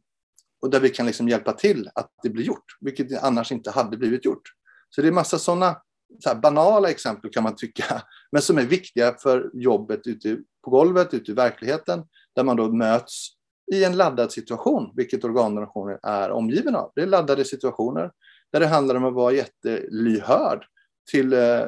och 0.63 0.71
där 0.71 0.81
vi 0.81 0.89
kan 0.89 1.07
liksom 1.07 1.29
hjälpa 1.29 1.53
till 1.53 1.91
att 1.95 2.11
det 2.23 2.31
blir 2.31 2.45
gjort, 2.45 2.65
vilket 2.81 3.23
annars 3.23 3.53
inte 3.53 3.71
hade 3.71 3.97
blivit 3.97 4.25
gjort. 4.25 4.43
Så 4.91 5.03
det 5.03 5.09
är 5.09 5.13
massa 5.13 5.39
sådana 5.39 5.77
så 6.25 6.35
banala 6.35 6.91
exempel 6.91 7.31
kan 7.31 7.43
man 7.43 7.57
tycka, 7.57 8.03
men 8.33 8.43
som 8.43 8.59
är 8.59 8.67
viktiga 8.67 9.15
för 9.23 9.51
jobbet 9.55 10.07
ute 10.07 10.39
på 10.65 10.71
golvet, 10.71 11.15
ute 11.15 11.31
i 11.31 11.35
verkligheten, 11.35 12.05
där 12.35 12.45
man 12.45 12.57
då 12.57 12.73
möts 12.73 13.29
i 13.73 13.85
en 13.85 13.97
laddad 13.97 14.33
situation, 14.33 14.93
vilket 14.97 15.25
organdonationer 15.25 15.99
är 16.03 16.31
omgiven 16.31 16.77
av. 16.77 16.93
Det 16.95 17.03
är 17.03 17.07
laddade 17.07 17.45
situationer 17.45 18.11
där 18.53 18.61
det 18.61 18.67
handlar 18.67 18.95
om 18.95 19.05
att 19.05 19.15
vara 19.15 19.33
jättelyhörd 19.33 20.65
till, 21.11 21.33
eh, 21.33 21.67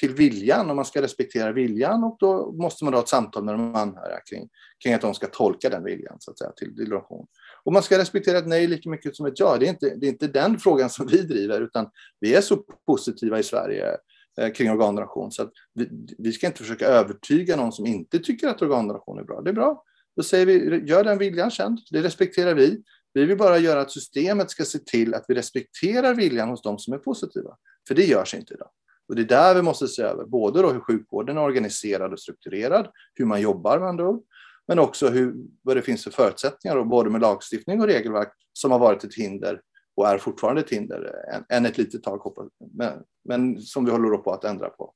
till 0.00 0.14
viljan 0.14 0.70
och 0.70 0.76
man 0.76 0.84
ska 0.84 1.02
respektera 1.02 1.52
viljan 1.52 2.04
och 2.04 2.16
då 2.20 2.52
måste 2.52 2.84
man 2.84 2.94
ha 2.94 3.00
ett 3.00 3.08
samtal 3.08 3.44
med 3.44 3.54
de 3.54 3.74
anhöriga 3.74 4.20
kring, 4.30 4.48
kring 4.82 4.94
att 4.94 5.00
de 5.00 5.14
ska 5.14 5.26
tolka 5.26 5.70
den 5.70 5.84
viljan 5.84 6.16
så 6.18 6.30
att 6.30 6.38
säga, 6.38 6.52
till 6.52 6.74
donation. 6.74 7.26
Och 7.64 7.72
man 7.72 7.82
ska 7.82 7.98
respektera 7.98 8.38
ett 8.38 8.46
nej 8.46 8.66
lika 8.66 8.90
mycket 8.90 9.16
som 9.16 9.26
ett 9.26 9.40
ja. 9.40 9.56
Det 9.56 9.66
är 9.66 9.70
inte, 9.70 9.94
det 9.96 10.06
är 10.06 10.08
inte 10.08 10.26
den 10.26 10.58
frågan 10.58 10.90
som 10.90 11.06
vi 11.06 11.22
driver, 11.22 11.60
utan 11.60 11.90
vi 12.20 12.34
är 12.34 12.40
så 12.40 12.56
positiva 12.86 13.38
i 13.38 13.42
Sverige 13.42 13.96
eh, 14.40 14.52
kring 14.52 14.70
organdonation 14.70 15.32
så 15.32 15.42
att 15.42 15.52
vi, 15.74 15.88
vi 16.18 16.32
ska 16.32 16.46
inte 16.46 16.58
försöka 16.58 16.86
övertyga 16.86 17.56
någon 17.56 17.72
som 17.72 17.86
inte 17.86 18.18
tycker 18.18 18.48
att 18.48 18.62
organdonation 18.62 19.18
är 19.18 19.24
bra. 19.24 19.40
Det 19.40 19.50
är 19.50 19.54
bra. 19.54 19.84
Då 20.16 20.22
säger 20.22 20.46
vi, 20.46 20.84
gör 20.86 21.04
den 21.04 21.18
viljan 21.18 21.50
känd. 21.50 21.78
Det 21.90 22.02
respekterar 22.02 22.54
vi. 22.54 22.82
Vi 23.12 23.24
vill 23.24 23.38
bara 23.38 23.58
göra 23.58 23.80
att 23.80 23.90
systemet 23.90 24.50
ska 24.50 24.64
se 24.64 24.78
till 24.78 25.14
att 25.14 25.24
vi 25.28 25.34
respekterar 25.34 26.14
viljan 26.14 26.48
hos 26.48 26.62
de 26.62 26.78
som 26.78 26.94
är 26.94 26.98
positiva. 26.98 27.56
För 27.88 27.94
det 27.94 28.04
görs 28.04 28.34
inte 28.34 28.54
idag. 28.54 28.68
Och 29.08 29.16
det 29.16 29.22
är 29.22 29.26
där 29.26 29.54
vi 29.54 29.62
måste 29.62 29.88
se 29.88 30.02
över 30.02 30.24
både 30.24 30.62
då 30.62 30.72
hur 30.72 30.80
sjukvården 30.80 31.36
är 31.36 31.42
organiserad 31.42 32.12
och 32.12 32.20
strukturerad, 32.20 32.88
hur 33.14 33.24
man 33.24 33.40
jobbar 33.40 33.78
med 33.78 33.88
andra 33.88 34.08
ord, 34.08 34.22
men 34.68 34.78
också 34.78 35.08
hur, 35.08 35.34
vad 35.62 35.76
det 35.76 35.82
finns 35.82 36.04
för 36.04 36.10
förutsättningar, 36.10 36.76
då, 36.76 36.84
både 36.84 37.10
med 37.10 37.20
lagstiftning 37.20 37.80
och 37.80 37.86
regelverk, 37.86 38.32
som 38.52 38.70
har 38.70 38.78
varit 38.78 39.04
ett 39.04 39.14
hinder 39.14 39.60
och 39.96 40.08
är 40.08 40.18
fortfarande 40.18 40.60
ett 40.60 40.70
hinder 40.70 41.14
än, 41.48 41.66
ett 41.66 41.78
litet 41.78 42.02
tag, 42.02 42.50
men, 42.74 42.92
men 43.24 43.60
som 43.60 43.84
vi 43.84 43.90
håller 43.90 44.16
på 44.18 44.32
att 44.32 44.44
ändra 44.44 44.68
på 44.68 44.94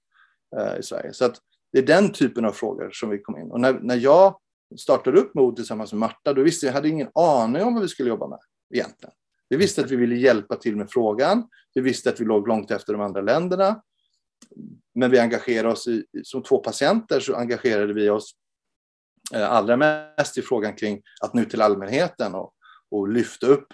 eh, 0.56 0.78
i 0.78 0.82
Sverige. 0.82 1.12
Så 1.12 1.24
att 1.24 1.38
det 1.72 1.78
är 1.78 1.86
den 1.86 2.12
typen 2.12 2.44
av 2.44 2.52
frågor 2.52 2.90
som 2.92 3.10
vi 3.10 3.18
kom 3.18 3.38
in. 3.38 3.50
Och 3.50 3.60
när, 3.60 3.72
när 3.72 3.96
jag 3.96 4.38
startade 4.78 5.20
upp 5.20 5.34
MOD 5.34 5.56
tillsammans 5.56 5.92
med 5.92 6.00
Marta, 6.00 6.32
då 6.32 6.42
visste 6.42 6.66
jag, 6.66 6.70
jag 6.70 6.74
hade 6.74 6.88
ingen 6.88 7.08
aning 7.14 7.62
om 7.62 7.74
vad 7.74 7.82
vi 7.82 7.88
skulle 7.88 8.08
jobba 8.08 8.28
med 8.28 8.38
egentligen. 8.74 9.14
Vi 9.48 9.56
visste 9.56 9.80
att 9.80 9.90
vi 9.90 9.96
ville 9.96 10.14
hjälpa 10.14 10.56
till 10.56 10.76
med 10.76 10.90
frågan. 10.90 11.48
Vi 11.74 11.80
visste 11.80 12.10
att 12.10 12.20
vi 12.20 12.24
låg 12.24 12.48
långt 12.48 12.70
efter 12.70 12.92
de 12.92 13.02
andra 13.02 13.20
länderna. 13.20 13.82
Men 14.94 15.10
vi 15.10 15.18
engagerade 15.18 15.68
oss 15.68 15.88
i, 15.88 16.04
som 16.22 16.42
två 16.42 16.58
patienter 16.58 17.20
så 17.20 17.34
engagerade 17.34 17.92
vi 17.92 18.10
oss 18.10 18.34
Eh, 19.34 19.52
allra 19.52 19.76
mest 19.76 20.38
i 20.38 20.42
frågan 20.42 20.74
kring 20.74 21.02
att 21.20 21.34
nu 21.34 21.44
till 21.44 21.62
allmänheten 21.62 22.34
och, 22.34 22.52
och 22.90 23.08
lyfta 23.08 23.46
upp 23.46 23.66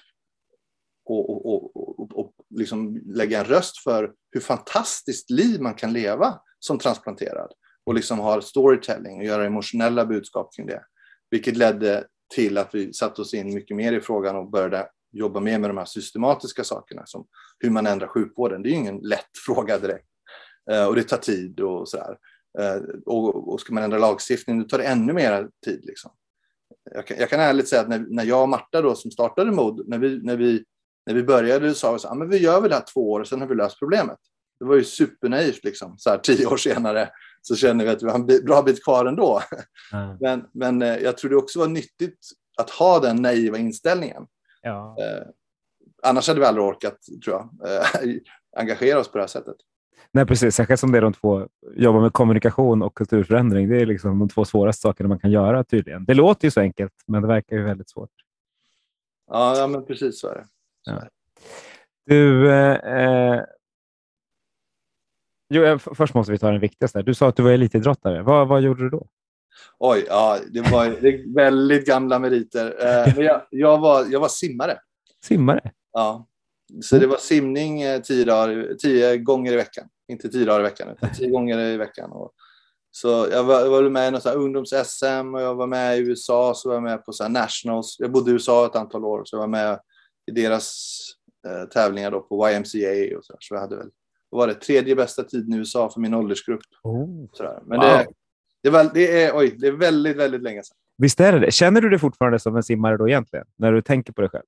och, 1.05 1.47
och, 1.47 1.77
och, 1.77 2.19
och, 2.19 2.33
liksom 2.51 3.03
lägga 3.07 3.39
en 3.39 3.45
röst 3.45 3.79
för 3.79 4.13
hur 4.31 4.41
fantastiskt 4.41 5.31
liv 5.31 5.61
man 5.61 5.75
kan 5.75 5.93
leva 5.93 6.41
som 6.59 6.79
transplanterad 6.79 7.53
och 7.87 7.95
liksom 7.95 8.19
ha 8.19 8.41
storytelling 8.41 9.19
och 9.19 9.25
göra 9.25 9.47
emotionella 9.47 10.07
budskap 10.07 10.55
kring 10.57 10.67
det. 10.67 10.83
Vilket 11.31 11.57
ledde 11.57 12.05
till 12.35 12.59
att 12.59 12.75
vi 12.75 12.93
satte 12.93 13.23
oss 13.23 13.35
in 13.35 13.55
mycket 13.55 13.77
mer 13.77 13.93
i 13.93 14.01
frågan 14.01 14.37
och 14.37 14.51
började 14.51 14.89
jobba 15.13 15.41
mer 15.41 15.59
med 15.59 15.71
de 15.71 15.79
här 15.79 15.85
systematiska 15.85 16.65
sakerna 16.65 17.03
som 17.07 17.27
hur 17.59 17.71
man 17.71 17.87
ändrar 17.87 18.09
sjukvården. 18.09 18.63
Det 18.63 18.69
är 18.69 18.73
ingen 18.73 18.99
lätt 18.99 19.31
fråga 19.47 19.79
direkt 19.79 20.09
eh, 20.71 20.87
och 20.87 20.95
det 20.95 21.03
tar 21.03 21.17
tid 21.17 21.61
och 21.61 21.89
sådär. 21.89 22.17
Eh, 22.59 22.83
och, 23.07 23.53
och 23.53 23.61
ska 23.61 23.75
man 23.75 23.83
ändra 23.83 23.99
lagstiftning, 23.99 24.59
då 24.59 24.65
tar 24.65 24.79
det 24.79 24.85
ännu 24.85 25.13
mer 25.13 25.49
tid. 25.65 25.85
Liksom. 25.85 26.11
Jag, 26.95 27.07
kan, 27.07 27.17
jag 27.19 27.31
kan 27.31 27.41
ärligt 27.41 27.69
säga 27.69 27.83
att 27.83 27.89
när, 27.89 28.07
när 28.09 28.25
jag 28.25 28.43
och 28.43 28.49
Marta 28.49 28.83
då, 28.83 28.95
som 28.95 29.11
startade 29.11 29.51
MOD, 29.51 29.89
när 29.89 29.99
vi, 29.99 30.21
när 30.23 30.37
vi, 30.37 30.65
när 31.07 31.15
vi 31.15 31.23
började 31.23 31.75
sa 31.75 31.93
vi 31.93 31.99
så 31.99 32.09
ah, 32.09 32.15
men 32.15 32.29
vi 32.29 32.39
gör 32.39 32.61
väl 32.61 32.71
det 32.71 32.77
här 32.77 32.85
två 32.93 33.11
år 33.13 33.21
och 33.21 33.29
sen 33.29 33.41
har 33.41 33.49
vi 33.49 33.55
löst 33.55 33.79
problemet. 33.79 34.19
Det 34.61 34.65
var 34.65 34.77
ju 34.77 34.85
supernaivt 34.85 35.65
liksom, 35.65 35.99
så 35.99 36.11
här 36.11 36.19
tio 36.19 36.47
år 36.47 36.57
senare 36.57 37.11
så 37.43 37.57
känner 37.57 37.85
vi 37.85 37.91
att 37.91 38.03
vi 38.03 38.07
har 38.07 38.15
en 38.15 38.27
bra 38.27 38.63
bit 38.63 38.85
kvar 38.85 39.07
ändå. 39.07 39.43
Mm. 39.93 40.17
Men, 40.21 40.45
men 40.53 40.83
eh, 40.83 41.03
jag 41.03 41.19
tror 41.19 41.31
det 41.31 41.37
också 41.37 41.59
var 41.59 41.69
nyttigt 41.69 42.19
att 42.57 42.71
ha 42.71 43.01
den 43.01 43.17
naiva 43.17 43.59
inställningen. 43.59 44.27
Ja. 44.63 44.97
Eh, 45.01 45.27
annars 46.03 46.29
hade 46.29 46.41
vi 46.41 46.47
aldrig 46.47 46.67
orkat, 46.67 46.99
tror 47.25 47.37
jag, 47.37 47.73
eh, 47.73 48.15
engagera 48.57 48.99
oss 48.99 49.09
på 49.09 49.19
det 49.19 49.23
här 49.23 49.29
sättet. 49.29 49.57
Nej, 50.13 50.27
precis. 50.27 50.55
Särskilt 50.55 50.81
som 50.81 50.93
det 50.93 50.99
är 50.99 51.03
de 51.03 51.13
två, 51.13 51.49
jobbar 51.77 52.01
med 52.01 52.13
kommunikation 52.13 52.83
och 52.83 52.95
kulturförändring. 52.95 53.69
Det 53.69 53.81
är 53.81 53.87
liksom 53.87 54.19
de 54.19 54.29
två 54.29 54.45
svåraste 54.45 54.81
sakerna 54.81 55.09
man 55.09 55.19
kan 55.19 55.31
göra 55.31 55.65
tydligen. 55.65 56.05
Det 56.05 56.15
låter 56.15 56.47
ju 56.47 56.51
så 56.51 56.61
enkelt, 56.61 56.93
men 57.07 57.23
det 57.23 57.29
verkar 57.29 57.57
ju 57.57 57.63
väldigt 57.63 57.91
svårt. 57.91 58.11
Ja, 59.31 59.59
ja 59.59 59.67
men 59.67 59.87
precis 59.87 60.21
så 60.21 60.29
är 60.29 60.35
det. 60.35 60.47
Så 60.85 60.91
ja. 60.91 61.09
Du, 62.07 62.53
eh, 62.53 63.43
Jo, 65.51 65.79
först 65.79 66.15
måste 66.15 66.33
vi 66.33 66.39
ta 66.39 66.51
den 66.51 66.61
viktigaste. 66.61 67.03
Du 67.03 67.15
sa 67.15 67.29
att 67.29 67.37
du 67.37 67.43
var 67.43 67.51
elitidrottare. 67.51 68.23
Vad, 68.23 68.49
vad 68.49 68.63
gjorde 68.63 68.83
du 68.83 68.91
då? 68.91 69.07
Oj, 69.79 70.05
ja, 70.09 70.39
det 70.53 70.61
var 70.61 70.87
det 71.01 71.35
väldigt 71.35 71.87
gamla 71.87 72.19
meriter. 72.19 72.75
Eh, 72.81 73.25
jag, 73.25 73.43
jag, 73.51 73.79
var, 73.79 74.07
jag 74.11 74.21
var 74.21 74.29
simmare. 74.29 74.79
Simmare? 75.25 75.73
Ja. 75.93 76.27
Så 76.83 76.99
det 76.99 77.07
var 77.07 77.17
simning 77.17 77.83
eh, 77.83 78.01
tio, 78.01 78.25
dagar, 78.25 78.75
tio 78.79 79.17
gånger 79.17 79.53
i 79.53 79.57
veckan. 79.57 79.89
Inte 80.09 80.29
tio 80.29 80.45
dagar 80.45 80.61
i 80.61 80.63
veckan, 80.63 80.89
utan 80.89 81.11
tio 81.15 81.31
gånger 81.31 81.59
i 81.59 81.77
veckan. 81.77 82.13
Och, 82.13 82.33
så 82.91 83.29
jag 83.31 83.45
var, 83.45 83.61
jag 83.61 83.71
var 83.71 83.91
med 83.91 84.09
i 84.09 84.11
något 84.11 84.27
ungdoms-SM 84.27 85.35
och 85.35 85.43
jag 85.43 85.55
var 85.55 85.67
med 85.67 85.99
i 85.99 86.01
USA, 86.01 86.55
så 86.55 86.69
var 86.69 86.77
jag 86.77 86.83
med 86.83 87.05
på 87.05 87.13
så 87.13 87.29
nationals. 87.29 87.97
Jag 87.99 88.13
bodde 88.13 88.31
i 88.31 88.33
USA 88.33 88.67
ett 88.67 88.77
antal 88.77 89.05
år, 89.05 89.23
så 89.25 89.37
jag 89.37 89.41
var 89.41 89.49
med 89.49 89.81
i 90.27 90.31
deras 90.31 90.99
eh, 91.47 91.69
tävlingar 91.69 92.11
då 92.11 92.21
på 92.21 92.51
YMCA 92.51 93.19
och 93.19 93.25
så. 93.25 93.37
Så 93.39 93.55
jag 93.55 93.61
hade 93.61 93.77
väl 93.77 93.91
var 94.31 94.47
det 94.47 94.55
tredje 94.55 94.97
bästa 94.97 95.23
tiden 95.23 95.55
i 95.55 95.57
USA 95.57 95.91
för 95.91 96.01
min 96.01 96.15
åldersgrupp. 96.15 96.61
Oh. 96.83 97.27
Men 97.65 97.81
wow. 97.81 97.89
det, 98.63 98.71
det, 98.71 98.79
är, 98.79 98.91
det, 98.95 99.23
är, 99.23 99.37
oj, 99.37 99.57
det 99.59 99.67
är 99.67 99.73
väldigt, 99.73 100.17
väldigt 100.17 100.43
länge 100.43 100.63
sedan. 100.63 100.77
Visst 100.99 101.21
är 101.21 101.33
det 101.33 101.39
det. 101.39 101.51
Känner 101.51 101.81
du 101.81 101.89
dig 101.89 101.99
fortfarande 101.99 102.39
som 102.39 102.57
en 102.57 102.63
simmare 102.63 102.97
då 102.97 103.09
egentligen, 103.09 103.47
när 103.57 103.73
du 103.73 103.83
tänker 103.83 104.13
på 104.13 104.21
dig 104.21 104.31
själv? 104.31 104.45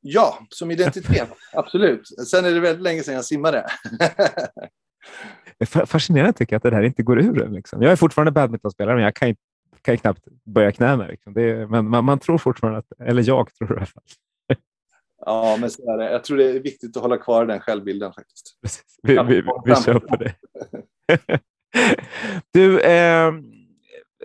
Ja, 0.00 0.38
som 0.48 0.70
identitet. 0.70 1.28
absolut. 1.52 2.08
Sen 2.28 2.44
är 2.44 2.50
det 2.50 2.60
väldigt 2.60 2.82
länge 2.82 3.02
sedan 3.02 3.14
jag 3.14 3.24
simmade. 3.24 3.66
Fascinerande 5.86 6.32
tycker 6.32 6.54
jag 6.54 6.58
att 6.58 6.62
det 6.62 6.76
här 6.76 6.82
inte 6.82 7.02
går 7.02 7.20
ur. 7.20 7.48
Liksom. 7.48 7.82
Jag 7.82 7.92
är 7.92 7.96
fortfarande 7.96 8.32
badmintonspelare, 8.32 8.94
men 8.94 9.04
jag 9.04 9.14
kan, 9.14 9.36
kan 9.82 9.98
knappt 9.98 10.24
böja 10.44 10.72
knäna. 10.72 11.06
Liksom. 11.06 11.38
Är, 11.38 11.66
men 11.66 11.88
man, 11.88 12.04
man, 12.04 12.18
tror 12.18 12.38
fortfarande, 12.38 12.78
att, 12.78 13.08
eller 13.08 13.28
jag 13.28 13.54
tror 13.54 13.72
i 13.72 13.76
alla 13.76 13.86
fall, 13.86 14.02
Ja, 15.26 15.56
men 15.60 15.70
så 15.70 15.92
är 15.92 15.98
det. 15.98 16.12
Jag 16.12 16.24
tror 16.24 16.36
det 16.36 16.50
är 16.50 16.60
viktigt 16.60 16.96
att 16.96 17.02
hålla 17.02 17.18
kvar 17.18 17.46
den 17.46 17.60
självbilden 17.60 18.12
faktiskt. 18.12 18.58
Vi, 19.02 19.22
vi, 19.28 19.42
vi 19.64 19.74
kör 19.74 19.98
på 19.98 20.16
det. 20.16 20.34
du, 22.52 22.80
eh, 22.80 23.32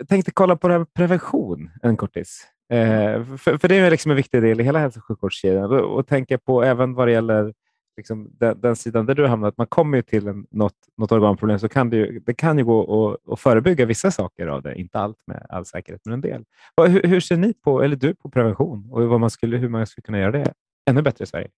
tänkte 0.08 0.30
kolla 0.30 0.56
på 0.56 0.68
det 0.68 0.74
här 0.74 0.78
med 0.78 0.94
prevention 0.94 1.70
en 1.82 1.96
kortis. 1.96 2.46
Eh, 2.68 3.24
för, 3.36 3.58
för, 3.58 3.68
det 3.68 3.76
är 3.76 3.90
liksom 3.90 4.10
en 4.10 4.16
viktig 4.16 4.42
del 4.42 4.60
i 4.60 4.64
hela 4.64 4.78
hälso 4.78 4.98
och 4.98 5.04
sjukvårdskedjan 5.04 5.72
och 5.72 6.06
tänka 6.06 6.38
på 6.38 6.62
även 6.62 6.94
vad 6.94 7.08
det 7.08 7.12
gäller 7.12 7.54
liksom 7.96 8.30
den, 8.38 8.60
den, 8.60 8.76
sidan 8.76 9.06
där 9.06 9.14
du 9.14 9.22
hamnar. 9.22 9.30
hamnat. 9.30 9.58
Man 9.58 9.66
kommer 9.66 9.96
ju 9.96 10.02
till 10.02 10.28
en, 10.28 10.46
något, 10.50 10.74
något 10.96 11.12
organproblem 11.12 11.58
så 11.58 11.68
kan 11.68 11.90
det, 11.90 11.96
ju, 11.96 12.20
det 12.20 12.34
kan 12.34 12.58
ju 12.58 12.64
gå 12.64 13.10
att, 13.10 13.32
att 13.32 13.40
förebygga 13.40 13.86
vissa 13.86 14.10
saker 14.10 14.46
av 14.46 14.62
det. 14.62 14.74
Inte 14.74 14.98
allt 14.98 15.16
med 15.26 15.46
all 15.48 15.66
säkerhet, 15.66 16.00
men 16.04 16.14
en 16.14 16.20
del. 16.20 16.44
Hur, 16.76 17.02
hur 17.02 17.20
ser 17.20 17.36
ni 17.36 17.54
på, 17.54 17.82
eller 17.82 17.96
du 17.96 18.14
på 18.14 18.30
prevention 18.30 18.88
och 18.90 19.02
vad 19.02 19.20
man 19.20 19.30
skulle, 19.30 19.56
hur 19.56 19.68
man 19.68 19.86
skulle 19.86 20.02
kunna 20.02 20.18
göra 20.18 20.32
det 20.32 20.54
ännu 20.90 21.02
bättre 21.02 21.22
i 21.22 21.26
Sverige? 21.26 21.48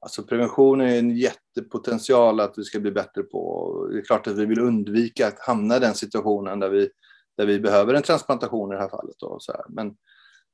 Alltså 0.00 0.22
prevention 0.22 0.80
är 0.80 0.98
en 0.98 1.16
jättepotential 1.16 2.40
att 2.40 2.54
vi 2.56 2.64
ska 2.64 2.80
bli 2.80 2.90
bättre 2.90 3.22
på. 3.22 3.88
Det 3.92 3.98
är 3.98 4.04
klart 4.04 4.26
att 4.26 4.38
vi 4.38 4.46
vill 4.46 4.60
undvika 4.60 5.26
att 5.26 5.40
hamna 5.40 5.76
i 5.76 5.80
den 5.80 5.94
situationen 5.94 6.60
där 6.60 6.68
vi, 6.68 6.88
där 7.36 7.46
vi 7.46 7.60
behöver 7.60 7.94
en 7.94 8.02
transplantation 8.02 8.72
i 8.72 8.74
det 8.74 8.80
här 8.80 8.88
fallet. 8.88 9.22
Och, 9.22 9.42
så 9.42 9.52
här. 9.52 9.64
Men, 9.68 9.96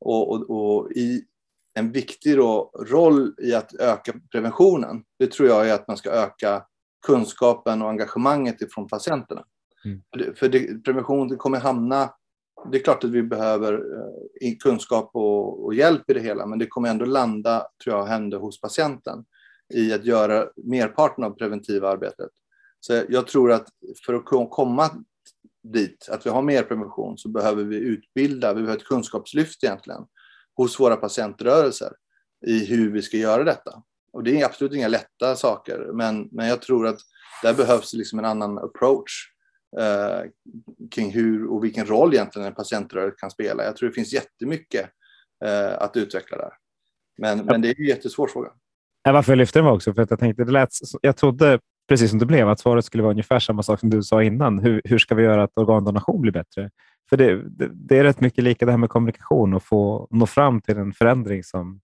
och, 0.01 0.31
och, 0.31 0.51
och 0.51 0.93
i 0.93 1.25
en 1.75 1.93
viktig 1.93 2.37
då, 2.37 2.71
roll 2.88 3.35
i 3.43 3.55
att 3.55 3.75
öka 3.75 4.12
preventionen, 4.33 5.05
det 5.19 5.33
tror 5.33 5.49
jag 5.49 5.69
är 5.69 5.75
att 5.75 5.88
man 5.88 5.97
ska 5.97 6.11
öka 6.11 6.64
kunskapen 7.07 7.83
och 7.83 7.91
engagemanget 7.91 8.62
ifrån 8.62 8.88
patienterna. 8.88 9.45
Mm. 9.85 10.03
För, 10.11 10.19
det, 10.19 10.38
för 10.38 10.49
det, 10.49 10.85
prevention 10.85 11.29
det 11.29 11.37
kommer 11.37 11.61
hamna 11.61 12.11
det 12.71 12.79
är 12.79 12.83
klart 12.83 13.05
att 13.05 13.11
vi 13.11 13.23
behöver 13.23 13.73
eh, 13.73 14.57
kunskap 14.61 15.11
och, 15.14 15.64
och, 15.64 15.75
hjälp 15.75 16.11
i 16.11 16.14
det 16.14 16.21
hela, 16.21 16.47
men 16.47 16.59
det 16.59 16.67
kommer 16.67 16.88
ändå 16.88 17.05
landa, 17.05 17.67
tror 17.85 17.97
jag, 17.97 18.07
hända 18.07 18.38
hos 18.38 18.61
patienten 18.61 19.25
i 19.75 19.93
att 19.93 20.05
göra 20.05 20.47
merparten 20.57 21.25
av 21.25 21.31
preventiva 21.31 21.88
arbetet. 21.88 22.31
Så 22.81 23.03
jag 23.09 23.27
tror 23.27 23.53
att 23.53 23.69
för 24.07 24.14
att 24.14 24.51
komma 24.51 24.91
dit, 25.62 26.09
att 26.11 26.27
vi 26.27 26.31
har 26.31 26.42
mer 26.42 26.62
prevention, 26.62 27.18
så 27.18 27.29
behöver 27.29 27.64
vi 27.64 27.77
utbilda, 27.77 28.55
vi 28.55 28.62
behöver 28.62 28.81
ett 28.81 28.88
kunskapslyft 28.88 29.64
egentligen, 29.64 30.03
hos 30.57 30.81
våra 30.81 30.97
patientrörelser 30.97 31.92
i 32.47 32.64
hur 32.66 32.92
vi 32.92 33.03
ska 33.03 33.16
göra 33.16 33.44
detta. 33.44 33.83
Och 34.12 34.25
det 34.25 34.40
är 34.40 34.44
absolut 34.44 34.75
inga 34.75 34.88
lätta 34.88 35.37
saker, 35.37 35.90
men, 35.92 36.29
men 36.33 36.49
jag 36.49 36.62
tror 36.62 36.87
att 36.87 36.99
där 37.42 37.55
behövs 37.55 37.94
liksom 37.94 38.18
en 38.18 38.25
annan 38.25 38.59
approach 38.59 39.33
eh, 39.79 40.31
kring 40.90 41.11
hur 41.11 41.47
och 41.51 41.64
vilken 41.64 41.87
roll 41.87 42.14
egentligen 42.14 42.49
en 42.49 42.55
patientrörelse 42.55 43.16
kan 43.18 43.31
spela. 43.31 43.64
Jag 43.64 43.77
tror 43.77 43.88
det 43.88 43.94
finns 43.94 44.12
jättemycket 44.12 44.90
eh, 45.44 45.83
att 45.83 45.97
utveckla 45.97 46.37
där. 46.37 46.53
Men, 47.18 47.38
men 47.38 47.61
det 47.61 47.68
är 47.68 47.81
en 47.81 47.87
jättesvår 47.87 48.29
fråga. 48.29 48.51
Varför 49.05 49.33
jag 49.33 49.38
lyfte 49.38 49.59
den 49.59 49.66
var 49.66 49.73
också 49.73 49.94
för 49.94 50.03
att 50.03 50.11
jag 50.11 50.18
tänkte, 50.18 50.44
det 50.44 50.53
lät, 50.53 50.71
jag 51.01 51.16
trodde 51.16 51.61
precis 51.88 52.11
som 52.11 52.18
det 52.18 52.27
blev, 52.27 52.48
att 52.48 52.61
svaret 52.61 52.85
skulle 52.85 53.03
vara 53.03 53.11
ungefär 53.11 53.40
samma 53.40 53.62
sak 53.62 53.81
som 53.81 53.90
du 53.90 54.03
sa 54.03 54.22
innan. 54.22 54.59
Hur, 54.59 54.83
hur 54.85 54.98
ska 54.98 55.14
vi 55.14 55.22
göra 55.22 55.42
att 55.42 55.59
organdonation 55.59 56.20
blir 56.20 56.33
bättre? 56.33 56.70
För 57.09 57.16
det, 57.16 57.42
det, 57.48 57.70
det, 57.74 57.98
är 57.98 58.05
rätt 58.05 58.20
mycket 58.20 58.44
lika 58.44 58.66
det 58.66 58.72
här 58.72 58.79
med 58.79 58.90
kommunikation 58.90 59.55
och 59.55 59.62
få 59.62 60.09
nå 60.11 60.27
fram 60.27 60.61
till 60.61 60.77
en 60.77 60.92
förändring 60.92 61.44
som, 61.44 61.81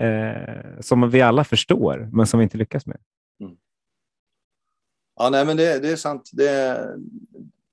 eh, 0.00 0.80
som 0.80 1.10
vi 1.10 1.22
alla 1.22 1.44
förstår, 1.44 2.08
men 2.12 2.26
som 2.26 2.38
vi 2.38 2.44
inte 2.44 2.58
lyckas 2.58 2.86
med. 2.86 2.98
Mm. 3.40 3.56
Ja, 5.16 5.30
nej, 5.30 5.46
men 5.46 5.56
det, 5.56 5.78
det 5.78 5.90
är 5.92 5.96
sant. 5.96 6.30
Det, 6.32 6.80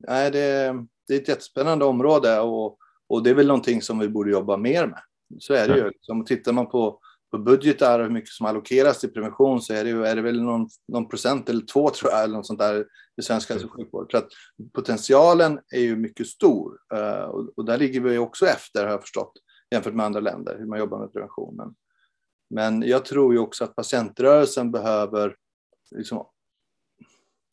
nej, 0.08 0.32
det, 0.32 0.74
det 1.08 1.14
är 1.14 1.22
ett 1.22 1.28
jättespännande 1.28 1.86
område 1.86 2.40
och, 2.40 2.78
och 3.08 3.24
det 3.24 3.30
är 3.30 3.36
väl 3.36 3.48
någonting 3.48 3.82
som 3.82 4.00
vi 4.00 4.10
borde 4.10 4.32
jobba 4.32 4.58
mer 4.58 4.88
med. 4.88 5.02
Så 5.40 5.54
är 5.54 5.68
det 5.68 5.78
ju. 5.78 5.90
Liksom, 5.90 6.26
tittar 6.26 6.54
man 6.54 6.68
på, 6.70 7.00
på 7.32 7.38
budgetar 7.38 8.00
och 8.00 8.06
hur 8.06 8.14
mycket 8.14 8.30
som 8.30 8.46
allokeras 8.46 9.00
till 9.00 9.14
prevention 9.14 9.62
så 9.62 9.74
är 9.74 9.84
det, 9.84 9.90
ju, 9.90 10.06
är 10.06 10.16
det 10.16 10.22
väl 10.22 10.42
någon, 10.42 10.70
någon 10.88 11.08
procent 11.08 11.50
eller 11.50 11.66
två 11.66 11.90
tror 11.90 12.12
jag, 12.12 12.24
eller 12.24 12.36
något 12.36 12.48
sånt 12.48 12.60
där 12.60 12.86
i 13.18 13.22
svensk 13.22 13.50
hälso 13.50 13.68
och 13.68 13.74
sjukvård. 13.74 14.12
Så 14.12 14.18
att 14.18 14.28
potentialen 14.74 15.60
är 15.70 15.82
ju 15.82 15.96
mycket 15.96 16.28
stor 16.28 16.78
uh, 16.94 17.24
och, 17.24 17.50
och, 17.56 17.66
där 17.66 17.78
ligger 17.78 18.02
vi 18.02 18.18
också 18.18 18.46
efter 18.46 18.84
har 18.84 18.92
jag 18.92 19.02
förstått 19.02 19.34
jämfört 19.72 19.94
med 19.94 20.06
andra 20.06 20.20
länder 20.20 20.58
hur 20.60 20.66
man 20.66 20.80
jobbar 20.80 21.00
med 21.00 21.14
prevention. 21.14 21.56
Men, 21.56 21.76
men 22.50 22.90
jag 22.90 23.06
tror 23.06 23.34
ju 23.34 23.40
också 23.40 23.64
att 23.64 23.76
patientrörelsen 23.76 24.72
behöver 24.72 25.36
liksom 25.96 26.28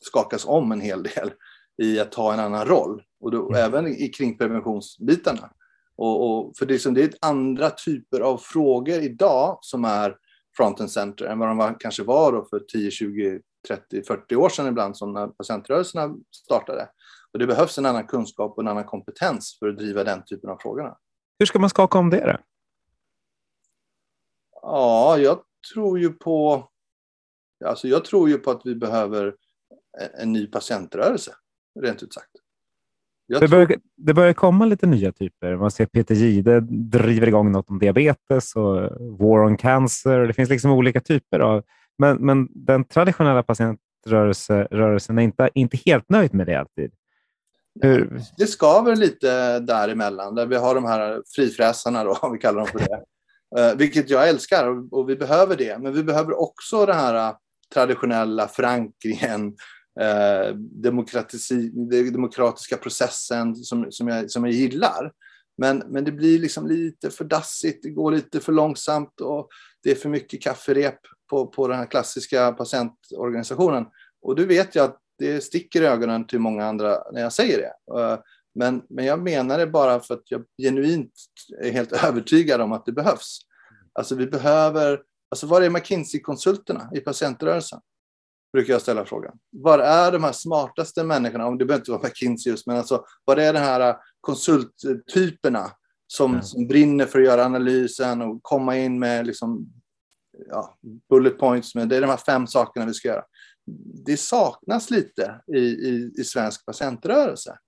skakas 0.00 0.46
om 0.46 0.72
en 0.72 0.80
hel 0.80 1.02
del 1.02 1.32
i 1.82 2.00
att 2.00 2.12
ta 2.12 2.32
en 2.32 2.40
annan 2.40 2.66
roll. 2.66 3.02
Och 3.20 3.30
då, 3.30 3.48
mm. 3.48 3.64
även 3.64 3.86
i, 3.86 4.08
kring 4.08 4.38
preventionsbitarna. 4.38 5.50
Och, 6.02 6.30
och, 6.30 6.56
för 6.56 6.66
det 6.66 6.72
är, 6.72 6.74
liksom, 6.74 6.94
det 6.94 7.02
är 7.02 7.14
andra 7.20 7.70
typer 7.70 8.20
av 8.20 8.38
frågor 8.38 9.00
idag 9.00 9.58
som 9.60 9.84
är 9.84 10.16
front 10.56 10.80
and 10.80 10.90
center 10.90 11.24
än 11.24 11.38
vad 11.38 11.48
de 11.48 11.56
var, 11.56 11.76
kanske 11.80 12.02
var 12.02 12.32
då 12.32 12.44
för 12.44 12.60
10, 12.60 12.90
20, 12.90 13.40
30, 13.68 14.02
40 14.02 14.36
år 14.36 14.48
sedan 14.48 14.66
ibland 14.66 14.96
som 14.96 15.12
när 15.12 15.26
patientrörelserna 15.26 16.14
startade. 16.30 16.88
Och 17.32 17.38
det 17.38 17.46
behövs 17.46 17.78
en 17.78 17.86
annan 17.86 18.06
kunskap 18.06 18.52
och 18.56 18.62
en 18.62 18.68
annan 18.68 18.84
kompetens 18.84 19.56
för 19.58 19.68
att 19.68 19.76
driva 19.76 20.04
den 20.04 20.24
typen 20.24 20.50
av 20.50 20.56
frågorna. 20.56 20.96
Hur 21.38 21.46
ska 21.46 21.58
man 21.58 21.70
skaka 21.70 21.98
om 21.98 22.10
det? 22.10 22.26
Då? 22.26 22.38
Ja, 24.62 25.18
jag 25.18 25.42
tror 25.74 25.98
ju 25.98 26.12
på... 26.12 26.68
Alltså 27.64 27.88
jag 27.88 28.04
tror 28.04 28.28
ju 28.28 28.38
på 28.38 28.50
att 28.50 28.62
vi 28.64 28.74
behöver 28.74 29.34
en 30.20 30.32
ny 30.32 30.46
patientrörelse, 30.46 31.34
rent 31.80 32.02
ut 32.02 32.14
sagt. 32.14 32.41
Det 33.28 33.48
börjar, 33.48 33.76
det 33.96 34.14
börjar 34.14 34.32
komma 34.32 34.64
lite 34.64 34.86
nya 34.86 35.12
typer. 35.12 35.56
Man 35.56 35.70
ser 35.70 35.86
Peter 35.86 36.14
Gide 36.14 36.60
driver 36.60 37.26
igång 37.26 37.52
något 37.52 37.70
om 37.70 37.78
diabetes 37.78 38.56
och 38.56 38.80
War 39.18 39.44
on 39.44 39.56
Cancer. 39.56 40.18
Det 40.18 40.32
finns 40.32 40.50
liksom 40.50 40.70
olika 40.70 41.00
typer 41.00 41.40
av... 41.40 41.62
Men, 41.98 42.16
men 42.16 42.48
den 42.50 42.84
traditionella 42.84 43.42
patientrörelsen 43.42 45.18
är 45.18 45.22
inte, 45.22 45.50
inte 45.54 45.78
helt 45.86 46.08
nöjd 46.08 46.34
med 46.34 46.46
det 46.46 46.54
alltid. 46.54 46.92
Hur? 47.80 48.20
Det 48.36 48.46
skaver 48.46 48.96
lite 48.96 49.60
däremellan, 49.60 50.34
där 50.34 50.46
vi 50.46 50.56
har 50.56 50.74
de 50.74 50.84
här 50.84 51.22
frifräsarna, 51.36 52.04
då, 52.04 52.12
om 52.22 52.32
vi 52.32 52.38
kallar 52.38 52.58
dem 52.58 52.66
för 52.66 52.78
det. 52.78 53.02
Uh, 53.58 53.76
vilket 53.78 54.10
jag 54.10 54.28
älskar 54.28 54.94
och 54.94 55.10
vi 55.10 55.16
behöver 55.16 55.56
det. 55.56 55.78
Men 55.78 55.92
vi 55.92 56.02
behöver 56.02 56.40
också 56.40 56.86
den 56.86 56.96
här 56.96 57.34
traditionella 57.74 58.48
förankringen, 58.48 59.56
eh, 60.00 60.56
demokratiska 62.12 62.76
processen 62.76 63.56
som, 63.56 63.86
som, 63.92 64.08
jag, 64.08 64.30
som 64.30 64.44
jag 64.44 64.54
gillar. 64.54 65.12
Men, 65.58 65.78
men 65.78 66.04
det 66.04 66.12
blir 66.12 66.38
liksom 66.38 66.66
lite 66.66 67.10
för 67.10 67.24
dassigt, 67.24 67.82
det 67.82 67.90
går 67.90 68.12
lite 68.12 68.40
för 68.40 68.52
långsamt 68.52 69.20
och 69.20 69.48
det 69.82 69.90
är 69.90 69.94
för 69.94 70.08
mycket 70.08 70.42
kafferep 70.42 70.98
på, 71.30 71.46
på 71.46 71.68
den 71.68 71.78
här 71.78 71.86
klassiska 71.86 72.52
patientorganisationen. 72.52 73.86
Och 74.22 74.36
du 74.36 74.46
vet 74.46 74.74
jag 74.74 74.84
att 74.84 74.98
det 75.18 75.40
sticker 75.40 75.82
i 75.82 75.86
ögonen 75.86 76.26
till 76.26 76.38
många 76.38 76.66
andra 76.66 76.98
när 77.12 77.20
jag 77.20 77.32
säger 77.32 77.58
det. 77.58 78.00
Eh, 78.00 78.18
men, 78.54 78.82
men 78.88 79.04
jag 79.04 79.22
menar 79.22 79.58
det 79.58 79.66
bara 79.66 80.00
för 80.00 80.14
att 80.14 80.30
jag 80.30 80.44
genuint 80.62 81.12
är 81.62 81.70
helt 81.70 81.92
övertygad 82.04 82.60
om 82.60 82.72
att 82.72 82.86
det 82.86 82.92
behövs. 82.92 83.38
Alltså 83.92 84.14
vi 84.14 84.26
behöver, 84.26 85.00
alltså 85.30 85.46
var 85.46 85.62
är 85.62 85.70
McKinsey-konsulterna 85.70 86.90
i 86.94 87.00
patientrörelsen? 87.00 87.80
Brukar 88.52 88.72
jag 88.72 88.82
ställa 88.82 89.04
frågan. 89.04 89.38
Var 89.50 89.78
är 89.78 90.12
de 90.12 90.24
här 90.24 90.32
smartaste 90.32 91.04
människorna? 91.04 91.46
Om 91.46 91.58
det 91.58 91.64
behöver 91.64 91.80
inte 91.80 91.90
vara 91.90 92.02
McKinsey 92.02 92.50
just, 92.50 92.66
men 92.66 92.76
alltså, 92.76 93.04
var 93.24 93.36
är 93.36 93.52
de 93.52 93.58
här 93.58 93.96
konsulttyperna 94.20 95.70
som, 96.06 96.30
mm. 96.30 96.42
som 96.42 96.66
brinner 96.66 97.06
för 97.06 97.18
att 97.18 97.24
göra 97.24 97.44
analysen 97.44 98.22
och 98.22 98.42
komma 98.42 98.76
in 98.76 98.98
med 98.98 99.26
liksom, 99.26 99.66
ja, 100.48 100.78
bullet 101.08 101.38
points. 101.38 101.74
Med, 101.74 101.88
det 101.88 101.96
är 101.96 102.00
de 102.00 102.06
här 102.06 102.16
fem 102.16 102.46
sakerna 102.46 102.86
vi 102.86 102.94
ska 102.94 103.08
göra. 103.08 103.24
Det 104.06 104.16
saknas 104.16 104.90
lite 104.90 105.40
i, 105.54 105.58
i, 105.58 106.12
i 106.18 106.24
svensk 106.24 106.66
patientrörelse. 106.66 107.58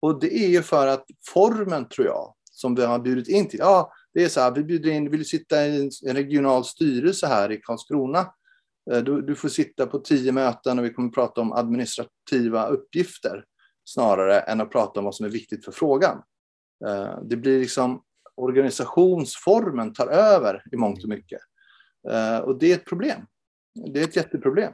Och 0.00 0.20
det 0.20 0.34
är 0.44 0.48
ju 0.48 0.62
för 0.62 0.86
att 0.86 1.04
formen, 1.28 1.88
tror 1.88 2.06
jag, 2.06 2.34
som 2.50 2.74
vi 2.74 2.84
har 2.84 2.98
bjudit 2.98 3.28
in 3.28 3.48
till. 3.48 3.58
Ja, 3.58 3.92
det 4.14 4.24
är 4.24 4.28
så 4.28 4.40
här, 4.40 4.50
vi 4.50 4.64
bjuder 4.64 4.90
in, 4.90 5.10
vill 5.10 5.28
sitta 5.28 5.66
i 5.66 5.90
en 6.06 6.16
regional 6.16 6.64
styrelse 6.64 7.26
här 7.26 7.52
i 7.52 7.60
Karlskrona 7.60 8.20
Eh, 8.20 8.26
Eh, 8.92 9.02
du, 9.02 9.22
du, 9.22 9.34
får 9.34 9.48
sitta 9.48 9.86
på 9.86 9.98
tio 9.98 10.32
möten 10.32 10.78
och 10.78 10.84
vi 10.84 10.92
kommer 10.92 11.08
att 11.08 11.14
prata 11.14 11.40
om 11.40 11.52
administrativa 11.52 12.66
uppgifter 12.66 13.44
snarare 13.84 14.40
än 14.40 14.60
att 14.60 14.70
prata 14.70 15.00
om 15.00 15.04
vad 15.04 15.14
som 15.14 15.26
är 15.26 15.30
viktigt 15.30 15.64
för 15.64 15.72
frågan. 15.72 16.22
Eh, 16.86 17.18
det 17.22 17.36
blir 17.36 17.60
liksom 17.60 18.02
organisationsformen 18.34 19.92
tar 19.92 20.06
över 20.06 20.62
i 20.72 20.76
mångt 20.76 21.02
och 21.02 21.08
mycket. 21.08 21.40
Eh, 22.10 22.38
och 22.38 22.58
det 22.58 22.72
är 22.72 22.74
ett 22.74 22.86
problem. 22.86 23.20
Det 23.92 24.00
är 24.00 24.04
ett 24.04 24.16
jätteproblem. 24.16 24.72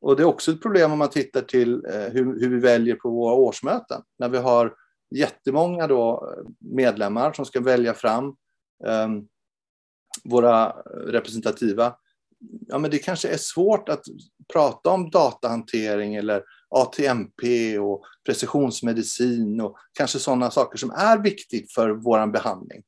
Och 0.00 0.16
det 0.16 0.22
är 0.22 0.26
också 0.26 0.52
ett 0.52 0.62
problem 0.62 0.92
om 0.92 0.98
man 0.98 1.10
tittar 1.10 1.42
till 1.42 1.86
hur, 2.12 2.40
hur 2.40 2.48
vi 2.48 2.58
väljer 2.58 2.94
på 2.94 3.10
våra 3.10 3.34
årsmöten. 3.34 4.02
När 4.18 4.28
vi 4.28 4.38
har 4.38 4.74
jättemånga 5.14 5.86
då 5.86 6.34
medlemmar 6.60 7.32
som 7.32 7.44
ska 7.44 7.60
välja 7.60 7.94
fram 7.94 8.36
ehm, 8.86 9.28
våra 10.24 10.68
representativa 11.06 11.96
ja, 12.68 12.78
men 12.78 12.90
det 12.90 12.98
kanske 12.98 13.28
är 13.28 13.36
svårt 13.36 13.88
att 13.88 14.02
prata 14.52 14.90
om 14.90 15.10
datahantering 15.10 16.14
eller 16.14 16.42
ATMP 16.68 17.78
och 17.78 18.04
precisionsmedicin 18.26 19.60
och 19.60 19.76
kanske 19.92 20.18
sådana 20.18 20.50
saker 20.50 20.78
som 20.78 20.90
är 20.90 21.18
viktigt 21.18 21.72
för 21.72 21.90
vår 21.90 22.26
behandling. 22.26 22.82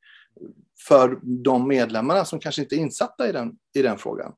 För 0.88 1.20
de 1.44 1.68
medlemmarna 1.68 2.24
som 2.24 2.40
kanske 2.40 2.62
inte 2.62 2.74
är 2.74 2.78
insatta 2.78 3.28
i 3.28 3.32
den, 3.32 3.52
i 3.74 3.82
den 3.82 3.98
frågan. 3.98 4.32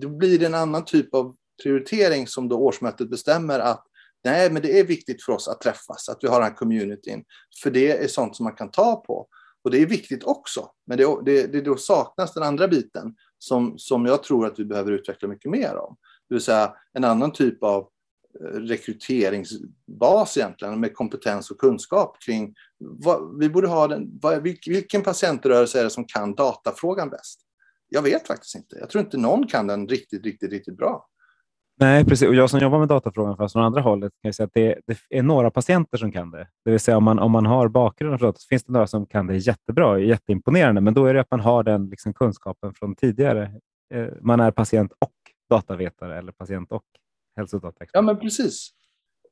Då 0.00 0.08
blir 0.08 0.38
det 0.38 0.46
en 0.46 0.54
annan 0.54 0.84
typ 0.84 1.14
av 1.14 1.36
prioritering 1.62 2.26
som 2.26 2.48
då 2.48 2.56
årsmötet 2.56 3.10
bestämmer 3.10 3.58
att 3.58 3.86
nej, 4.24 4.50
men 4.50 4.62
det 4.62 4.80
är 4.80 4.84
viktigt 4.84 5.24
för 5.24 5.32
oss 5.32 5.48
att 5.48 5.60
träffas, 5.60 6.08
att 6.08 6.18
vi 6.20 6.28
har 6.28 6.40
den 6.40 6.48
här 6.48 6.56
communityn. 6.56 7.24
För 7.62 7.70
det 7.70 8.04
är 8.04 8.08
sånt 8.08 8.36
som 8.36 8.44
man 8.44 8.54
kan 8.54 8.70
ta 8.70 8.96
på. 8.96 9.28
Och 9.64 9.70
det 9.70 9.82
är 9.82 9.86
viktigt 9.86 10.24
också, 10.24 10.70
men 10.86 10.98
det, 10.98 11.18
det, 11.24 11.46
det 11.46 11.60
då 11.60 11.76
saknas 11.76 12.34
den 12.34 12.42
andra 12.42 12.68
biten 12.68 13.14
som, 13.42 13.78
som 13.78 14.06
jag 14.06 14.22
tror 14.22 14.46
att 14.46 14.58
vi 14.58 14.64
behöver 14.64 14.92
utveckla 14.92 15.28
mycket 15.28 15.50
mer 15.50 15.76
om. 15.76 15.96
Det 16.28 16.34
vill 16.34 16.42
säga 16.42 16.74
en 16.92 17.04
annan 17.04 17.32
typ 17.32 17.62
av 17.62 17.88
eh, 18.40 18.44
rekryteringsbas 18.44 20.36
egentligen 20.36 20.80
med 20.80 20.94
kompetens 20.94 21.50
och 21.50 21.58
kunskap 21.58 22.16
kring 22.26 22.54
vad, 22.78 23.38
vi 23.38 23.48
borde 23.48 23.68
ha 23.68 23.88
den, 23.88 24.18
vad, 24.22 24.42
vilken 24.42 25.02
patientrörelse 25.02 25.80
är 25.80 25.84
det 25.84 25.90
som 25.90 26.04
kan 26.04 26.34
datafrågan 26.34 27.10
bäst? 27.10 27.40
Jag 27.88 28.02
vet 28.02 28.26
faktiskt 28.26 28.54
inte. 28.54 28.76
Jag 28.78 28.90
tror 28.90 29.04
inte 29.04 29.16
någon 29.16 29.46
kan 29.46 29.66
den 29.66 29.88
riktigt, 29.88 30.24
riktigt, 30.24 30.50
riktigt 30.50 30.76
bra. 30.76 31.09
Nej, 31.80 32.04
precis. 32.04 32.28
Och 32.28 32.34
jag 32.34 32.50
som 32.50 32.60
jobbar 32.60 32.78
med 32.78 32.88
datafrågan 32.88 33.48
från 33.50 33.62
andra 33.62 33.80
hållet 33.80 34.12
kan 34.22 34.32
säga 34.32 34.44
att 34.44 34.54
det, 34.54 34.80
det, 34.86 34.98
är 35.10 35.22
några 35.22 35.50
patienter 35.50 35.98
som 35.98 36.12
kan 36.12 36.30
det. 36.30 36.48
Det 36.64 36.70
vill 36.70 36.80
säga 36.80 36.96
om 36.96 37.04
man, 37.04 37.18
om 37.18 37.32
man 37.32 37.46
har 37.46 37.68
bakgrunden 37.68 38.18
för 38.18 38.26
data 38.26 38.38
så 38.38 38.46
finns 38.46 38.64
det 38.64 38.72
några 38.72 38.86
som 38.86 39.06
kan 39.06 39.26
det 39.26 39.36
jättebra, 39.36 39.98
jätteimponerande, 39.98 40.80
men 40.80 40.94
då 40.94 41.06
är 41.06 41.14
det 41.14 41.20
att 41.20 41.30
man 41.30 41.40
har 41.40 41.62
den 41.62 41.88
liksom 41.88 42.14
kunskapen 42.14 42.74
från 42.74 42.94
tidigare. 42.94 43.52
Eh, 43.94 44.06
man 44.20 44.40
är 44.40 44.50
patient 44.50 44.92
och 44.98 45.12
datavetare 45.50 46.18
eller 46.18 46.32
patient 46.32 46.72
och 46.72 46.82
hälsodataexpert. 47.36 47.90
Ja, 47.92 48.02
men 48.02 48.18
precis. 48.18 48.70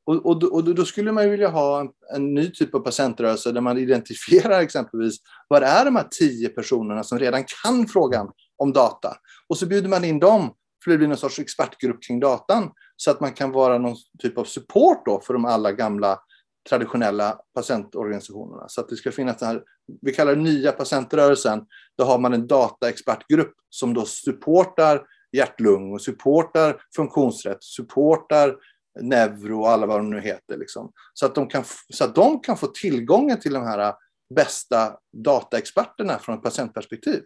Och, 0.06 0.26
och, 0.26 0.42
och 0.42 0.74
då 0.74 0.84
skulle 0.84 1.12
man 1.12 1.30
vilja 1.30 1.48
ha 1.48 1.80
en, 1.80 1.88
en, 2.14 2.34
ny 2.34 2.50
typ 2.50 2.74
av 2.74 2.80
patientrörelse 2.80 3.52
där 3.52 3.60
man 3.60 3.78
identifierar 3.78 4.60
exempelvis 4.60 5.16
vad 5.48 5.62
är 5.62 5.84
de 5.84 5.96
här 5.96 6.06
tio 6.10 6.48
personerna 6.48 7.02
som 7.02 7.18
redan 7.18 7.44
kan 7.62 7.86
frågan 7.86 8.30
om 8.56 8.72
data? 8.72 9.16
Och 9.48 9.56
så 9.56 9.66
bjuder 9.66 9.88
man 9.88 10.04
in 10.04 10.18
dem 10.18 10.54
för 10.84 10.90
det 10.90 10.98
blir 10.98 11.08
någon 11.08 11.16
sorts 11.16 11.38
expertgrupp 11.38 12.02
kring 12.02 12.20
datan 12.20 12.70
så 12.96 13.10
att 13.10 13.20
man 13.20 13.32
kan 13.32 13.52
vara 13.52 13.78
någon 13.78 13.96
typ 14.18 14.38
av 14.38 14.44
support 14.44 15.06
då 15.06 15.20
för 15.20 15.34
de 15.34 15.44
alla 15.44 15.72
gamla 15.72 16.20
traditionella 16.68 17.40
patientorganisationerna. 17.54 18.68
Så 18.68 18.80
att 18.80 18.88
det 18.88 18.96
ska 18.96 19.12
finnas 19.12 19.36
den 19.36 19.48
här, 19.48 19.62
vi 20.02 20.12
kallar 20.12 20.34
det 20.34 20.42
nya 20.42 20.72
patientrörelsen, 20.72 21.66
då 21.98 22.04
har 22.04 22.18
man 22.18 22.34
en 22.34 22.46
dataexpertgrupp 22.46 23.52
som 23.70 23.94
då 23.94 24.04
supportar 24.04 25.02
hjärt-lung 25.36 25.92
och 25.92 26.02
supportar 26.02 26.82
funktionsrätt, 26.96 27.64
supportar 27.64 28.56
neuro 29.00 29.60
och 29.60 29.70
alla 29.70 29.86
vad 29.86 29.98
de 29.98 30.10
nu 30.10 30.20
heter. 30.20 30.56
Liksom. 30.56 30.92
Så, 31.14 31.26
att 31.26 31.34
de 31.34 31.48
kan, 31.48 31.64
så 31.94 32.04
att 32.04 32.14
de 32.14 32.40
kan 32.40 32.56
få 32.56 32.66
tillgången 32.66 33.40
till 33.40 33.52
de 33.52 33.62
här 33.62 33.94
bästa 34.34 34.96
dataexperterna 35.24 36.18
från 36.18 36.36
ett 36.36 36.42
patientperspektiv. 36.42 37.22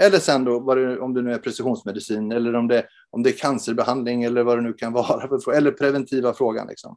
Eller 0.00 0.18
sen 0.18 0.44
då, 0.44 0.74
det, 0.74 0.98
om 0.98 1.14
det 1.14 1.22
nu 1.22 1.32
är 1.32 1.38
precisionsmedicin 1.38 2.32
eller 2.32 2.54
om 2.54 2.68
det, 2.68 2.86
om 3.10 3.22
det 3.22 3.30
är 3.30 3.38
cancerbehandling 3.38 4.24
eller 4.24 4.42
vad 4.42 4.58
det 4.58 4.62
nu 4.62 4.72
kan 4.72 4.92
vara, 4.92 5.56
eller 5.56 5.70
preventiva 5.70 6.34
frågan. 6.34 6.66
Liksom. 6.68 6.96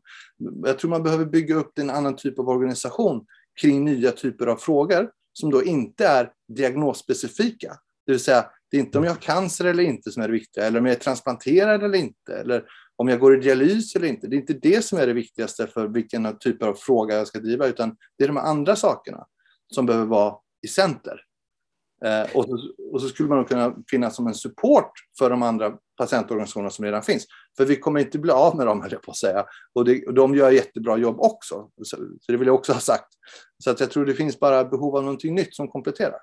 Jag 0.65 0.79
tror 0.79 0.89
man 0.89 1.03
behöver 1.03 1.25
bygga 1.25 1.55
upp 1.55 1.79
en 1.79 1.89
annan 1.89 2.15
typ 2.15 2.39
av 2.39 2.49
organisation 2.49 3.25
kring 3.61 3.85
nya 3.85 4.11
typer 4.11 4.47
av 4.47 4.55
frågor 4.55 5.09
som 5.33 5.51
då 5.51 5.63
inte 5.63 6.07
är 6.07 6.31
diagnosspecifika. 6.47 7.73
Det 8.05 8.11
vill 8.11 8.19
säga, 8.19 8.45
det 8.71 8.77
är 8.77 8.81
inte 8.81 8.97
om 8.97 9.03
jag 9.03 9.11
har 9.11 9.17
cancer 9.17 9.65
eller 9.65 9.83
inte 9.83 10.11
som 10.11 10.23
är 10.23 10.27
det 10.27 10.33
viktiga, 10.33 10.65
eller 10.65 10.79
om 10.79 10.85
jag 10.85 10.95
är 10.95 10.99
transplanterad 10.99 11.83
eller 11.83 11.97
inte, 11.97 12.33
eller 12.33 12.63
om 12.95 13.07
jag 13.07 13.19
går 13.19 13.37
i 13.37 13.39
dialys 13.39 13.95
eller 13.95 14.07
inte. 14.07 14.27
Det 14.27 14.35
är 14.35 14.39
inte 14.39 14.53
det 14.53 14.85
som 14.85 14.97
är 14.97 15.07
det 15.07 15.13
viktigaste 15.13 15.67
för 15.67 15.87
vilken 15.87 16.37
typ 16.39 16.63
av 16.63 16.73
fråga 16.73 17.15
jag 17.15 17.27
ska 17.27 17.39
driva, 17.39 17.67
utan 17.67 17.95
det 18.17 18.23
är 18.23 18.27
de 18.27 18.37
andra 18.37 18.75
sakerna 18.75 19.25
som 19.73 19.85
behöver 19.85 20.05
vara 20.05 20.35
i 20.61 20.67
center. 20.67 21.21
Eh, 22.05 22.35
och, 22.35 22.45
så, 22.45 22.57
och, 22.91 23.01
så, 23.01 23.07
skulle 23.07 23.29
man 23.29 23.45
kunna 23.45 23.75
finnas 23.89 24.15
som 24.15 24.27
en 24.27 24.33
support 24.33 24.91
för 25.19 25.29
de 25.29 25.43
andra 25.43 25.71
patientorganisationerna 25.97 26.69
som 26.69 26.85
redan 26.85 27.03
finns. 27.03 27.25
För 27.57 27.65
vi 27.65 27.75
kommer 27.75 27.99
inte 27.99 28.19
bli 28.19 28.31
av 28.31 28.57
med 28.57 28.67
dem, 28.67 28.81
höll 28.81 28.91
jag 28.91 29.01
på 29.01 29.11
att 29.11 29.17
säga. 29.17 29.45
Och, 29.73 29.85
det, 29.85 30.07
och 30.07 30.13
de 30.13 30.35
gör 30.35 30.51
jättebra 30.51 30.97
jobb 30.97 31.19
också. 31.19 31.69
Så, 31.81 31.97
så, 32.21 32.31
det 32.31 32.37
vill 32.37 32.47
jag 32.47 32.55
också 32.55 32.73
ha 32.73 32.79
sagt. 32.79 33.07
Så 33.63 33.71
att 33.71 33.79
jag 33.79 33.91
tror 33.91 34.05
det 34.05 34.13
finns 34.13 34.39
bara 34.39 34.65
behov 34.65 34.95
av 34.95 35.03
någonting 35.03 35.35
nytt 35.35 35.55
som 35.55 35.67
kompletterar. 35.67 36.17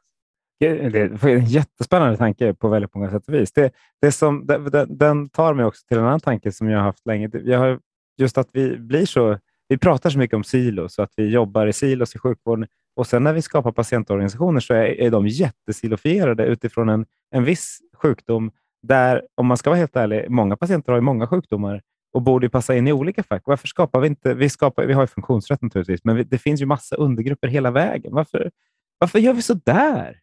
Det 0.60 0.66
är 0.66 1.26
en 1.26 1.44
jättespännande 1.44 2.16
tanke 2.16 2.54
på 2.54 2.68
väldigt 2.68 2.94
många 2.94 3.10
sätt 3.10 3.28
och 3.28 3.34
vis. 3.34 3.52
Det, 3.52 3.72
det 4.00 4.12
som, 4.12 4.46
den, 4.46 4.98
den 4.98 5.28
tar 5.28 5.54
mig 5.54 5.64
också 5.64 5.86
till 5.88 5.98
en 5.98 6.04
annan 6.04 6.20
tanke 6.20 6.52
som 6.52 6.68
jag 6.68 6.78
har 6.78 6.84
haft 6.84 7.06
länge. 7.06 7.30
Jag 7.32 7.58
har, 7.58 7.80
just 8.16 8.38
att 8.38 8.48
vi 8.52 8.78
blir 8.78 9.06
så 9.06 9.38
vi 9.68 9.78
pratar 9.78 10.10
så 10.10 10.18
mycket 10.18 10.36
om 10.36 10.44
silos, 10.44 10.98
att 10.98 11.12
vi 11.16 11.28
jobbar 11.28 11.66
i 11.66 11.72
silos 11.72 12.14
i 12.14 12.18
sjukvården. 12.18 12.66
Och 12.98 13.06
sen 13.06 13.24
när 13.24 13.32
vi 13.32 13.42
skapar 13.42 13.72
patientorganisationer 13.72 14.60
så 14.60 14.74
är, 14.74 15.00
är 15.00 15.10
de 15.10 15.28
jättesilofierade 15.28 16.44
utifrån 16.46 16.88
en, 16.88 17.06
en 17.30 17.44
viss 17.44 17.78
sjukdom 17.94 18.50
där, 18.82 19.26
om 19.34 19.46
man 19.46 19.56
ska 19.56 19.70
vara 19.70 19.78
helt 19.78 19.96
ärlig, 19.96 20.30
många 20.30 20.56
patienter 20.56 20.92
har 20.92 21.00
många 21.00 21.26
sjukdomar 21.26 21.82
och 22.12 22.22
borde 22.22 22.48
passa 22.48 22.76
in 22.76 22.88
i 22.88 22.92
olika 22.92 23.22
fack. 23.22 23.42
Varför 23.44 23.66
skapar 23.66 24.00
vi 24.00 24.08
inte... 24.08 24.34
Vi, 24.34 24.50
skapar, 24.50 24.86
vi 24.86 24.92
har 24.92 25.02
ju 25.02 25.06
funktionsrätt 25.06 25.62
naturligtvis, 25.62 26.00
men 26.04 26.16
vi, 26.16 26.24
det 26.24 26.38
finns 26.38 26.60
ju 26.60 26.66
massa 26.66 26.96
undergrupper 26.96 27.48
hela 27.48 27.70
vägen. 27.70 28.14
Varför, 28.14 28.50
varför 28.98 29.18
gör 29.18 29.32
vi 29.32 29.42
så 29.42 29.54
där? 29.54 30.20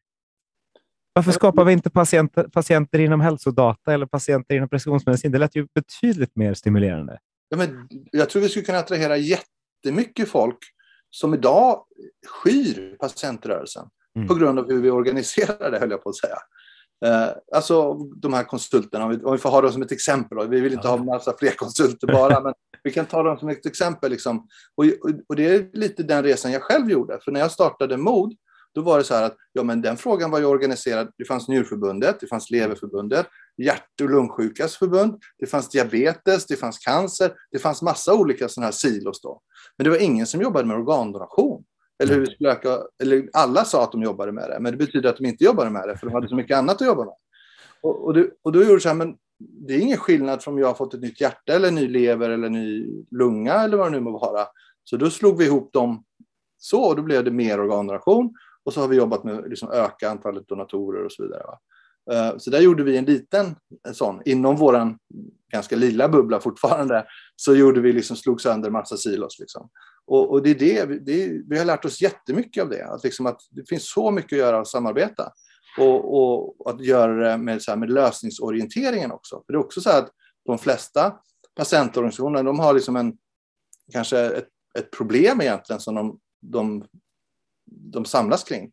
Varför 1.13 1.31
skapar 1.31 1.65
vi 1.65 1.73
inte 1.73 1.89
patienter, 1.89 2.43
patienter 2.43 2.99
inom 2.99 3.21
hälsodata 3.21 3.93
eller 3.93 4.05
patienter 4.05 4.55
inom 4.55 4.69
precisionsmedicin? 4.69 5.31
Det 5.31 5.37
lät 5.37 5.55
ju 5.55 5.67
betydligt 5.75 6.35
mer 6.35 6.53
stimulerande. 6.53 7.19
Ja, 7.49 7.57
men 7.57 7.87
jag 8.11 8.29
tror 8.29 8.41
vi 8.41 8.49
skulle 8.49 8.65
kunna 8.65 8.79
attrahera 8.79 9.17
jättemycket 9.17 10.29
folk 10.29 10.57
som 11.15 11.33
idag 11.33 11.85
skyr 12.27 12.95
patientrörelsen 12.99 13.87
mm. 14.15 14.27
på 14.27 14.35
grund 14.35 14.59
av 14.59 14.69
hur 14.69 14.81
vi 14.81 14.89
organiserar 14.89 15.71
det, 15.71 15.79
höll 15.79 15.91
jag 15.91 16.03
på 16.03 16.09
att 16.09 16.15
säga. 16.15 16.37
Eh, 17.05 17.29
alltså 17.55 17.93
de 17.93 18.33
här 18.33 18.43
konsulterna, 18.43 19.05
om 19.05 19.11
vi, 19.11 19.23
om 19.23 19.31
vi 19.31 19.37
får 19.37 19.49
ha 19.49 19.61
dem 19.61 19.71
som 19.71 19.81
ett 19.81 19.91
exempel. 19.91 20.37
Då. 20.37 20.43
Vi 20.43 20.61
vill 20.61 20.73
inte 20.73 20.87
ja. 20.87 20.97
ha 20.97 21.03
massa 21.03 21.37
fler 21.37 21.51
konsulter 21.51 22.07
bara, 22.07 22.39
men 22.43 22.53
vi 22.83 22.91
kan 22.91 23.05
ta 23.05 23.23
dem 23.23 23.37
som 23.37 23.49
ett 23.49 23.65
exempel. 23.65 24.11
Liksom. 24.11 24.47
Och, 24.75 24.85
och, 24.85 25.11
och, 25.27 25.35
det 25.35 25.55
är 25.55 25.69
lite 25.73 26.03
den 26.03 26.23
resan 26.23 26.51
jag 26.51 26.61
själv 26.61 26.89
gjorde. 26.89 27.19
För 27.21 27.31
när 27.31 27.39
jag 27.39 27.51
startade 27.51 27.97
MOD, 27.97 28.33
då 28.73 28.81
var 28.81 28.97
det 28.97 29.03
så 29.03 29.13
här 29.13 29.23
att 29.23 29.35
ja, 29.53 29.63
men 29.63 29.81
den 29.81 29.97
frågan 29.97 30.31
var 30.31 30.39
ju 30.39 30.45
organiserad. 30.45 31.11
Det 31.17 31.25
fanns 31.25 31.47
Njurförbundet, 31.47 32.19
det 32.19 32.27
fanns 32.27 32.49
Leverförbundet, 32.49 33.27
Hjärt 33.57 34.01
och 34.01 34.09
lungsjukas 34.09 34.75
förbund, 34.75 35.23
det 35.39 35.45
fanns 35.45 35.69
diabetes, 35.69 36.45
det 36.45 36.55
fanns 36.55 36.79
cancer, 36.79 37.33
det 37.51 37.59
fanns 37.59 37.81
massa 37.81 38.13
olika 38.13 38.49
sådana 38.49 38.65
här 38.65 38.71
silos 38.71 39.21
då. 39.21 39.41
Men 39.77 39.83
det 39.83 39.89
var 39.89 39.97
ingen 39.97 40.25
som 40.25 40.41
jobbade 40.41 40.67
med 40.67 40.77
organdonation. 40.77 41.63
Eller 42.03 42.13
hur 42.13 42.19
vi 42.19 42.27
skulle 42.27 42.51
öka, 42.51 42.79
eller 43.03 43.29
alla 43.33 43.65
sa 43.65 43.83
att 43.83 43.91
de 43.91 44.03
jobbade 44.03 44.31
med 44.31 44.49
det, 44.49 44.59
men 44.59 44.71
det 44.71 44.77
betyder 44.77 45.09
att 45.09 45.17
de 45.17 45.25
inte 45.25 45.43
jobbade 45.43 45.69
med 45.69 45.87
det, 45.87 45.97
för 45.97 46.07
de 46.07 46.13
hade 46.13 46.27
så 46.27 46.35
mycket 46.35 46.57
annat 46.57 46.81
att 46.81 46.87
jobba 46.87 47.05
med. 47.05 47.13
Och, 47.81 48.05
och, 48.05 48.13
det, 48.13 48.29
och 48.41 48.51
då 48.51 48.59
gjorde 48.59 48.73
det 48.75 48.79
så 48.79 48.89
här, 48.89 48.95
men 48.95 49.15
det 49.39 49.73
är 49.73 49.79
ingen 49.79 49.97
skillnad 49.97 50.43
från 50.43 50.53
om 50.53 50.59
jag 50.59 50.67
har 50.67 50.73
fått 50.73 50.93
ett 50.93 51.01
nytt 51.01 51.21
hjärta 51.21 51.53
eller 51.53 51.71
ny 51.71 51.87
lever 51.87 52.29
eller 52.29 52.49
ny 52.49 52.87
lunga 53.11 53.53
eller 53.53 53.77
vad 53.77 53.87
det 53.87 53.91
nu 53.91 53.99
må 53.99 54.19
vara. 54.19 54.47
Så 54.83 54.97
då 54.97 55.09
slog 55.09 55.37
vi 55.37 55.45
ihop 55.45 55.73
dem 55.73 56.03
så 56.57 56.83
och 56.83 56.95
då 56.95 57.01
blev 57.01 57.23
det 57.23 57.31
mer 57.31 57.61
organdonation 57.61 58.33
och 58.63 58.73
så 58.73 58.81
har 58.81 58.87
vi 58.87 58.95
jobbat 58.95 59.23
med 59.23 59.37
att 59.37 59.49
liksom 59.49 59.71
öka 59.71 60.09
antalet 60.09 60.47
donatorer 60.47 61.05
och 61.05 61.11
så 61.11 61.23
vidare. 61.23 61.43
Va? 61.43 61.59
Eh, 62.11 62.37
så 62.37 62.49
där 62.49 62.59
gjorde 62.59 62.83
vi 62.83 62.97
en 62.97 63.05
liten 63.05 63.55
eh, 63.87 63.93
sån, 63.93 64.21
inom 64.25 64.55
vår 64.55 64.97
ganska 65.51 65.75
lilla 65.75 66.09
bubbla 66.09 66.39
fortfarande, 66.39 67.05
så 67.35 67.55
gjorde 67.55 67.81
vi 67.81 67.93
liksom, 67.93 68.17
slog 68.17 68.41
sönder 68.41 68.69
massa 68.69 68.97
silos. 68.97 69.39
Liksom. 69.39 69.69
Och, 70.05 70.31
och 70.31 70.43
det 70.43 70.49
är 70.49 70.55
det, 70.55 71.05
det 71.05 71.41
vi 71.47 71.57
har 71.57 71.65
lärt 71.65 71.85
oss 71.85 72.01
jättemycket 72.01 72.63
av 72.63 72.69
det, 72.69 72.85
att, 72.85 73.03
liksom 73.03 73.25
att 73.25 73.41
det 73.49 73.69
finns 73.69 73.91
så 73.93 74.11
mycket 74.11 74.33
att 74.33 74.39
göra 74.39 74.59
och 74.59 74.67
samarbeta. 74.67 75.31
Och, 75.77 76.17
och 76.17 76.69
att 76.69 76.81
göra 76.81 77.29
det 77.29 77.37
med, 77.37 77.61
så 77.61 77.71
här, 77.71 77.77
med 77.77 77.91
lösningsorienteringen 77.91 79.11
också. 79.11 79.43
För 79.45 79.53
det 79.53 79.57
är 79.57 79.63
också 79.63 79.81
så 79.81 79.89
att 79.89 80.09
de 80.45 80.57
flesta 80.57 81.15
patientorganisationer, 81.55 82.43
de 82.43 82.59
har 82.59 82.73
liksom 82.73 82.95
en, 82.95 83.17
kanske 83.91 84.19
ett, 84.19 84.47
ett 84.77 84.91
problem 84.91 85.41
egentligen 85.41 85.79
som 85.79 85.95
de, 85.95 86.19
de, 86.41 86.85
de 87.65 88.05
samlas 88.05 88.43
kring 88.43 88.71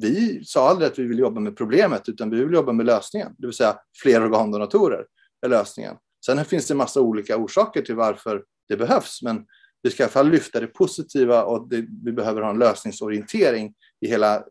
vi 0.00 0.44
sa 0.44 0.68
aldrig 0.68 0.90
att 0.90 0.98
vi 0.98 1.06
vill 1.06 1.18
jobba 1.18 1.40
med 1.40 1.56
problemet, 1.56 2.08
utan 2.08 2.30
vi 2.30 2.44
vill 2.44 2.54
jobba 2.54 2.72
med 2.72 2.86
lösningen, 2.86 3.34
det 3.38 3.46
vill 3.46 3.56
säga 3.56 3.78
fler 4.02 4.24
organdonatorer 4.24 5.06
är 5.46 5.48
lösningen. 5.48 5.96
Sen 6.26 6.44
finns 6.44 6.66
det 6.66 6.74
en 6.74 6.78
massa 6.78 7.00
olika 7.00 7.36
orsaker 7.36 7.82
till 7.82 7.94
varför 7.94 8.44
det 8.68 8.76
behövs, 8.76 9.22
men 9.22 9.46
vi 9.82 9.90
ska 9.90 10.02
i 10.02 10.04
alla 10.04 10.12
fall 10.12 10.30
lyfta 10.30 10.60
det 10.60 10.66
positiva 10.66 11.44
och 11.44 11.68
det, 11.68 11.86
vi 12.04 12.12
behöver 12.12 12.42
ha 12.42 12.50
en 12.50 12.58
lösningsorientering 12.58 13.74
i 14.00 14.08
hela 14.08 14.44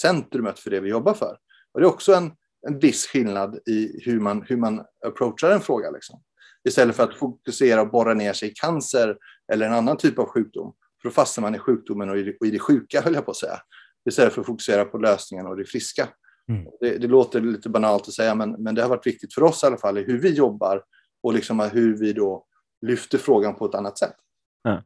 centrumet 0.00 0.58
för 0.58 0.70
det 0.70 0.80
vi 0.80 0.90
jobbar 0.90 1.14
för. 1.14 1.36
Och 1.72 1.80
det 1.80 1.86
är 1.86 1.90
också 1.90 2.14
en, 2.14 2.32
en 2.68 2.78
viss 2.78 3.06
skillnad 3.06 3.58
i 3.66 4.00
hur 4.04 4.20
man, 4.20 4.42
hur 4.42 4.56
man 4.56 4.84
approachar 5.06 5.50
en 5.50 5.60
fråga. 5.60 5.90
Liksom. 5.90 6.22
Istället 6.68 6.96
för 6.96 7.02
att 7.02 7.14
fokusera 7.14 7.82
och 7.82 7.90
borra 7.90 8.14
ner 8.14 8.32
sig 8.32 8.48
i 8.48 8.54
cancer 8.54 9.16
eller 9.52 9.66
en 9.66 9.72
annan 9.72 9.96
typ 9.96 10.18
av 10.18 10.26
sjukdom. 10.26 10.74
För 11.02 11.08
då 11.08 11.12
fastnar 11.12 11.42
man 11.42 11.54
i 11.54 11.58
sjukdomen 11.58 12.10
och 12.10 12.18
i 12.18 12.36
och 12.40 12.46
i 12.46 12.50
det 12.50 12.58
sjuka, 12.58 13.00
höll 13.00 13.14
jag 13.14 13.24
på 13.24 13.30
att 13.30 13.36
säga 13.36 13.60
istället 14.08 14.32
för 14.32 14.40
att 14.40 14.46
fokusera 14.46 14.84
på 14.84 14.98
lösningen 14.98 15.46
och 15.46 15.56
det 15.56 15.64
friska. 15.64 16.08
Mm. 16.48 16.66
Det, 16.80 16.98
det, 16.98 17.06
låter 17.06 17.40
lite 17.40 17.68
banalt 17.68 18.08
att 18.08 18.14
säga, 18.14 18.34
men, 18.34 18.50
men 18.50 18.74
det 18.74 18.82
har 18.82 18.88
varit 18.88 19.06
viktigt 19.06 19.34
för 19.34 19.42
oss 19.42 19.64
i 19.64 19.66
alla 19.66 19.76
fall, 19.76 19.98
i 19.98 20.02
hur 20.02 20.18
vi 20.18 20.34
jobbar 20.34 20.82
och 21.22 21.34
liksom 21.34 21.60
hur 21.60 21.98
vi 21.98 22.12
då 22.12 22.46
lyfter 22.86 23.18
frågan 23.18 23.54
på 23.54 23.66
ett 23.66 23.74
annat 23.74 23.98
sätt. 23.98 24.14
Ja. 24.62 24.82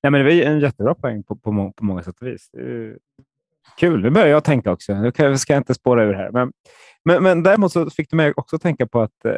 Ja, 0.00 0.10
men 0.10 0.24
det 0.24 0.24
var 0.24 0.42
en 0.42 0.60
jättebra 0.60 0.94
poäng 0.94 1.22
på, 1.22 1.36
på, 1.36 1.52
må, 1.52 1.72
på 1.72 1.84
många 1.84 2.02
sätt 2.02 2.20
och 2.20 2.26
vis. 2.26 2.50
Kul, 3.78 4.02
nu 4.02 4.10
börjar 4.10 4.28
jag 4.28 4.44
tänka 4.44 4.72
också. 4.72 4.94
Nu 4.94 5.12
ska 5.36 5.52
jag 5.52 5.60
inte 5.60 5.74
spåra 5.74 6.04
ur 6.04 6.14
här. 6.14 6.30
Men, 6.30 6.52
men, 7.04 7.22
men 7.22 7.42
däremot 7.42 7.72
så 7.72 7.90
fick 7.90 8.10
du 8.10 8.16
mig 8.16 8.32
också 8.36 8.58
tänka 8.58 8.86
på 8.86 9.00
att 9.00 9.24
eh, 9.24 9.32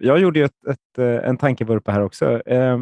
jag 0.00 0.18
gjorde 0.18 0.40
ett, 0.40 0.66
ett, 0.70 0.98
eh, 0.98 1.28
en 1.28 1.36
tankevurpa 1.36 1.92
här 1.92 2.02
också. 2.02 2.42
Eh, 2.46 2.78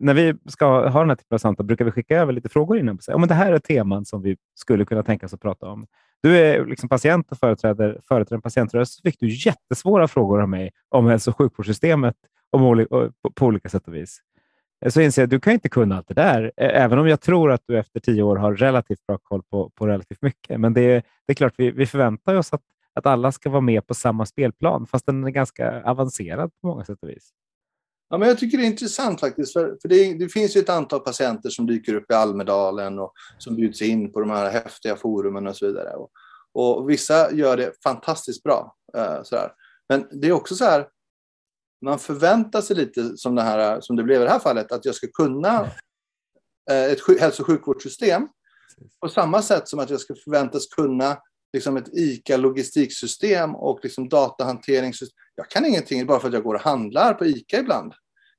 när 0.00 0.14
vi 0.14 0.34
ska 0.46 0.88
ha 0.88 1.00
den 1.00 1.08
här 1.08 1.16
typen 1.16 1.34
av 1.34 1.38
samtal 1.38 1.66
brukar 1.66 1.84
vi 1.84 1.90
skicka 1.90 2.18
över 2.18 2.32
lite 2.32 2.48
frågor 2.48 2.78
innan. 2.78 2.98
Säga, 2.98 3.18
men 3.18 3.28
det 3.28 3.34
här 3.34 3.52
är 3.52 3.58
teman 3.58 4.04
som 4.04 4.22
vi 4.22 4.36
skulle 4.54 4.84
kunna 4.84 5.02
tänka 5.02 5.26
oss 5.26 5.34
att 5.34 5.40
prata 5.40 5.66
om. 5.68 5.86
Du 6.22 6.38
är 6.38 6.66
liksom 6.66 6.88
patient 6.88 7.32
och 7.32 7.38
företräder, 7.38 8.00
företräder 8.08 8.36
en 8.36 8.42
patientrörelse. 8.42 8.92
Så 8.92 9.02
fick 9.02 9.20
du 9.20 9.28
jättesvåra 9.28 10.08
frågor 10.08 10.42
av 10.42 10.48
mig 10.48 10.70
om 10.88 11.06
hälso 11.06 11.30
och 11.30 11.38
sjukvårdssystemet 11.38 12.16
om, 12.50 12.86
på, 12.90 13.10
på 13.34 13.46
olika 13.46 13.68
sätt 13.68 13.88
och 13.88 13.94
vis. 13.94 14.20
Så 14.86 15.00
inser 15.00 15.22
jag 15.22 15.26
att 15.26 15.30
du 15.30 15.40
kan 15.40 15.52
inte 15.52 15.68
kunna 15.68 15.96
allt 15.96 16.08
det 16.08 16.14
där, 16.14 16.52
även 16.56 16.98
om 16.98 17.08
jag 17.08 17.20
tror 17.20 17.52
att 17.52 17.62
du 17.66 17.78
efter 17.78 18.00
tio 18.00 18.22
år 18.22 18.36
har 18.36 18.54
relativt 18.54 19.06
bra 19.06 19.18
koll 19.22 19.42
på, 19.42 19.70
på 19.70 19.86
relativt 19.86 20.22
mycket. 20.22 20.60
Men 20.60 20.74
det, 20.74 21.04
det 21.26 21.32
är 21.32 21.34
klart, 21.34 21.54
vi, 21.56 21.70
vi 21.70 21.86
förväntar 21.86 22.34
oss 22.34 22.52
att, 22.52 22.62
att 22.94 23.06
alla 23.06 23.32
ska 23.32 23.50
vara 23.50 23.60
med 23.60 23.86
på 23.86 23.94
samma 23.94 24.26
spelplan, 24.26 24.86
fast 24.86 25.06
den 25.06 25.24
är 25.24 25.30
ganska 25.30 25.82
avancerad 25.82 26.50
på 26.60 26.66
många 26.66 26.84
sätt 26.84 26.98
och 27.02 27.08
vis. 27.08 27.30
Ja, 28.10 28.18
men 28.18 28.28
jag 28.28 28.38
tycker 28.38 28.58
det 28.58 28.64
är 28.64 28.70
intressant 28.70 29.20
faktiskt, 29.20 29.52
för, 29.52 29.78
för 29.82 29.88
det, 29.88 30.14
det, 30.14 30.28
finns 30.28 30.56
ju 30.56 30.60
ett 30.60 30.68
antal 30.68 31.00
patienter 31.00 31.50
som 31.50 31.66
dyker 31.66 31.94
upp 31.94 32.10
i 32.10 32.14
Almedalen 32.14 32.98
och 32.98 33.12
som 33.38 33.56
bjuds 33.56 33.82
in 33.82 34.12
på 34.12 34.20
de 34.20 34.30
här 34.30 34.50
häftiga 34.50 34.96
forumen 34.96 35.46
och 35.46 35.56
så 35.56 35.66
vidare. 35.66 35.90
Och, 35.90 36.10
och 36.52 36.90
vissa 36.90 37.32
gör 37.32 37.56
det 37.56 37.72
fantastiskt 37.82 38.42
bra. 38.42 38.74
Eh, 38.96 39.22
sådär. 39.22 39.52
Men 39.88 40.06
det 40.10 40.28
är 40.28 40.32
också 40.32 40.54
så 40.54 40.64
här, 40.64 40.88
man 41.84 41.98
förväntar 41.98 42.60
sig 42.60 42.76
lite 42.76 43.16
som 43.16 43.34
det, 43.34 43.42
här, 43.42 43.80
som 43.80 43.96
det 43.96 44.02
blev 44.02 44.20
i 44.20 44.24
det 44.24 44.30
här 44.30 44.38
fallet, 44.38 44.72
att 44.72 44.84
jag 44.84 44.94
ska 44.94 45.06
kunna 45.06 45.60
eh, 46.70 46.84
ett 46.84 47.20
hälso 47.20 47.42
och 47.42 47.46
sjukvårdssystem 47.46 48.28
på 49.00 49.08
samma 49.08 49.42
sätt 49.42 49.68
som 49.68 49.78
att 49.78 49.90
jag 49.90 50.00
ska 50.00 50.14
förväntas 50.24 50.66
kunna 50.66 51.18
liksom 51.52 51.76
ett 51.76 51.88
ICA-logistiksystem 51.92 53.54
och 53.54 53.80
liksom 53.82 54.08
datahanteringssystem. 54.08 55.16
Jag 55.34 55.50
kan 55.50 55.66
ingenting 55.66 56.06
bara 56.06 56.20
för 56.20 56.28
att 56.28 56.34
jag 56.34 56.42
går 56.42 56.54
och 56.54 56.60
handlar 56.60 57.14
på 57.14 57.26
ICA 57.26 57.58
ibland. 57.58 57.92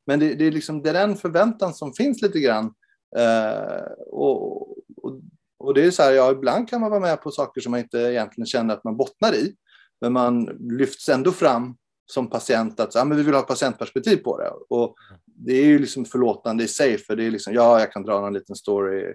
Men 0.06 0.20
det, 0.20 0.36
det 0.36 0.46
är, 0.46 0.52
liksom, 0.52 0.82
det 0.82 0.90
är 0.90 0.94
den 0.94 1.16
förväntan 1.16 1.74
som 1.74 1.94
finns 1.94 2.22
lite 2.22 2.40
grann. 2.40 2.74
Eh, 3.18 3.92
och, 4.08 4.62
och, 4.72 5.20
och, 5.60 5.74
det 5.74 5.86
är 5.86 5.92
så 5.92 6.04
här, 6.04 6.12
ja, 6.12 6.32
ibland 6.32 6.70
kan 6.70 6.82
man 6.82 6.90
vara 6.90 7.00
med 7.00 7.22
på 7.22 7.32
saker 7.32 7.62
som 7.62 7.72
man 7.72 7.80
inte 7.80 7.98
egentligen 7.98 8.46
känner 8.46 8.74
att 8.74 8.84
man 8.84 8.98
bottnar 8.98 9.36
i. 9.36 9.56
Men 10.02 10.14
man 10.14 10.46
lyfts 10.60 11.10
ändå 11.10 11.32
fram 11.32 11.76
som 12.06 12.30
patient 12.30 12.80
att 12.80 12.96
ja, 12.96 13.06
men 13.06 13.18
vi 13.18 13.24
vill 13.24 13.34
ha 13.34 13.42
ett 13.42 13.48
patientperspektiv 13.48 14.18
på 14.18 14.38
det. 14.38 14.50
Och 14.70 14.96
det 15.26 15.54
är 15.54 15.66
ju 15.66 15.80
liksom 15.80 16.06
förlåtande 16.06 16.64
i 16.64 16.68
sig, 16.68 16.98
för 16.98 17.16
det 17.16 17.24
är 17.24 17.32
liksom, 17.32 17.54
ja, 17.54 17.80
jag 17.80 17.92
kan 17.92 18.04
dra 18.04 18.28
en 18.28 18.34
liten 18.34 18.56
story 18.56 19.14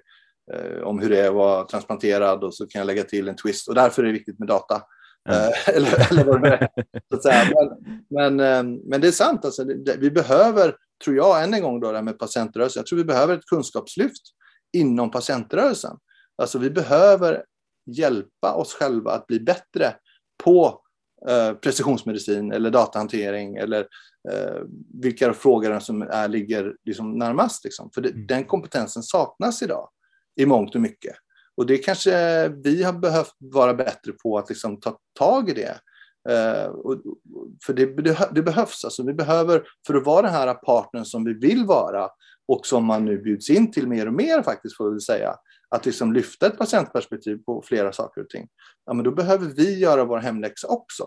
om 0.85 0.99
hur 0.99 1.11
det 1.11 1.21
är 1.21 1.29
att 1.29 1.35
vara 1.35 1.65
transplanterad 1.65 2.45
och 2.45 2.55
så 2.55 2.67
kan 2.67 2.79
jag 2.79 2.87
lägga 2.87 3.03
till 3.03 3.29
en 3.29 3.37
twist. 3.37 3.69
Och 3.69 3.75
därför 3.75 4.03
är 4.03 4.07
det 4.07 4.13
viktigt 4.13 4.39
med 4.39 4.49
data. 4.49 4.83
Mm. 5.29 5.53
eller, 5.67 6.13
eller 6.13 6.25
vad 6.25 6.43
det 6.43 6.49
är. 6.49 6.69
Så 7.11 7.17
att 7.17 7.23
säga. 7.23 7.45
Men, 7.55 8.37
men, 8.37 8.41
eh, 8.41 8.81
men 8.85 9.01
det 9.01 9.09
är 9.09 9.13
sant, 9.13 9.45
alltså, 9.45 9.65
det, 9.65 9.97
vi 9.97 10.11
behöver, 10.11 10.77
tror 11.05 11.17
jag, 11.17 11.45
än 11.45 11.55
en 11.55 11.63
gång 11.63 11.81
då, 11.81 11.91
det 11.91 11.99
här 11.99 12.03
med 12.03 12.19
patientrörelsen. 12.19 12.81
Jag 12.81 12.87
tror 12.87 12.97
vi 12.97 13.05
behöver 13.05 13.39
ett 13.39 13.47
kunskapslyft 13.47 14.23
inom 14.73 15.11
patientrörelsen. 15.11 15.97
Alltså 16.43 16.59
vi 16.59 16.71
behöver 16.71 17.45
hjälpa 17.87 18.55
oss 18.55 18.75
själva 18.75 19.11
att 19.11 19.27
bli 19.27 19.41
bättre 19.41 19.95
på 20.45 20.81
eh, 21.29 21.53
precisionsmedicin 21.53 22.53
eller 22.53 22.71
datahantering 22.71 23.57
eller 23.57 23.81
eh, 24.31 24.63
vilka 25.03 25.33
frågor 25.33 25.79
som 25.79 26.03
är, 26.03 26.29
ligger 26.29 26.75
liksom 26.85 27.19
närmast. 27.19 27.65
Liksom. 27.65 27.91
För 27.95 28.01
det, 28.01 28.09
mm. 28.09 28.27
den 28.27 28.45
kompetensen 28.45 29.03
saknas 29.03 29.63
idag 29.63 29.89
i 30.37 30.47
mångt 30.47 30.75
och 30.75 30.81
mycket. 30.81 31.17
Och 31.57 31.67
det 31.67 31.79
kanske 31.79 32.49
vi 32.49 32.83
har 32.83 32.93
behövt 32.93 33.35
vara 33.39 33.75
bättre 33.75 34.13
på 34.13 34.39
att 34.39 34.49
liksom 34.49 34.81
ta 34.81 34.99
tag 35.19 35.51
i 35.51 35.53
det. 35.53 35.79
Uh, 36.31 36.67
och, 36.67 37.01
för 37.67 37.73
det, 37.73 38.03
det, 38.03 38.29
det, 38.33 38.43
behövs. 38.43 38.85
Alltså, 38.85 39.03
vi 39.03 39.15
behöver, 39.15 39.65
för 39.87 39.95
att 39.95 40.07
vara 40.07 40.23
den 40.23 40.33
här 40.33 40.55
partnern 40.55 41.05
som 41.05 41.25
vi 41.25 41.35
vill 41.35 41.65
vara 41.65 42.09
och 42.49 42.67
som 42.67 42.85
man 42.85 43.05
nu 43.05 43.19
bjuds 43.19 43.51
in 43.51 43.73
till 43.73 43.89
mer 43.89 44.07
och 44.07 44.15
mer 44.15 44.43
faktiskt, 44.43 44.77
får 44.77 44.91
vi 44.91 45.01
säga, 45.01 45.35
att 45.69 45.87
liksom 45.87 46.13
lyfta 46.13 46.47
ett 46.47 46.59
patientperspektiv 46.59 47.37
på 47.37 47.63
flera 47.67 47.93
saker 47.93 48.21
och 48.21 48.29
ting. 48.29 48.49
Ja, 48.87 48.95
men 48.95 49.05
då 49.05 49.11
behöver 49.11 49.47
vi 49.47 49.79
göra 49.79 50.05
vår 50.05 50.19
hemläxa 50.19 50.69
också. 50.69 51.03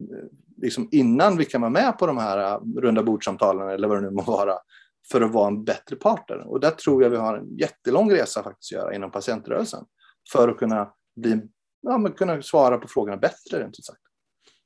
Eh, 0.00 0.28
liksom 0.62 0.88
innan 0.92 1.36
vi 1.36 1.44
kan 1.44 1.60
vara 1.60 1.70
med 1.70 1.98
på 1.98 2.06
de 2.06 2.18
här 2.18 2.38
eh, 2.38 2.60
runda 2.80 3.02
bordsamtalen 3.02 3.68
eller 3.68 3.88
vad 3.88 3.96
det 3.96 4.00
nu 4.02 4.10
må 4.10 4.22
vara 4.22 4.58
för 5.10 5.20
att 5.20 5.32
vara 5.32 5.48
en 5.48 5.64
bättre 5.64 5.96
partner. 5.96 6.38
Och 6.46 6.60
där 6.60 6.70
tror 6.70 7.02
jag 7.02 7.10
vi 7.10 7.16
har 7.16 7.36
en 7.36 7.56
jättelång 7.56 8.10
resa 8.10 8.42
faktiskt 8.42 8.72
att 8.72 8.78
göra 8.78 8.94
inom 8.94 9.10
patientrörelsen 9.10 9.84
för 10.32 10.48
att 10.48 10.58
kunna, 10.58 10.92
bli, 11.16 11.42
ja, 11.80 12.08
kunna 12.16 12.42
svara 12.42 12.78
på 12.78 12.88
frågorna 12.88 13.16
bättre. 13.16 13.60
Rent 13.60 13.78
ut 13.78 13.84
sagt. 13.84 14.00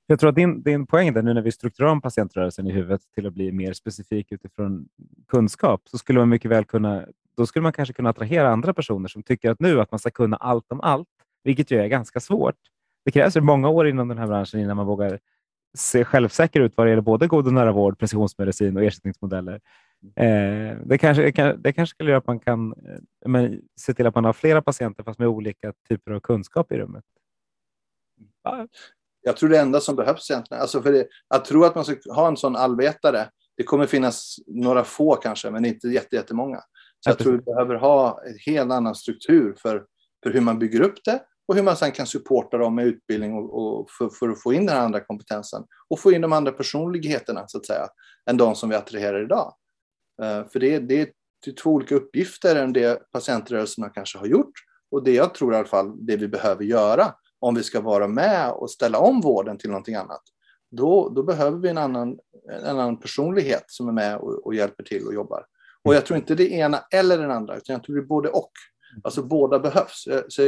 Jag 0.07 0.21
tror 0.21 0.31
att 0.31 0.37
din, 0.37 0.63
din 0.63 0.87
poäng 0.87 1.13
där, 1.13 1.23
nu 1.23 1.35
när 1.35 1.43
vi 1.43 1.53
strukturerar 1.53 1.93
om 1.93 2.01
patientrörelsen 2.01 2.67
i 2.67 2.73
huvudet 2.73 3.01
till 3.15 3.27
att 3.27 3.33
bli 3.33 3.53
mer 3.53 3.73
specifik 3.73 4.33
utifrån 4.33 4.89
kunskap, 5.29 5.83
så 5.85 5.99
skulle 5.99 6.19
man 6.19 6.29
mycket 6.29 6.51
väl 6.51 6.65
kunna, 6.65 7.07
då 7.37 7.47
skulle 7.47 7.63
man 7.63 7.73
kanske 7.73 7.95
kunna 7.95 8.11
attrahera 8.11 8.49
andra 8.49 8.75
personer 8.75 9.09
som 9.09 9.23
tycker 9.23 9.51
att 9.51 9.61
nu 9.61 9.81
att 9.81 9.91
man 9.91 9.99
ska 9.99 10.11
kunna 10.11 10.37
allt 10.37 10.73
om 10.73 10.81
allt, 10.81 11.09
vilket 11.45 11.71
ju 11.71 11.81
är 11.81 11.87
ganska 11.87 12.21
svårt. 12.21 12.55
det 13.05 13.11
krävs 13.11 13.37
många 13.37 13.69
år 13.69 13.89
inom 13.89 14.09
den 14.09 14.19
här 14.19 14.27
branschen 14.27 14.61
innan 14.61 14.77
man 14.77 14.87
vågar 14.87 15.19
se 15.77 16.05
självsäker 16.05 16.61
ut 16.61 16.73
vad 16.77 16.87
det 16.87 16.91
gäller 16.91 17.03
både 17.03 17.27
god 17.27 17.47
och 17.47 17.53
nära 17.53 17.73
vård, 17.73 17.99
precisionsmedicin 17.99 18.77
och 18.77 18.85
ersättningsmodeller. 18.85 19.61
Eh, 20.17 20.79
det, 20.85 20.99
kanske, 20.99 21.53
det 21.53 21.73
kanske 21.73 21.95
skulle 21.95 22.11
göra 22.11 22.19
att 22.19 22.27
man 22.27 22.41
kan 22.41 22.73
eh, 22.73 23.29
men, 23.29 23.61
se 23.81 23.95
till 23.95 24.07
att 24.07 24.15
man 24.15 24.25
har 24.25 24.33
flera 24.33 24.63
patienter 24.63 25.05
fast 25.05 25.19
med 25.19 25.29
olika 25.29 25.73
typer 25.89 26.13
av 26.13 26.21
kunskap 26.21 26.73
i 26.73 26.79
rummet. 26.79 27.05
Ja. 28.43 28.69
Jag 29.23 29.37
tror 29.37 29.49
det 29.49 29.59
enda 29.59 29.81
som 29.81 29.97
behövs 29.97 30.31
egentligen, 30.31 30.61
alltså 30.61 30.83
för 30.83 30.93
det, 30.93 31.07
att 31.29 31.45
tro 31.45 31.65
att 31.65 31.75
man 31.75 31.85
ska 31.85 31.97
ha 32.15 32.29
en 32.29 32.37
sån 32.37 32.57
allvetare, 32.57 33.29
det 33.57 33.63
kommer 33.63 33.87
finnas 33.87 34.37
några 34.47 34.85
få 34.85 35.15
kanske, 35.15 35.51
men 35.51 35.65
inte 35.65 35.89
jättemånga. 35.89 36.61
Så 37.01 37.11
jag 37.11 37.19
tror 37.19 37.33
vi 37.33 37.39
behöver 37.39 37.75
ha 37.75 38.23
en 38.27 38.39
helt 38.47 38.73
annan 38.73 38.95
struktur 38.95 39.57
för, 39.63 39.85
för 40.23 40.31
hur 40.31 40.41
man 40.41 40.59
bygger 40.59 40.81
upp 40.81 41.05
det 41.05 41.21
och 41.49 41.55
hur 41.55 41.63
man 41.63 41.77
sen 41.77 41.93
kan 41.93 42.07
supporta 42.07 42.59
dem 42.59 42.75
med 42.75 42.87
utbildning 42.87 43.35
och, 43.35 43.81
och 43.81 43.91
för, 43.91 44.09
för, 44.09 44.29
att 44.29 44.43
få 44.43 44.53
in 44.53 44.67
den 44.67 44.77
andra 44.77 45.01
kompetensen 45.01 45.65
och 45.89 46.01
få 46.01 46.13
in 46.13 46.21
de 46.21 46.33
andra 46.33 46.53
personligheterna 46.53 47.45
så 47.49 47.59
att 47.59 47.67
säga, 47.67 47.89
än 48.31 48.37
de 48.37 48.55
som 48.55 48.69
vi 48.69 48.77
attraherar 48.77 49.25
idag. 49.25 49.55
Eh, 50.23 50.49
för 50.49 50.59
det, 50.61 50.79
det, 50.79 51.11
det 51.45 51.51
är 51.51 51.55
två 51.55 51.71
olika 51.71 51.95
uppgifter 51.95 52.57
än 52.57 52.73
det 52.73 53.13
patientrörelserna 53.13 53.89
kanske 53.89 54.19
har 54.19 54.27
gjort 54.27 54.53
och 54.91 55.05
det 55.05 55.13
jag 55.13 55.35
tror 55.35 55.55
i 55.55 55.57
alla 55.57 55.69
fall 55.69 56.07
det 56.07 56.17
vi 56.17 56.29
behöver 56.29 56.65
göra 56.65 57.15
om 57.39 57.55
vi 57.55 57.63
ska 57.63 57.81
vara 57.81 58.09
med 58.09 58.51
och 58.51 58.71
ställa 58.71 58.99
om 58.99 59.21
vården 59.21 59.59
till 59.59 59.71
någonting 59.71 59.95
annat. 59.95 60.23
Då, 60.71 61.09
då 61.09 61.23
behöver 61.23 61.59
vi 61.59 61.69
en 61.69 61.79
annan, 61.79 62.19
en 62.51 62.67
annan 62.67 63.01
personlighet 63.01 63.65
som 63.67 63.89
är 63.89 63.93
med 63.93 64.17
och, 64.17 64.47
och 64.47 64.55
hjälper 64.55 64.85
till 64.85 65.07
och 65.07 65.15
jobbar. 65.15 65.47
Och 65.83 65.95
jag 65.95 66.07
tror 66.07 66.17
inte 66.17 66.35
det 66.35 66.53
ena 66.53 66.79
eller 66.91 67.19
den 67.19 67.31
andra, 67.31 67.57
utan 67.57 67.75
jag 67.75 67.83
tror 67.85 67.97
det 67.97 68.03
är 68.03 68.07
både 68.07 68.29
och. 68.29 68.53
Alltså 69.03 69.23
båda 69.23 69.59
behövs. 69.59 70.07
Eh, 70.07 70.23
så 70.29 70.43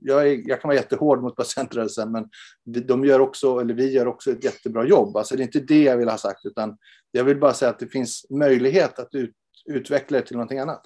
jag, 0.00 0.28
är, 0.28 0.48
jag 0.48 0.60
kan 0.60 0.68
vara 0.68 0.78
jättehård 0.78 1.22
mot 1.22 1.36
patientrörelsen, 1.36 2.12
men 2.12 2.28
de 2.64 3.04
gör 3.04 3.20
också, 3.20 3.58
eller 3.58 3.74
vi 3.74 3.92
gör 3.92 4.06
också 4.06 4.30
ett 4.30 4.44
jättebra 4.44 4.84
jobb. 4.84 5.16
Alltså 5.16 5.36
det 5.36 5.42
är 5.42 5.44
inte 5.44 5.60
det 5.60 5.82
jag 5.82 5.96
vill 5.96 6.08
ha 6.08 6.18
sagt, 6.18 6.46
utan 6.46 6.76
jag 7.10 7.24
vill 7.24 7.40
bara 7.40 7.52
säga 7.52 7.70
att 7.70 7.78
det 7.78 7.86
finns 7.86 8.26
möjlighet 8.30 8.98
att 8.98 9.14
ut, 9.14 9.34
utveckla 9.66 10.18
det 10.18 10.26
till 10.26 10.36
någonting 10.36 10.58
annat. 10.58 10.82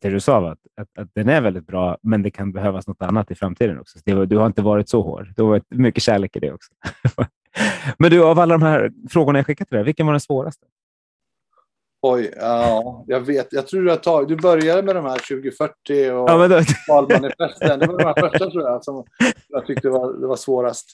Det 0.00 0.10
du 0.10 0.20
sa 0.20 0.40
var 0.40 0.52
att, 0.52 0.58
att, 0.76 0.98
att, 0.98 1.08
den 1.14 1.28
är 1.28 1.40
väldigt 1.40 1.66
bra, 1.66 1.98
men 2.02 2.22
det 2.22 2.30
kan 2.30 2.52
behövas 2.52 2.86
något 2.86 3.02
annat 3.02 3.30
i 3.30 3.34
framtiden 3.34 3.80
också. 3.80 3.98
Det, 4.04 4.26
du 4.26 4.36
har 4.36 4.46
inte 4.46 4.62
varit 4.62 4.88
så 4.88 5.02
hård. 5.02 5.32
Du 5.36 5.42
har 5.42 5.48
varit 5.48 5.70
mycket 5.70 6.02
kärlek 6.02 6.36
i 6.36 6.40
det 6.40 6.52
också. 6.52 6.72
men 7.98 8.10
du, 8.10 8.24
av 8.24 8.38
alla 8.38 8.54
de 8.54 8.62
här 8.62 8.92
frågorna 9.10 9.38
jag 9.38 9.46
skickat 9.46 9.68
till 9.68 9.76
dig, 9.76 9.84
vilken 9.84 10.06
var 10.06 10.12
den 10.12 10.20
svåraste? 10.20 10.66
Oj, 12.02 12.34
ja, 12.36 13.04
jag 13.06 13.20
vet. 13.20 13.52
Jag 13.52 13.66
tror 13.66 13.82
du 13.82 13.90
har 13.90 13.96
tagit... 13.96 14.28
Du 14.28 14.36
började 14.36 14.82
med 14.82 14.96
de 14.96 15.04
här 15.04 15.18
2040 15.18 15.72
och 15.88 16.30
ja, 16.30 16.48
då... 16.48 16.60
valmanifesten. 16.88 17.78
Det 17.78 17.86
var 17.86 17.98
de 17.98 18.04
här 18.04 18.30
första 18.30 18.50
tror 18.50 18.62
jag 18.62 18.84
som 18.84 19.04
jag 19.48 19.66
tyckte 19.66 19.88
var, 19.88 20.12
det 20.12 20.26
var 20.26 20.36
svårast. 20.36 20.86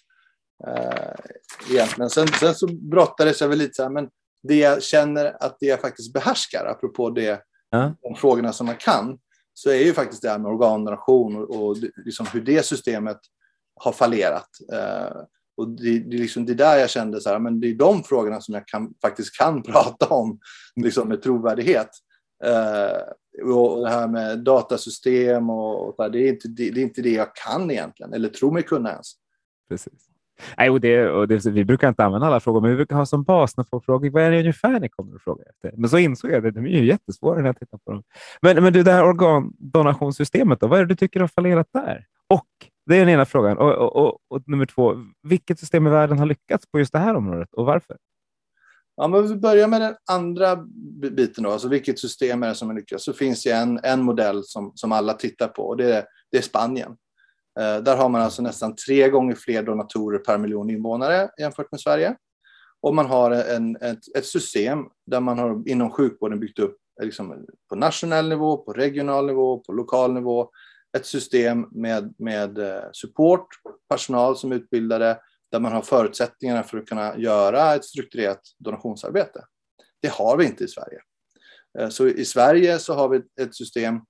Uh, 0.66 1.74
egentligen. 1.74 2.10
Sen, 2.10 2.28
sen 2.28 2.54
så 2.54 2.66
brottades 2.66 3.40
jag 3.40 3.48
väl 3.48 3.58
lite 3.58 3.74
så 3.74 3.82
här, 3.82 3.90
men 3.90 4.08
det 4.42 4.56
jag 4.56 4.82
känner 4.82 5.36
att 5.40 5.56
det 5.60 5.66
jag 5.66 5.80
faktiskt 5.80 6.12
behärskar, 6.12 6.66
apropå 6.66 7.10
det, 7.10 7.42
ja. 7.70 7.94
de 8.02 8.14
frågorna 8.14 8.52
som 8.52 8.66
man 8.66 8.76
kan, 8.76 9.18
så 9.54 9.70
är 9.70 9.84
ju 9.84 9.92
faktiskt 9.92 10.22
det 10.22 10.30
här 10.30 10.38
med 10.38 10.52
organdonation 10.52 11.36
och, 11.36 11.66
och 11.66 11.76
liksom 12.04 12.26
hur 12.32 12.40
det 12.40 12.66
systemet 12.66 13.18
har 13.80 13.92
fallerat. 13.92 14.48
Uh, 14.72 15.22
och 15.56 15.68
det, 15.68 15.98
det, 15.98 16.16
liksom, 16.16 16.46
det 16.46 16.54
där 16.54 16.76
jag 16.76 16.90
kände 16.90 17.20
så 17.20 17.30
här, 17.30 17.38
men 17.38 17.60
det 17.60 17.70
är 17.70 17.74
de 17.74 18.02
frågorna 18.02 18.40
som 18.40 18.54
jag 18.54 18.66
kan, 18.66 18.94
faktiskt 19.02 19.38
kan 19.38 19.62
prata 19.72 20.06
om 20.06 20.38
liksom 20.76 21.08
med 21.08 21.22
trovärdighet. 21.22 21.90
Uh, 22.44 23.52
och 23.52 23.82
det 23.82 23.90
här 23.90 24.08
med 24.08 24.38
datasystem 24.38 25.50
och, 25.50 25.88
och 25.88 25.94
här, 25.98 26.10
det, 26.10 26.18
är 26.18 26.28
inte, 26.28 26.48
det, 26.48 26.70
det, 26.70 26.80
är 26.80 26.82
inte 26.82 27.02
det 27.02 27.10
jag 27.10 27.34
kan 27.34 27.70
egentligen, 27.70 28.12
eller 28.12 28.28
tror 28.28 28.52
mig 28.52 28.62
kunna 28.62 28.90
ens. 28.90 29.12
Precis. 29.68 30.08
Nej, 30.56 30.70
och 30.70 30.80
det, 30.80 31.08
och 31.08 31.28
det, 31.28 31.46
vi 31.46 31.64
brukar 31.64 31.88
inte 31.88 32.04
använda 32.04 32.26
alla 32.26 32.40
frågor, 32.40 32.60
men 32.60 32.70
vi 32.70 32.76
brukar 32.76 32.96
ha 32.96 33.06
som 33.06 33.22
bas 33.22 33.56
när 33.56 33.64
folk 33.64 33.84
frågar 33.84 34.10
vad 34.10 34.22
är 34.22 34.30
det 34.30 34.38
ungefär 34.38 34.80
ni 34.80 34.88
kommer 34.88 35.16
att 35.16 35.22
fråga 35.22 35.44
efter. 35.50 35.72
Men 35.76 35.90
så 35.90 35.98
insåg 35.98 36.30
jag 36.30 36.46
att 36.46 36.54
de 36.54 36.66
är 36.66 36.70
ju 36.70 36.86
jättesvåra 36.86 37.38
när 37.38 37.46
jag 37.46 37.58
tittar 37.58 37.78
på 37.78 37.92
dem. 37.92 38.02
Men, 38.40 38.62
men 38.62 38.72
du, 38.72 38.82
det 38.82 38.92
här 38.92 39.04
organdonationssystemet, 39.04 40.60
då, 40.60 40.66
vad 40.66 40.78
är 40.78 40.82
det 40.84 40.88
du 40.88 40.96
tycker 40.96 41.20
har 41.20 41.28
fallerat 41.28 41.68
där? 41.72 42.06
Och 42.28 42.46
det 42.86 42.96
är 42.96 43.00
den 43.00 43.08
ena 43.08 43.24
frågan. 43.24 43.58
Och, 43.58 43.72
och, 43.72 43.96
och, 43.96 44.18
och, 44.28 44.42
nummer 44.46 44.66
två, 44.66 44.94
vilket 45.22 45.58
system 45.58 45.86
i 45.86 45.90
världen 45.90 46.18
har 46.18 46.26
lyckats 46.26 46.66
på 46.66 46.78
just 46.78 46.92
det 46.92 46.98
här 46.98 47.14
området 47.14 47.54
och 47.54 47.66
varför? 47.66 47.96
Ja, 48.96 49.08
men 49.08 49.28
vi 49.28 49.36
börjar 49.36 49.68
med 49.68 49.80
den 49.80 49.94
andra 50.10 50.56
biten, 51.16 51.44
då, 51.44 51.50
alltså 51.50 51.68
vilket 51.68 51.98
system 51.98 52.42
är 52.42 52.48
det 52.48 52.54
som 52.54 52.68
har 52.68 52.76
lyckats? 52.76 53.04
Så 53.04 53.12
finns 53.12 53.42
det 53.42 53.50
en, 53.50 53.80
en 53.82 54.02
modell 54.02 54.44
som, 54.44 54.72
som 54.74 54.92
alla 54.92 55.12
tittar 55.12 55.48
på 55.48 55.62
och 55.62 55.76
det 55.76 55.94
är, 55.94 56.04
det 56.30 56.38
är 56.38 56.42
Spanien. 56.42 56.96
Eh, 57.60 57.82
där 57.82 57.96
har 57.96 58.08
man 58.08 58.22
alltså 58.22 58.42
nästan 58.42 58.74
tre 58.74 59.08
gånger 59.08 59.34
fler 59.34 59.62
donatorer 59.62 60.18
per 60.18 60.38
miljon 60.38 60.70
invånare 60.70 61.30
jämfört 61.38 61.70
med 61.70 61.80
Sverige. 61.80 62.16
Och 62.80 62.94
man 62.94 63.06
har 63.06 63.30
en, 63.30 63.76
ett, 63.76 64.16
ett 64.16 64.26
system 64.26 64.78
där 65.06 65.20
man 65.20 65.38
har 65.38 65.68
inom 65.68 65.90
sjukvården 65.90 66.40
byggt 66.40 66.58
upp 66.58 66.76
eh, 67.00 67.04
liksom, 67.04 67.46
på 67.68 67.76
nationell 67.76 68.28
nivå, 68.28 68.56
på 68.56 68.72
regional 68.72 69.26
nivå, 69.26 69.58
på 69.58 69.72
lokal 69.72 70.14
nivå 70.14 70.50
ett 70.96 71.06
system 71.06 71.66
med, 71.70 72.14
med 72.18 72.58
eh, 72.58 72.82
support, 72.92 73.46
personal 73.88 74.36
som 74.36 74.52
är 74.52 74.56
utbildade, 74.56 75.20
där 75.52 75.60
man 75.60 75.72
har 75.72 75.82
förutsättningarna 75.82 76.62
för 76.62 76.78
att 76.78 76.86
kunna 76.86 77.18
göra 77.18 77.74
ett 77.74 77.84
strukturerat 77.84 78.40
donationsarbete. 78.58 79.44
Det 80.02 80.08
har 80.08 80.36
vi 80.36 80.46
inte 80.46 80.64
i 80.64 80.68
Sverige. 80.68 81.00
Eh, 81.78 81.88
så 81.88 82.06
i 82.06 82.24
Sverige 82.24 82.78
så 82.78 82.94
har 82.94 83.08
vi 83.08 83.22
ett 83.40 83.54
system 83.54 84.00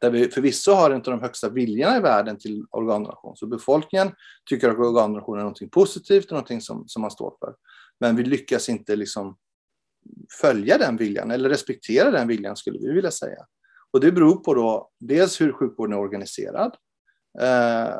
där 0.00 0.10
vi 0.10 0.30
förvisso 0.30 0.72
har 0.72 0.90
en 0.90 0.96
av 0.96 1.02
de 1.02 1.20
högsta 1.20 1.48
viljorna 1.48 1.96
i 1.96 2.00
världen 2.00 2.38
till 2.38 2.66
organdonation. 2.70 3.36
Så 3.36 3.46
befolkningen 3.46 4.12
tycker 4.50 4.68
att 4.68 4.78
organdonation 4.78 5.38
är 5.38 5.44
något 5.44 5.70
positivt 5.70 6.32
och 6.32 6.38
något 6.38 6.62
som, 6.62 6.88
som 6.88 7.02
man 7.02 7.10
står 7.10 7.36
för. 7.38 7.54
Men 8.00 8.16
vi 8.16 8.24
lyckas 8.24 8.68
inte 8.68 8.96
liksom 8.96 9.36
följa 10.40 10.78
den 10.78 10.96
viljan 10.96 11.30
eller 11.30 11.48
respektera 11.48 12.10
den 12.10 12.28
viljan 12.28 12.56
skulle 12.56 12.78
vi 12.78 12.92
vilja 12.92 13.10
säga. 13.10 13.46
Och 13.94 14.00
det 14.00 14.12
beror 14.12 14.36
på 14.36 14.54
då 14.54 14.90
dels 15.00 15.40
hur 15.40 15.52
sjukvården 15.52 15.92
är 15.92 16.00
organiserad 16.00 16.76
eh, 17.40 17.96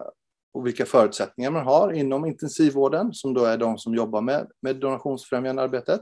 och 0.55 0.67
vilka 0.67 0.87
förutsättningar 0.87 1.51
man 1.51 1.65
har 1.65 1.93
inom 1.93 2.25
intensivvården, 2.25 3.13
som 3.13 3.35
då 3.35 3.45
är 3.45 3.57
de 3.57 3.79
som 3.79 3.95
jobbar 3.95 4.21
med, 4.21 4.51
med 4.63 4.77
donationsfrämjande 4.77 5.63
arbetet. 5.63 6.01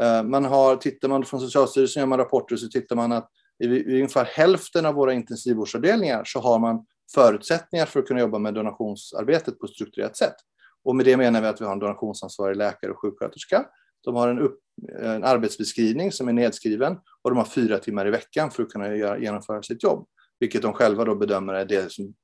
Eh, 0.00 0.22
man 0.22 0.44
har, 0.44 0.76
tittar 0.76 1.08
man 1.08 1.24
från 1.24 1.40
Socialstyrelsen 1.40 2.00
gör 2.00 2.06
man 2.06 2.18
rapporter 2.18 2.56
så 2.56 2.68
tittar 2.68 2.96
man 2.96 3.12
att 3.12 3.30
i, 3.64 3.66
i 3.66 3.94
ungefär 3.94 4.24
hälften 4.24 4.86
av 4.86 4.94
våra 4.94 5.12
intensivvårdsavdelningar 5.12 6.22
så 6.24 6.40
har 6.40 6.58
man 6.58 6.86
förutsättningar 7.14 7.86
för 7.86 8.00
att 8.00 8.06
kunna 8.06 8.20
jobba 8.20 8.38
med 8.38 8.54
donationsarbetet 8.54 9.58
på 9.58 9.66
ett 9.66 9.72
strukturerat 9.72 10.16
sätt. 10.16 10.36
Och 10.84 10.96
med 10.96 11.06
det 11.06 11.16
menar 11.16 11.40
vi 11.40 11.46
att 11.46 11.60
vi 11.60 11.64
har 11.64 11.72
en 11.72 11.78
donationsansvarig 11.78 12.56
läkare 12.56 12.90
och 12.90 13.00
sjuksköterska 13.00 13.66
de 14.04 14.16
har 14.16 14.28
en, 14.28 14.38
upp, 14.38 14.58
en 15.02 15.24
arbetsbeskrivning 15.24 16.12
som 16.12 16.28
är 16.28 16.32
nedskriven 16.32 16.96
och 17.22 17.30
de 17.30 17.36
har 17.36 17.44
fyra 17.44 17.78
timmar 17.78 18.06
i 18.06 18.10
veckan 18.10 18.50
för 18.50 18.62
att 18.62 18.68
kunna 18.68 18.96
göra, 18.96 19.18
genomföra 19.18 19.62
sitt 19.62 19.82
jobb. 19.82 20.06
Vilket 20.40 20.62
de 20.62 20.72
själva 20.72 21.04
då 21.04 21.14
bedömer 21.14 21.54
är 21.54 21.64
det 21.64 21.92
som 21.92 22.14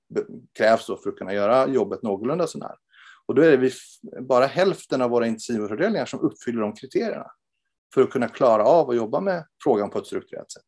krävs 0.59 0.86
för 0.86 1.09
att 1.09 1.16
kunna 1.16 1.34
göra 1.34 1.68
jobbet 1.68 2.03
någorlunda 2.03 2.47
sånär. 2.47 2.74
Och 3.26 3.34
då 3.34 3.42
är 3.42 3.51
det 3.51 3.57
vi, 3.57 3.70
bara 4.20 4.47
hälften 4.47 5.03
av 5.03 5.11
våra 5.11 5.26
intensivvårdsavdelningar 5.26 6.07
som 6.07 6.20
uppfyller 6.20 6.61
de 6.61 6.74
kriterierna 6.74 7.26
för 7.94 8.03
att 8.03 8.11
kunna 8.11 8.28
klara 8.28 8.64
av 8.64 8.90
att 8.90 8.97
jobba 8.97 9.20
med 9.20 9.44
frågan 9.64 9.90
på 9.90 9.99
ett 9.99 10.07
strukturerat 10.07 10.53
sätt. 10.53 10.62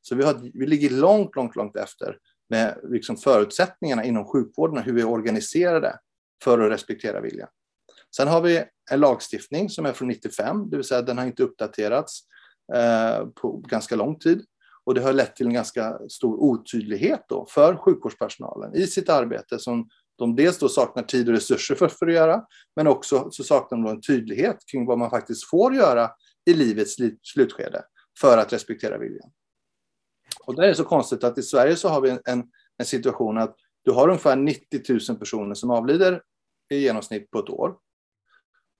Så 0.00 0.14
vi, 0.14 0.24
har, 0.24 0.50
vi 0.54 0.66
ligger 0.66 0.90
långt, 0.90 1.36
långt, 1.36 1.56
långt 1.56 1.76
efter 1.76 2.18
med 2.48 2.78
liksom 2.82 3.16
förutsättningarna 3.16 4.04
inom 4.04 4.24
sjukvården, 4.24 4.78
och 4.78 4.84
hur 4.84 4.92
vi 4.92 5.00
är 5.00 5.08
organiserade 5.08 5.98
för 6.44 6.58
att 6.58 6.72
respektera 6.72 7.20
viljan. 7.20 7.48
Sen 8.16 8.28
har 8.28 8.40
vi 8.40 8.64
en 8.90 9.00
lagstiftning 9.00 9.70
som 9.70 9.86
är 9.86 9.92
från 9.92 10.08
95, 10.08 10.70
det 10.70 10.76
vill 10.76 10.86
säga 10.86 11.02
den 11.02 11.18
har 11.18 11.26
inte 11.26 11.42
uppdaterats 11.42 12.20
Eh, 12.74 13.26
på 13.26 13.56
ganska 13.56 13.96
lång 13.96 14.18
tid. 14.18 14.44
Och 14.84 14.94
det 14.94 15.00
har 15.00 15.12
lett 15.12 15.36
till 15.36 15.46
en 15.46 15.54
ganska 15.54 15.98
stor 16.08 16.36
otydlighet 16.36 17.24
då 17.28 17.46
för 17.50 17.76
sjukvårdspersonalen 17.76 18.74
i 18.74 18.86
sitt 18.86 19.08
arbete 19.08 19.58
som 19.58 19.88
de 20.18 20.36
dels 20.36 20.58
då 20.58 20.68
saknar 20.68 21.02
tid 21.02 21.28
och 21.28 21.34
resurser 21.34 21.74
för, 21.74 21.88
för 21.88 22.06
att 22.06 22.14
göra, 22.14 22.42
men 22.76 22.86
också 22.86 23.30
så 23.30 23.44
saknar 23.44 23.78
de 23.78 23.86
en 23.86 24.00
tydlighet 24.00 24.56
kring 24.70 24.86
vad 24.86 24.98
man 24.98 25.10
faktiskt 25.10 25.50
får 25.50 25.74
göra 25.74 26.10
i 26.50 26.54
livets 26.54 26.96
slutskede 27.22 27.82
för 28.20 28.38
att 28.38 28.52
respektera 28.52 28.98
viljan. 28.98 29.30
Och 30.44 30.54
det 30.54 30.68
är 30.68 30.74
så 30.74 30.84
konstigt 30.84 31.24
att 31.24 31.38
i 31.38 31.42
Sverige 31.42 31.76
så 31.76 31.88
har 31.88 32.00
vi 32.00 32.10
en, 32.10 32.44
en 32.78 32.86
situation 32.86 33.38
att 33.38 33.56
du 33.84 33.92
har 33.92 34.08
ungefär 34.08 34.36
90 34.36 34.80
000 35.08 35.18
personer 35.18 35.54
som 35.54 35.70
avlider 35.70 36.22
i 36.70 36.76
genomsnitt 36.76 37.30
på 37.30 37.38
ett 37.38 37.50
år. 37.50 37.76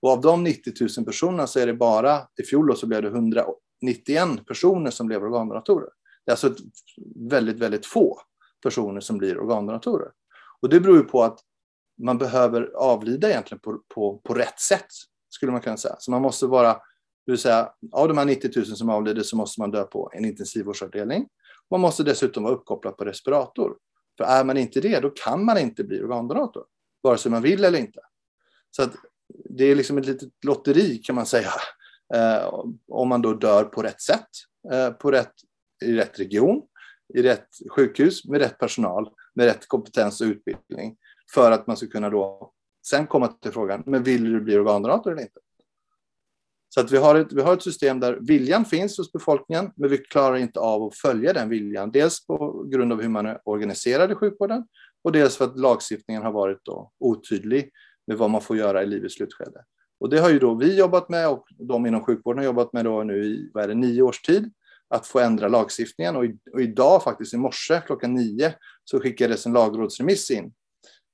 Och 0.01 0.11
av 0.11 0.21
de 0.21 0.43
90 0.43 0.73
000 0.97 1.05
personerna 1.05 1.47
så 1.47 1.59
är 1.59 1.67
det 1.67 1.73
bara, 1.73 2.27
i 2.41 2.43
fjol 2.43 2.77
så 2.77 2.87
blev 2.87 3.01
det 3.01 3.07
100. 3.07 3.45
91 3.81 4.45
personer 4.47 4.91
som 4.91 5.07
blev 5.07 5.23
organdonatorer. 5.23 5.89
Det 6.25 6.29
är 6.29 6.33
alltså 6.33 6.47
ett 6.47 6.57
väldigt, 7.15 7.59
väldigt 7.59 7.85
få 7.85 8.21
personer 8.63 9.01
som 9.01 9.17
blir 9.17 9.39
organdonatorer. 9.39 10.11
Och 10.61 10.69
det 10.69 10.79
beror 10.79 10.97
ju 10.97 11.03
på 11.03 11.23
att 11.23 11.39
man 11.97 12.17
behöver 12.17 12.71
avlida 12.75 13.29
egentligen 13.29 13.59
på, 13.59 13.81
på, 13.93 14.17
på 14.17 14.33
rätt 14.33 14.59
sätt, 14.59 14.87
skulle 15.29 15.51
man 15.51 15.61
kunna 15.61 15.77
säga. 15.77 15.95
Så 15.99 16.11
man 16.11 16.21
måste 16.21 16.45
vara, 16.45 16.73
det 17.25 17.31
vill 17.31 17.37
säga 17.37 17.71
av 17.91 18.07
de 18.07 18.17
här 18.17 18.25
90 18.25 18.51
000 18.55 18.65
som 18.65 18.89
avlider 18.89 19.23
så 19.23 19.37
måste 19.37 19.61
man 19.61 19.71
dö 19.71 19.83
på 19.83 20.11
en 20.13 20.25
intensivvårdsavdelning. 20.25 21.27
Man 21.71 21.81
måste 21.81 22.03
dessutom 22.03 22.43
vara 22.43 22.53
uppkopplad 22.53 22.97
på 22.97 23.05
respirator. 23.05 23.77
För 24.17 24.23
är 24.23 24.43
man 24.43 24.57
inte 24.57 24.81
det, 24.81 24.99
då 24.99 25.09
kan 25.09 25.45
man 25.45 25.57
inte 25.57 25.83
bli 25.83 26.01
organdonator. 26.01 26.65
vare 27.01 27.17
sig 27.17 27.31
man 27.31 27.41
vill 27.41 27.65
eller 27.65 27.79
inte. 27.79 27.99
Så 28.71 28.83
att 28.83 28.95
det 29.49 29.63
är 29.63 29.75
liksom 29.75 29.97
ett 29.97 30.05
litet 30.05 30.29
lotteri 30.45 30.97
kan 30.97 31.15
man 31.15 31.25
säga. 31.25 31.51
Eh, 32.15 32.63
om 32.87 33.09
man 33.09 33.21
då 33.21 33.33
dör 33.33 33.63
på 33.63 33.81
rätt 33.81 34.01
sätt, 34.01 34.29
eh, 34.71 34.89
på 34.89 35.11
rätt, 35.11 35.33
i 35.85 35.93
rätt 35.93 36.19
region, 36.19 36.61
i 37.13 37.21
rätt 37.21 37.47
sjukhus, 37.69 38.25
med 38.25 38.39
rätt 38.41 38.57
personal, 38.59 39.09
med 39.35 39.45
rätt 39.45 39.67
kompetens 39.67 40.21
och 40.21 40.25
utbildning. 40.25 40.97
För 41.33 41.51
att 41.51 41.67
man 41.67 41.77
ska 41.77 41.87
kunna 41.87 42.09
då 42.09 42.53
sen 42.87 43.07
komma 43.07 43.27
till 43.27 43.51
frågan, 43.51 43.83
men 43.85 44.03
vill 44.03 44.23
du 44.33 44.41
bli 44.41 44.57
organdonator 44.57 45.11
eller 45.11 45.21
inte? 45.21 45.39
Så 46.69 46.81
att 46.81 46.91
vi 46.91 46.97
har, 46.97 47.15
ett, 47.15 47.33
vi 47.33 47.41
har 47.41 47.53
ett 47.53 47.63
system 47.63 47.99
där 47.99 48.17
viljan 48.21 48.65
finns 48.65 48.97
hos 48.97 49.11
befolkningen, 49.11 49.71
men 49.75 49.89
vi 49.89 49.97
klarar 49.97 50.37
inte 50.37 50.59
av 50.59 50.83
att 50.83 50.95
följa 50.95 51.33
den 51.33 51.49
viljan. 51.49 51.91
Dels 51.91 52.25
på 52.25 52.63
grund 52.63 52.93
av 52.93 53.01
hur 53.01 53.09
man 53.09 53.25
är 53.25 53.39
organiserad 53.43 54.11
i 54.11 54.15
sjukvården 54.15 54.67
och 55.03 55.11
dels 55.11 55.37
för 55.37 55.45
att 55.45 55.59
lagstiftningen 55.59 56.23
har 56.23 56.31
varit 56.31 56.59
då 56.63 56.91
otydlig 56.99 57.71
med 58.07 58.17
vad 58.17 58.29
man 58.29 58.41
får 58.41 58.57
göra 58.57 58.83
i 58.83 58.85
livets 58.85 59.15
slutskede. 59.15 59.63
Och 59.99 60.09
det 60.09 60.19
har 60.19 60.29
ju 60.29 60.39
då 60.39 60.53
vi 60.53 60.77
jobbat 60.77 61.09
med 61.09 61.29
och 61.29 61.47
de 61.57 61.85
inom 61.85 62.03
sjukvården 62.03 62.37
har 62.37 62.45
jobbat 62.45 62.73
med 62.73 62.85
då 62.85 63.03
nu 63.03 63.25
i 63.25 63.51
vad 63.53 63.63
är 63.63 63.67
det, 63.67 63.73
nio 63.73 64.01
års 64.01 64.21
tid 64.21 64.51
att 64.89 65.07
få 65.07 65.19
ändra 65.19 65.47
lagstiftningen. 65.47 66.15
Och, 66.15 66.25
i, 66.25 66.37
och 66.53 66.61
idag 66.61 67.03
faktiskt 67.03 67.33
i 67.33 67.37
morse 67.37 67.81
klockan 67.85 68.13
nio 68.13 68.55
så 68.83 68.99
skickades 68.99 69.45
en 69.45 69.53
lagrådsremiss 69.53 70.31
in 70.31 70.53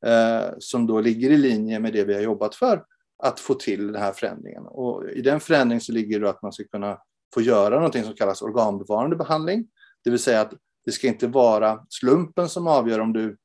eh, 0.05 0.49
som 0.59 0.87
då 0.87 1.01
ligger 1.01 1.29
i 1.29 1.37
linje 1.37 1.79
med 1.79 1.93
det 1.93 2.03
vi 2.03 2.13
har 2.13 2.21
jobbat 2.21 2.55
för 2.55 2.83
att 3.23 3.39
få 3.39 3.53
till 3.53 3.87
den 3.87 4.01
här 4.01 4.11
förändringen. 4.11 4.63
Och 4.65 5.09
I 5.09 5.21
den 5.21 5.39
förändringen 5.39 5.81
så 5.81 5.91
ligger 5.91 6.19
det 6.19 6.29
att 6.29 6.41
man 6.41 6.53
ska 6.53 6.63
kunna 6.63 6.97
få 7.33 7.41
göra 7.41 7.75
någonting 7.75 8.03
som 8.03 8.13
kallas 8.13 8.41
organbevarande 8.41 9.15
behandling. 9.15 9.67
Det 10.03 10.09
vill 10.09 10.19
säga 10.19 10.41
att 10.41 10.53
det 10.85 10.91
ska 10.91 11.07
inte 11.07 11.27
vara 11.27 11.85
slumpen 11.89 12.49
som 12.49 12.67
avgör 12.67 12.99
om 12.99 13.13
du 13.13 13.37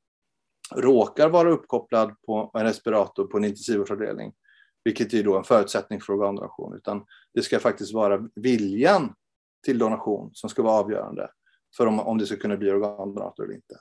råkar 0.76 1.28
vara 1.28 1.50
uppkopplad 1.50 2.14
på 2.26 2.50
en 2.54 2.64
respirator 2.64 3.26
på 3.26 3.36
en 3.36 3.44
intensivvårdsavdelning, 3.44 4.32
vilket 4.84 5.14
är 5.14 5.22
då 5.22 5.38
en 5.38 5.44
förutsättning 5.44 6.00
för 6.00 6.12
organdonation, 6.12 6.76
utan 6.76 7.04
det 7.34 7.42
ska 7.42 7.58
faktiskt 7.58 7.94
vara 7.94 8.28
viljan 8.34 9.14
till 9.64 9.78
donation 9.78 10.30
som 10.32 10.50
ska 10.50 10.62
vara 10.62 10.80
avgörande 10.80 11.30
för 11.76 11.86
om, 11.86 12.00
om 12.00 12.18
det 12.18 12.26
ska 12.26 12.36
kunna 12.36 12.56
bli 12.56 12.70
organdonator 12.70 13.44
eller 13.44 13.54
inte. 13.54 13.80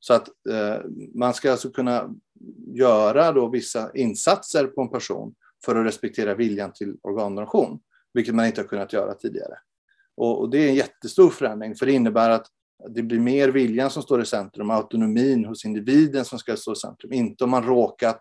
Så 0.00 0.14
att 0.14 0.28
eh, 0.50 0.80
man 1.14 1.34
ska 1.34 1.50
alltså 1.50 1.70
kunna 1.70 2.14
göra 2.74 3.32
då 3.32 3.48
vissa 3.48 3.90
insatser 3.94 4.66
på 4.66 4.82
en 4.82 4.90
person 4.90 5.34
för 5.64 5.76
att 5.76 5.86
respektera 5.86 6.34
viljan 6.34 6.72
till 6.72 6.96
organdonation, 7.02 7.80
vilket 8.14 8.34
man 8.34 8.46
inte 8.46 8.60
har 8.60 8.68
kunnat 8.68 8.92
göra 8.92 9.14
tidigare. 9.14 9.58
Och, 10.16 10.40
och 10.40 10.50
det 10.50 10.58
är 10.58 10.68
en 10.68 10.74
jättestor 10.74 11.30
förändring, 11.30 11.74
för 11.74 11.86
det 11.86 11.92
innebär 11.92 12.30
att 12.30 12.46
det 12.88 13.02
blir 13.02 13.20
mer 13.20 13.48
viljan 13.48 13.90
som 13.90 14.02
står 14.02 14.22
i 14.22 14.26
centrum, 14.26 14.70
autonomin 14.70 15.44
hos 15.44 15.64
individen 15.64 16.24
som 16.24 16.38
ska 16.38 16.56
stå 16.56 16.72
i 16.72 16.76
centrum, 16.76 17.12
inte 17.12 17.44
om 17.44 17.50
man 17.50 17.64
råkat 17.64 18.20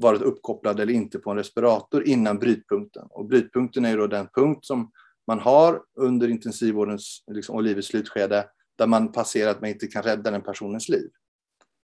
varit 0.00 0.22
uppkopplad 0.22 0.80
eller 0.80 0.92
inte 0.92 1.18
på 1.18 1.30
en 1.30 1.36
respirator 1.36 2.08
innan 2.08 2.38
brytpunkten. 2.38 3.06
Och 3.10 3.26
brytpunkten 3.26 3.84
är 3.84 3.90
ju 3.90 3.96
då 3.96 4.06
den 4.06 4.28
punkt 4.34 4.64
som 4.64 4.90
man 5.26 5.38
har 5.38 5.82
under 5.94 6.28
intensivvårdens 6.28 7.24
liksom, 7.26 7.56
och 7.56 7.62
livets 7.62 7.88
slutskede 7.88 8.48
där 8.78 8.86
man 8.86 9.12
passerar 9.12 9.50
att 9.50 9.60
man 9.60 9.70
inte 9.70 9.86
kan 9.86 10.02
rädda 10.02 10.30
den 10.30 10.42
personens 10.42 10.88
liv. 10.88 11.10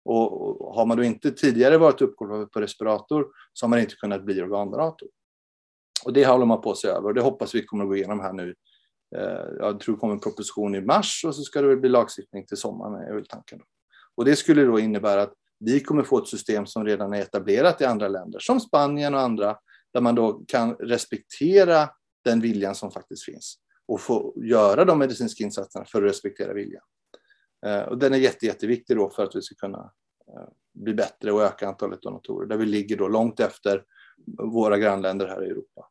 Och 0.06 0.76
har 0.76 0.86
man 0.86 0.98
då 0.98 1.04
inte 1.04 1.32
tidigare 1.32 1.78
varit 1.78 2.02
uppkopplad 2.02 2.52
på 2.52 2.62
respirator 2.62 3.28
så 3.54 3.66
har 3.66 3.70
man 3.70 3.80
inte 3.80 3.96
kunnat 3.96 4.24
bli 4.24 4.42
organdonator. 4.42 5.10
Och 6.06 6.14
det 6.14 6.26
håller 6.26 6.46
man 6.46 6.62
på 6.62 6.72
att 6.72 6.78
se 6.78 6.88
över 6.88 7.06
och 7.08 7.14
det 7.14 7.22
hoppas 7.22 7.56
vi 7.56 7.66
kommer 7.66 7.84
att 7.84 7.90
gå 7.90 7.96
igenom 7.96 8.20
här 8.20 8.34
nu. 8.34 8.56
Eh, 9.16 9.46
jag 9.60 9.80
tror 9.80 9.96
det 9.96 10.00
kommer 10.00 10.14
en 10.14 10.20
proposition 10.20 10.76
i 10.76 10.82
mars 10.82 11.24
och 11.28 11.36
så 11.36 11.42
ska 11.42 11.62
det 11.62 11.68
väl 11.68 11.78
bli 11.78 11.90
lagstiftning 11.90 12.46
till 12.46 12.58
sommaren 12.58 13.08
är 13.08 13.14
väl 13.14 13.26
tanken. 13.26 13.62
Och 14.16 14.26
det 14.26 14.36
skulle 14.36 14.64
då 14.64 14.80
innebära 14.80 15.22
att 15.22 15.34
vi 15.60 15.80
kommer 15.80 16.04
få 16.04 16.18
ett 16.18 16.28
system 16.28 16.66
som 16.66 16.86
redan 16.86 17.14
är 17.14 17.22
etablerat 17.22 17.82
i 17.82 17.86
andra 17.86 18.08
länder, 18.08 18.40
som 18.40 18.60
Spanien 18.60 19.14
och 19.14 19.22
andra, 19.22 19.58
där 19.94 20.02
man 20.02 20.16
då 20.16 20.44
kan 20.48 20.76
respektera 20.76 21.90
den 22.24 22.42
viljan 22.42 22.76
som 22.76 22.92
faktiskt 22.92 23.24
finns 23.24 23.60
och 23.88 24.02
få 24.02 24.34
göra 24.36 24.86
de 24.86 25.00
medicinska 25.00 25.44
insatserna 25.44 25.86
för 25.86 26.04
att 26.04 26.10
respektera 26.10 26.54
viljan. 26.54 26.84
Eh, 27.66 27.82
och 27.82 27.98
den 27.98 28.14
är 28.14 28.18
jätte, 28.18 28.46
jätteviktig 28.46 28.98
då 28.98 29.10
för 29.10 29.24
att 29.24 29.36
vi 29.36 29.42
ska 29.42 29.56
kunna 29.56 29.92
eh, 30.28 30.50
bli 30.74 30.94
bättre 30.94 31.32
och 31.32 31.42
öka 31.42 31.68
antalet 31.68 32.02
donatorer, 32.02 32.48
där 32.48 32.58
vi 32.58 32.66
ligger 32.66 32.98
då 32.98 33.08
långt 33.08 33.40
efter 33.40 33.84
våra 34.38 34.78
grannländer 34.78 35.28
här 35.28 35.46
i 35.46 35.50
Europa. 35.50 35.88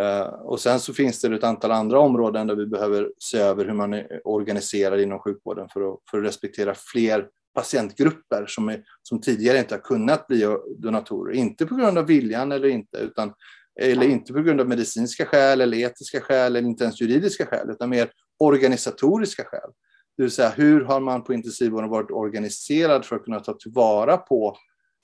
Eh, 0.00 0.26
och 0.26 0.60
sen 0.60 0.80
så 0.80 0.94
finns 0.94 1.20
det 1.20 1.34
ett 1.34 1.44
antal 1.44 1.70
andra 1.70 1.98
områden 1.98 2.46
där 2.46 2.54
vi 2.54 2.66
behöver 2.66 3.12
se 3.18 3.38
över 3.38 3.64
hur 3.64 3.74
man 3.74 3.94
är 3.94 4.20
organiserad 4.24 5.00
inom 5.00 5.18
sjukvården 5.18 5.68
för 5.68 5.92
att, 5.92 6.00
för 6.10 6.18
att 6.18 6.24
respektera 6.24 6.74
fler 6.74 7.28
patientgrupper 7.56 8.46
som, 8.46 8.68
är, 8.68 8.84
som 9.02 9.20
tidigare 9.20 9.58
inte 9.58 9.74
har 9.74 9.80
kunnat 9.80 10.26
bli 10.26 10.56
donatorer. 10.78 11.34
Inte 11.34 11.66
på 11.66 11.74
grund 11.74 11.98
av 11.98 12.06
viljan 12.06 12.52
eller 12.52 12.68
inte, 12.68 12.98
utan 12.98 13.32
eller 13.80 14.06
inte 14.06 14.32
på 14.32 14.42
grund 14.42 14.60
av 14.60 14.68
medicinska 14.68 15.26
skäl 15.26 15.60
eller 15.60 15.78
etiska 15.78 16.20
skäl 16.20 16.56
eller 16.56 16.68
inte 16.68 16.84
ens 16.84 17.00
juridiska 17.00 17.46
skäl, 17.46 17.70
utan 17.70 17.90
mer 17.90 18.10
organisatoriska 18.38 19.44
skäl. 19.44 19.70
Det 20.16 20.22
vill 20.22 20.32
säga, 20.32 20.48
hur 20.48 20.84
har 20.84 21.00
man 21.00 21.24
på 21.24 21.34
intensivvården 21.34 21.90
varit 21.90 22.10
organiserad 22.10 23.04
för 23.04 23.16
att 23.16 23.24
kunna 23.24 23.40
ta 23.40 23.52
tillvara 23.52 24.16
på 24.16 24.56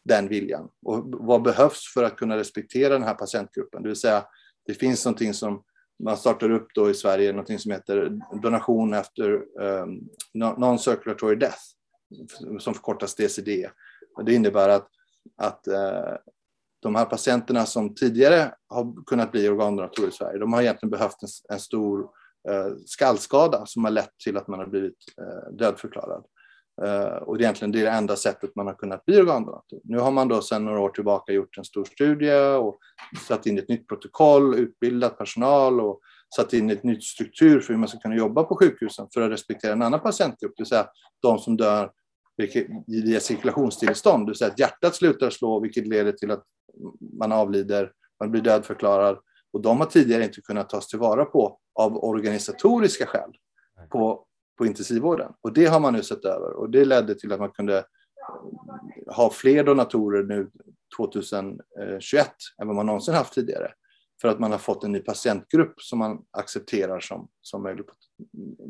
den 0.05 0.29
viljan? 0.29 0.69
Och 0.87 1.05
vad 1.07 1.43
behövs 1.43 1.93
för 1.95 2.05
att 2.05 2.17
kunna 2.17 2.37
respektera 2.37 2.93
den 2.93 3.03
här 3.03 3.15
patientgruppen? 3.15 3.83
Det 3.83 3.89
vill 3.89 3.97
säga, 3.97 4.25
det 4.67 4.75
finns 4.75 5.05
någonting 5.05 5.35
som 5.35 5.63
man 6.05 6.17
startar 6.17 6.51
upp 6.51 6.69
då 6.75 6.91
i 6.91 6.95
Sverige, 6.95 7.33
någonting 7.33 7.59
som 7.59 7.73
heter 7.73 8.19
donation 8.43 8.95
efter 8.95 9.33
um, 9.61 10.09
non-circulatory 10.35 11.35
death, 11.35 11.63
som 12.59 12.75
förkortas 12.75 13.15
DCD. 13.15 13.69
Det 14.25 14.35
innebär 14.35 14.69
att, 14.69 14.89
att 15.37 15.67
eh, 15.67 16.15
de 16.83 16.95
här 16.95 17.05
patienterna 17.05 17.67
som 17.67 17.95
tidigare 17.95 18.55
har 18.69 19.05
kunnat 19.07 19.33
bli 19.33 19.49
organdonatorer 19.49 20.09
i 20.09 20.13
Sverige, 20.13 20.39
de 20.39 20.53
har 20.53 20.63
egentligen 20.63 20.91
behövt 20.91 21.23
en, 21.23 21.29
en 21.55 21.61
stor 21.61 22.01
eh, 22.49 22.73
skallskada 22.87 23.67
som 23.67 23.85
har 23.85 23.91
lett 23.91 24.19
till 24.25 24.37
att 24.37 24.49
man 24.49 24.59
har 24.59 24.67
blivit 24.67 24.99
eh, 25.21 25.53
dödförklarad. 25.53 26.25
Och 27.21 27.39
det 27.39 27.43
är 27.43 27.45
egentligen 27.45 27.73
det, 27.73 27.87
enda 27.87 28.17
sättet 28.17 28.57
man 28.57 28.67
har 28.67 28.75
kunnat 28.75 29.05
bli 29.05 29.21
organdonator. 29.21 29.81
Nu 29.85 29.99
har 29.99 30.11
man 30.11 30.29
då 30.29 30.43
sedan 30.43 30.65
några 30.65 30.81
år 30.81 30.89
tillbaka 30.89 31.33
gjort 31.33 31.59
en 31.59 31.65
stor 31.65 31.85
studie 31.85 32.57
och 32.57 32.79
satt 33.29 33.47
in 33.47 33.59
ett 33.59 33.69
nytt 33.69 33.89
protokoll, 33.89 34.55
utbildat 34.55 35.19
personal 35.19 35.81
och 35.81 36.01
satt 36.37 36.53
in 36.53 36.71
ett 36.71 36.85
nytt 36.85 37.05
struktur 37.05 37.61
för 37.61 37.73
hur 37.73 37.81
man 37.81 37.89
ska 37.89 37.99
kunna 37.99 38.15
jobba 38.15 38.45
på 38.45 38.57
sjukhusen 38.57 39.09
för 39.15 39.21
att 39.21 39.31
respektera 39.31 39.73
en 39.73 39.83
annan 39.83 40.01
patientgrupp, 40.01 40.53
det 40.57 40.63
vill 40.63 40.69
säga 40.69 40.87
de 41.23 41.39
som 41.39 41.57
dör 41.57 41.91
via 42.87 43.21
cirkulationsstillestånd, 43.21 44.27
det 44.27 44.31
vill 44.31 44.39
säga 44.39 44.51
att 44.51 44.59
hjärtat 44.59 44.95
slutar 44.95 45.31
slå, 45.31 45.61
vilket 45.61 45.87
leder 45.87 46.13
till 46.13 46.31
att 46.31 46.45
man 47.19 47.33
avlider, 47.33 47.93
man 48.21 48.31
blir 48.31 48.43
dödförklarad. 48.43 49.19
Och 49.53 49.63
de 49.63 49.81
har 49.81 49.87
tidigare 49.87 50.25
inte 50.25 50.41
kunnat 50.41 50.71
tas 50.71 50.89
tillvara 50.89 51.25
på 51.25 51.59
av 51.75 52.05
organisatoriska 52.05 53.07
skäl 53.07 53.31
på, 53.91 54.27
på 54.59 54.67
intensivvården. 54.67 55.33
Och 55.41 55.53
det 55.53 55.67
har 55.67 55.81
man 55.81 55.93
nu 55.93 56.03
sett 56.03 56.25
över 56.25 56.53
och 56.53 56.71
det 56.71 56.85
ledde 56.85 57.15
till 57.15 57.33
att 57.33 57.41
man 57.41 57.51
kunde 57.51 57.85
ha 59.07 59.31
fler 59.31 59.65
donatorer 59.65 60.23
nu 60.23 60.51
2021 60.97 62.29
än 62.63 62.67
vad 62.67 62.77
man 62.77 62.87
någonsin 62.87 63.15
haft 63.15 63.35
tidigare. 63.35 63.73
För 64.21 64.29
att 64.29 64.39
man 64.39 64.51
har 64.53 64.59
fått 64.59 64.85
en 64.85 64.93
ny 64.93 64.99
patientgrupp 64.99 65.81
som 65.81 65.99
man 65.99 66.19
accepterar 66.31 67.01
som, 67.01 67.29
som 67.41 67.63
möjlig 67.63 67.85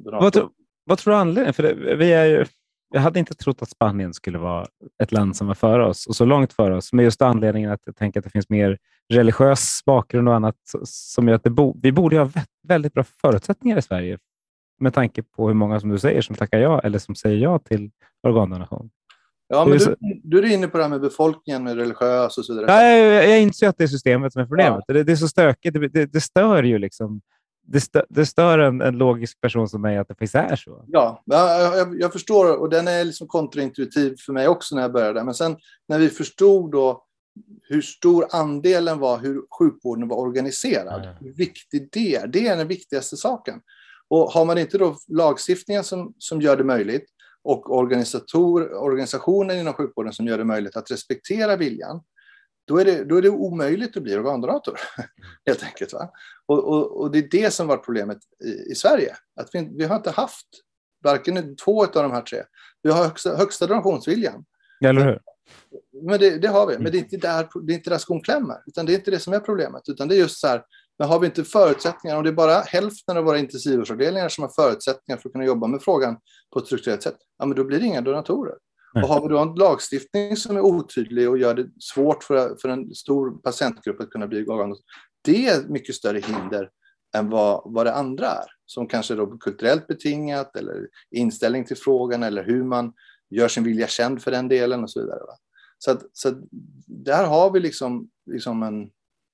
Vad, 0.04 0.50
vad 0.84 0.98
tror 0.98 1.12
du 1.12 1.18
anledningen? 1.18 1.54
För 1.54 1.62
det, 1.62 1.96
vi 1.96 2.12
är 2.12 2.24
ju, 2.24 2.46
jag 2.92 3.00
hade 3.00 3.18
inte 3.18 3.34
trott 3.34 3.62
att 3.62 3.70
Spanien 3.70 4.14
skulle 4.14 4.38
vara 4.38 4.66
ett 5.02 5.12
land 5.12 5.36
som 5.36 5.46
var 5.46 5.54
före 5.54 5.86
oss 5.86 6.06
och 6.06 6.16
så 6.16 6.24
långt 6.24 6.52
före 6.52 6.76
oss, 6.76 6.92
med 6.92 7.04
just 7.04 7.22
anledningen 7.22 7.70
att 7.70 7.80
jag 7.84 7.96
tänker 7.96 8.20
att 8.20 8.24
det 8.24 8.30
finns 8.30 8.48
mer 8.48 8.78
religiös 9.08 9.80
bakgrund 9.86 10.28
och 10.28 10.34
annat 10.34 10.56
som 10.84 11.28
gör 11.28 11.34
att 11.34 11.42
bo, 11.42 11.76
vi 11.82 11.92
borde 11.92 12.18
ha 12.18 12.30
väldigt 12.68 12.92
bra 12.92 13.04
förutsättningar 13.04 13.78
i 13.78 13.82
Sverige 13.82 14.18
med 14.80 14.94
tanke 14.94 15.22
på 15.22 15.46
hur 15.46 15.54
många 15.54 15.80
som 15.80 15.88
du 15.90 15.98
säger 15.98 16.22
som 16.22 16.36
tackar 16.36 16.58
ja 16.58 16.80
eller 16.80 16.98
som 16.98 17.14
säger 17.14 17.36
ja 17.38 17.58
till 17.58 17.90
organdonation. 18.22 18.90
Ja, 19.48 19.64
men 19.64 19.78
du, 19.78 19.96
du 20.22 20.38
är 20.38 20.52
inne 20.52 20.68
på 20.68 20.76
det 20.76 20.84
här 20.84 20.90
med 20.90 21.00
befolkningen, 21.00 21.64
med 21.64 21.76
religiös 21.76 22.38
och 22.38 22.44
så 22.44 22.54
vidare. 22.54 22.72
Ja, 22.72 22.82
jag, 22.82 23.28
jag 23.28 23.40
inser 23.40 23.68
att 23.68 23.78
det 23.78 23.84
är 23.84 23.88
systemet 23.88 24.32
som 24.32 24.42
är 24.42 24.46
problemet. 24.46 24.80
Ja. 24.86 24.94
Det, 24.94 25.04
det, 25.04 25.12
är 25.12 25.16
så 25.16 25.28
stökigt. 25.28 25.74
Det, 25.74 25.88
det, 25.88 26.06
det 26.06 26.20
stör 26.20 26.62
ju 26.62 26.78
liksom 26.78 27.20
det, 27.66 27.80
stör, 27.80 28.06
det 28.08 28.26
stör 28.26 28.58
en, 28.58 28.80
en, 28.80 28.98
logisk 28.98 29.40
person 29.40 29.68
som 29.68 29.82
mig 29.82 29.98
att 29.98 30.08
det 30.08 30.14
faktiskt 30.14 30.34
är 30.34 30.56
så. 30.56 30.84
Ja, 30.88 31.22
jag, 31.24 32.00
jag, 32.00 32.12
förstår 32.12 32.56
och 32.56 32.70
den 32.70 32.88
är 32.88 33.04
liksom 33.04 33.26
kontraintuitiv 33.26 34.16
för 34.26 34.32
mig 34.32 34.48
också 34.48 34.74
när 34.74 34.82
jag 34.82 34.92
började. 34.92 35.24
Men 35.24 35.34
sen 35.34 35.56
när 35.88 35.98
vi 35.98 36.08
förstod 36.08 36.72
då 36.72 37.04
hur 37.62 37.82
stor 37.82 38.26
andelen 38.30 38.98
var, 38.98 39.18
hur 39.18 39.42
sjukvården 39.58 40.08
var 40.08 40.16
organiserad, 40.16 41.04
mm. 41.04 41.16
hur 41.20 41.32
viktig 41.32 41.88
det 41.92 42.16
är. 42.16 42.26
Det 42.26 42.48
är 42.48 42.56
den 42.56 42.68
viktigaste 42.68 43.16
saken. 43.16 43.60
Och 44.08 44.32
har 44.32 44.44
man 44.44 44.58
inte 44.58 44.78
då 44.78 44.96
lagstiftningen 45.08 45.84
som, 45.84 46.14
som 46.18 46.40
gör 46.40 46.56
det 46.56 46.64
möjligt 46.64 47.06
och 47.44 47.76
organisator, 47.76 48.74
organisationen 48.74 49.58
inom 49.58 49.74
sjukvården 49.74 50.12
som 50.12 50.26
gör 50.26 50.38
det 50.38 50.44
möjligt 50.44 50.76
att 50.76 50.90
respektera 50.90 51.56
viljan, 51.56 52.00
då 52.72 52.78
är 52.78 52.84
det, 52.84 53.04
då 53.04 53.16
är 53.16 53.22
det 53.22 53.28
omöjligt 53.28 53.96
att 53.96 54.02
bli 54.02 54.16
organdonator. 54.16 54.80
Helt 55.46 55.62
enkelt. 55.62 55.92
Va? 55.92 56.10
Och, 56.46 56.64
och, 56.64 57.00
och, 57.00 57.10
det 57.10 57.18
är 57.18 57.28
det 57.30 57.50
som 57.50 57.66
var 57.66 57.76
problemet 57.76 58.18
i, 58.44 58.72
i 58.72 58.74
Sverige. 58.74 59.16
Att 59.40 59.48
vi, 59.52 59.68
vi, 59.76 59.84
har 59.84 59.96
inte 59.96 60.10
haft 60.10 60.46
varken 61.04 61.56
två 61.56 61.84
av 61.84 61.90
de 61.92 62.12
här 62.12 62.22
tre. 62.22 62.42
Vi 62.82 62.90
har 62.90 63.04
högsta, 63.04 63.36
högsta 63.36 63.66
donationsviljan. 63.66 64.44
Eller 64.84 65.04
hur? 65.04 65.20
men 66.02 66.20
det, 66.20 66.38
det 66.38 66.48
har 66.48 66.66
vi. 66.66 66.78
Men 66.78 66.92
det 66.92 66.98
är, 66.98 67.00
inte 67.00 67.16
där, 67.16 67.48
det 67.66 67.72
är 67.72 67.74
inte 67.74 67.90
där 67.90 67.98
skon 67.98 68.20
klämmer. 68.20 68.56
Utan 68.66 68.86
det 68.86 68.92
är 68.92 68.94
inte 68.94 69.10
det 69.10 69.18
som 69.18 69.32
är 69.32 69.40
problemet. 69.40 69.82
Utan 69.88 70.08
det 70.08 70.14
är 70.14 70.18
just 70.18 70.40
så 70.40 70.46
här, 70.46 70.62
men 70.98 71.08
har 71.08 71.18
vi 71.18 71.26
inte 71.26 71.44
förutsättningar, 71.44 72.16
om 72.16 72.22
det 72.24 72.30
är 72.30 72.34
bara 72.34 72.60
hälften 72.60 73.16
av 73.16 73.24
våra 73.24 73.38
intensivvårdsavdelningar 73.38 74.28
som 74.28 74.42
har 74.42 74.50
förutsättningar 74.50 75.18
för 75.18 75.28
att 75.28 75.32
kunna 75.32 75.44
jobba 75.44 75.66
med 75.66 75.82
frågan 75.82 76.16
på 76.52 76.58
ett 76.58 76.66
strukturerat 76.66 77.02
sätt, 77.02 77.16
ja, 77.38 77.46
men 77.46 77.56
då 77.56 77.64
blir 77.64 77.78
det 77.78 77.86
inga 77.86 78.00
donatorer. 78.00 78.54
Och 78.94 79.08
har 79.08 79.22
vi 79.22 79.28
då 79.28 79.38
en 79.38 79.54
lagstiftning 79.54 80.36
som 80.36 80.56
är 80.56 80.60
otydlig 80.60 81.30
och 81.30 81.38
gör 81.38 81.54
det 81.54 81.66
svårt 81.80 82.24
för, 82.24 82.56
för 82.56 82.68
en 82.68 82.94
stor 82.94 83.42
patientgrupp 83.42 84.00
att 84.00 84.10
kunna 84.10 84.26
bli 84.26 84.38
igång, 84.38 84.74
det 85.24 85.48
är 85.48 85.60
ett 85.60 85.68
mycket 85.68 85.94
större 85.94 86.20
hinder 86.20 86.70
än 87.16 87.30
vad, 87.30 87.62
vad 87.64 87.86
det 87.86 87.94
andra 87.94 88.26
är. 88.26 88.46
Som 88.66 88.88
kanske 88.88 89.14
är 89.14 89.38
kulturellt 89.38 89.86
betingat 89.86 90.56
eller 90.56 90.88
inställning 91.10 91.64
till 91.64 91.76
frågan 91.76 92.22
eller 92.22 92.44
hur 92.44 92.64
man 92.64 92.92
gör 93.30 93.48
sin 93.48 93.64
vilja 93.64 93.86
känd 93.86 94.22
för 94.22 94.30
den 94.30 94.48
delen 94.48 94.82
och 94.82 94.90
så 94.90 95.00
vidare. 95.00 95.20
Va? 95.20 95.36
Så, 95.78 95.90
att, 95.90 96.02
så 96.12 96.28
att 96.28 96.38
där 96.86 97.24
har 97.24 97.50
vi 97.50 97.60
liksom, 97.60 98.08
liksom 98.30 98.62
en, 98.62 98.90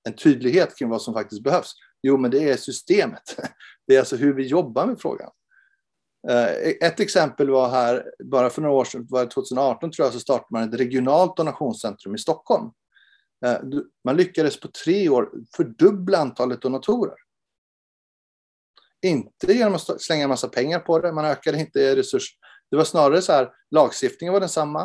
en 0.09 0.15
tydlighet 0.17 0.79
kring 0.79 0.89
vad 0.89 1.03
som 1.03 1.15
faktiskt 1.15 1.43
behövs. 1.43 1.73
Jo, 2.03 2.17
men 2.17 2.31
det 2.31 2.51
är 2.51 2.57
systemet. 2.57 3.37
Det 3.87 3.95
är 3.95 3.99
alltså 3.99 4.17
hur 4.17 4.35
vi 4.35 4.47
jobbar 4.47 4.87
med 4.87 5.01
frågan. 5.01 5.31
Eh, 6.29 6.89
ett 6.89 7.01
exempel 7.01 7.51
var 7.51 7.69
här, 7.69 8.11
bara 8.25 8.51
för 8.51 8.63
några 8.63 8.75
år 8.75 8.85
sedan, 8.85 9.07
var 9.11 9.27
2018 9.27 9.91
tror 9.91 10.07
jag, 10.07 10.13
så 10.13 10.21
startade 10.21 10.47
man 10.51 10.69
ett 10.69 10.81
regionalt 10.81 11.37
donationscentrum 11.37 12.15
i 12.15 12.19
Stockholm. 12.19 12.71
Eh, 13.47 13.59
man 14.05 14.17
lyckades 14.17 14.61
på 14.61 14.69
tre 14.85 15.09
år 15.09 15.31
fördubbla 15.57 16.19
antalet 16.19 16.63
donatorer. 16.63 17.15
Inte 19.03 19.53
genom 19.53 19.75
att 19.75 20.03
slänga 20.03 20.23
en 20.23 20.29
massa 20.29 20.49
pengar 20.49 20.79
på 20.79 20.99
det, 20.99 21.13
man 21.13 21.25
ökade 21.25 21.61
inte 21.61 21.97
resurser. 21.97 22.37
Det 22.71 22.77
var 22.77 22.85
snarare 22.85 23.23
så 23.23 23.33
här, 23.33 23.51
lagstiftningen 23.71 24.33
var 24.33 24.41
densamma. 24.41 24.83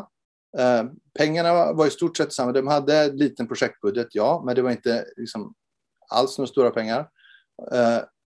Eh, 0.57 0.83
pengarna 1.19 1.73
var 1.73 1.87
i 1.87 1.89
stort 1.89 2.17
sett 2.17 2.33
samma. 2.33 2.51
De 2.51 2.67
hade 2.67 2.97
en 2.97 3.17
liten 3.17 3.47
projektbudget, 3.47 4.07
ja, 4.11 4.43
men 4.45 4.55
det 4.55 4.61
var 4.61 4.71
inte 4.71 5.05
liksom, 5.17 5.53
alls 6.09 6.37
några 6.37 6.47
stora 6.47 6.71
pengar. 6.71 7.09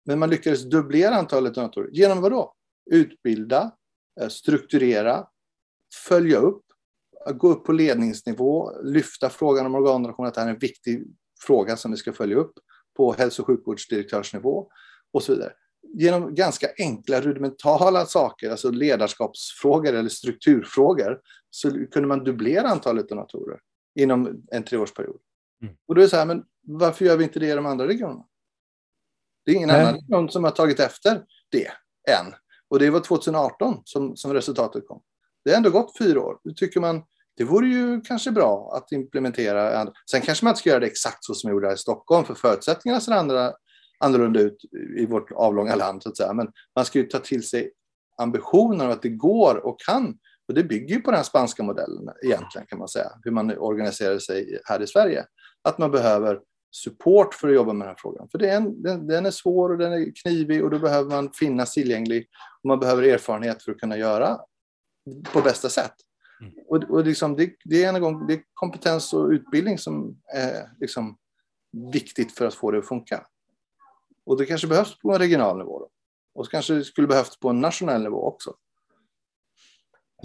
Men 0.07 0.19
man 0.19 0.31
lyckades 0.31 0.63
dubblera 0.63 1.15
antalet 1.15 1.55
donatorer. 1.55 1.89
Genom 1.93 2.21
vad 2.21 2.33
då? 2.33 2.57
Utbilda, 2.91 3.73
eh, 4.21 4.29
strukturera, 4.29 5.27
följa 6.09 6.39
upp, 6.39 6.63
gå 7.35 7.49
upp 7.49 7.65
på 7.65 7.73
ledningsnivå, 7.73 8.73
lyfta 8.83 9.31
frågan 9.31 9.67
om 9.67 9.75
organdonation, 9.75 10.27
att 10.27 10.35
det 10.35 10.41
här 10.41 10.49
är 10.49 10.53
en 10.53 10.59
viktig 10.59 11.07
fråga 11.41 11.77
som 11.77 11.91
vi 11.91 11.97
ska 11.97 12.13
följa 12.13 12.37
upp 12.37 12.53
på 12.97 13.13
hälso 13.13 13.43
och 13.43 13.47
sjukvårdsdirektörsnivå 13.47 14.69
och 15.13 15.23
så 15.23 15.33
vidare 15.33 15.53
genom 15.95 16.35
ganska 16.35 16.69
enkla 16.79 17.21
rudimentala 17.21 18.07
saker, 18.07 18.51
alltså 18.51 18.71
ledarskapsfrågor 18.71 19.93
eller 19.93 20.09
strukturfrågor, 20.09 21.21
så 21.51 21.71
kunde 21.71 22.09
man 22.09 22.25
dubblera 22.25 22.69
antalet 22.69 23.09
donatorer 23.09 23.61
inom 23.95 24.43
en 24.53 24.63
treårsperiod. 24.63 25.21
Mm. 25.63 25.75
Och 25.89 25.95
då 25.95 26.01
är 26.01 26.03
det 26.03 26.11
så 26.11 26.17
här, 26.17 26.27
men 26.27 26.45
varför 26.63 27.05
gör 27.05 27.17
vi 27.17 27.25
inte 27.25 27.41
det 27.41 27.47
i 27.47 27.55
de 27.55 27.67
andra 27.67 27.89
regionerna? 27.89 28.25
Det 29.45 29.51
är 29.51 29.55
ingen 29.55 29.69
Nej. 29.69 29.81
annan 29.81 29.95
region 29.95 30.29
som 30.29 30.45
har 30.45 30.51
tagit 30.51 30.81
efter 30.81 31.25
det 31.51 31.69
än. 32.11 32.35
Och 32.71 32.79
det 32.79 32.91
var 32.91 33.01
2018 33.01 33.83
som, 33.85 34.17
som 34.17 34.35
resultatet 34.35 34.89
kom. 34.89 35.03
Det 35.45 35.51
har 35.51 35.57
ändå 35.57 35.71
gått 35.71 35.99
fyra 35.99 36.21
år. 36.21 36.39
Då 36.45 36.55
tycker 36.55 36.81
man 36.81 37.03
det 37.37 37.45
vore 37.45 37.69
ju 37.69 38.01
kanske 38.01 38.31
bra 38.31 38.73
att 38.75 38.93
implementera. 38.93 39.93
Sen 40.11 40.21
kanske 40.21 40.45
man 40.45 40.51
inte 40.51 40.61
ska 40.61 40.71
göra 40.71 40.81
det 40.81 40.87
exakt 40.87 41.25
så 41.25 41.35
som 41.35 41.49
vi 41.49 41.53
gjorde 41.53 41.67
här 41.67 41.75
i 41.75 41.79
Stockholm, 41.79 42.25
för 42.25 42.35
förutsättningarna 42.35 43.01
ser 43.01 43.13
andra 43.13 43.53
annorlunda 43.99 44.41
ut 44.41 44.57
i 44.99 45.07
vårt 45.07 45.33
avlånga 45.33 45.75
land. 45.75 46.03
Så 46.03 46.09
att 46.09 46.17
säga. 46.17 46.33
Men 46.33 46.49
man 46.77 46.85
ska 46.85 46.99
ju 46.99 47.05
ta 47.05 47.19
till 47.19 47.49
sig 47.49 47.73
ambitionen 48.19 48.81
av 48.81 48.91
att 48.91 49.03
det 49.03 49.09
går 49.09 49.67
och 49.67 49.81
kan. 49.81 50.19
Och 50.49 50.55
det 50.55 50.65
bygger 50.65 50.95
ju 50.95 51.01
på 51.01 51.11
den 51.11 51.25
spanska 51.25 51.63
modellen 51.63 52.09
egentligen 52.25 52.67
kan 52.67 52.79
man 52.79 52.89
säga. 52.89 53.11
Hur 53.23 53.31
man 53.31 53.59
organiserar 53.59 54.19
sig 54.19 54.61
här 54.65 54.83
i 54.83 54.87
Sverige. 54.87 55.25
Att 55.63 55.79
man 55.79 55.91
behöver 55.91 56.41
support 56.77 57.35
för 57.35 57.49
att 57.49 57.55
jobba 57.55 57.73
med 57.73 57.87
den 57.87 57.89
här 57.89 57.97
frågan. 57.99 58.29
För 58.29 58.39
det 58.39 58.51
är 58.51 58.57
en, 58.57 58.83
den, 58.83 59.07
den, 59.07 59.27
är 59.27 59.31
svår 59.31 59.71
och 59.71 59.79
den 59.79 59.93
är 59.93 60.13
knivig 60.23 60.65
och 60.65 60.71
då 60.71 60.79
behöver 60.79 61.11
man 61.11 61.33
finnas 61.33 61.73
tillgänglig. 61.73 62.27
Och 62.63 62.69
man 62.69 62.81
behöver 62.81 63.03
erfarenhet 63.03 63.63
för 63.63 63.73
att 63.73 63.79
kunna 63.79 63.97
göra 63.97 64.39
på 65.33 65.41
bästa 65.41 65.69
sätt. 65.69 65.95
Mm. 66.41 66.53
Och, 66.69 66.85
och 66.91 67.05
liksom 67.05 67.37
det, 67.37 67.53
det, 67.65 67.85
är 67.85 67.95
en 67.95 68.01
gång, 68.01 68.27
det 68.27 68.35
är 68.35 68.43
kompetens 68.55 69.13
och 69.13 69.29
utbildning 69.29 69.79
som 69.79 70.21
är 70.35 70.71
liksom 70.81 71.17
viktigt 71.93 72.33
för 72.33 72.47
att 72.47 72.55
få 72.55 72.71
det 72.71 72.79
att 72.79 72.89
funka. 72.89 73.27
Och 74.27 74.37
det 74.39 74.47
kanske 74.47 74.67
behövs 74.67 74.99
på 74.99 75.13
en 75.13 75.19
regional 75.19 75.59
nivå. 75.59 75.79
Då. 75.79 75.89
Och 76.35 76.51
kanske 76.51 76.75
det 76.75 76.85
skulle 76.85 77.07
behövas 77.07 77.37
på 77.41 77.49
en 77.49 77.61
nationell 77.61 78.03
nivå 78.03 78.23
också. 78.23 78.55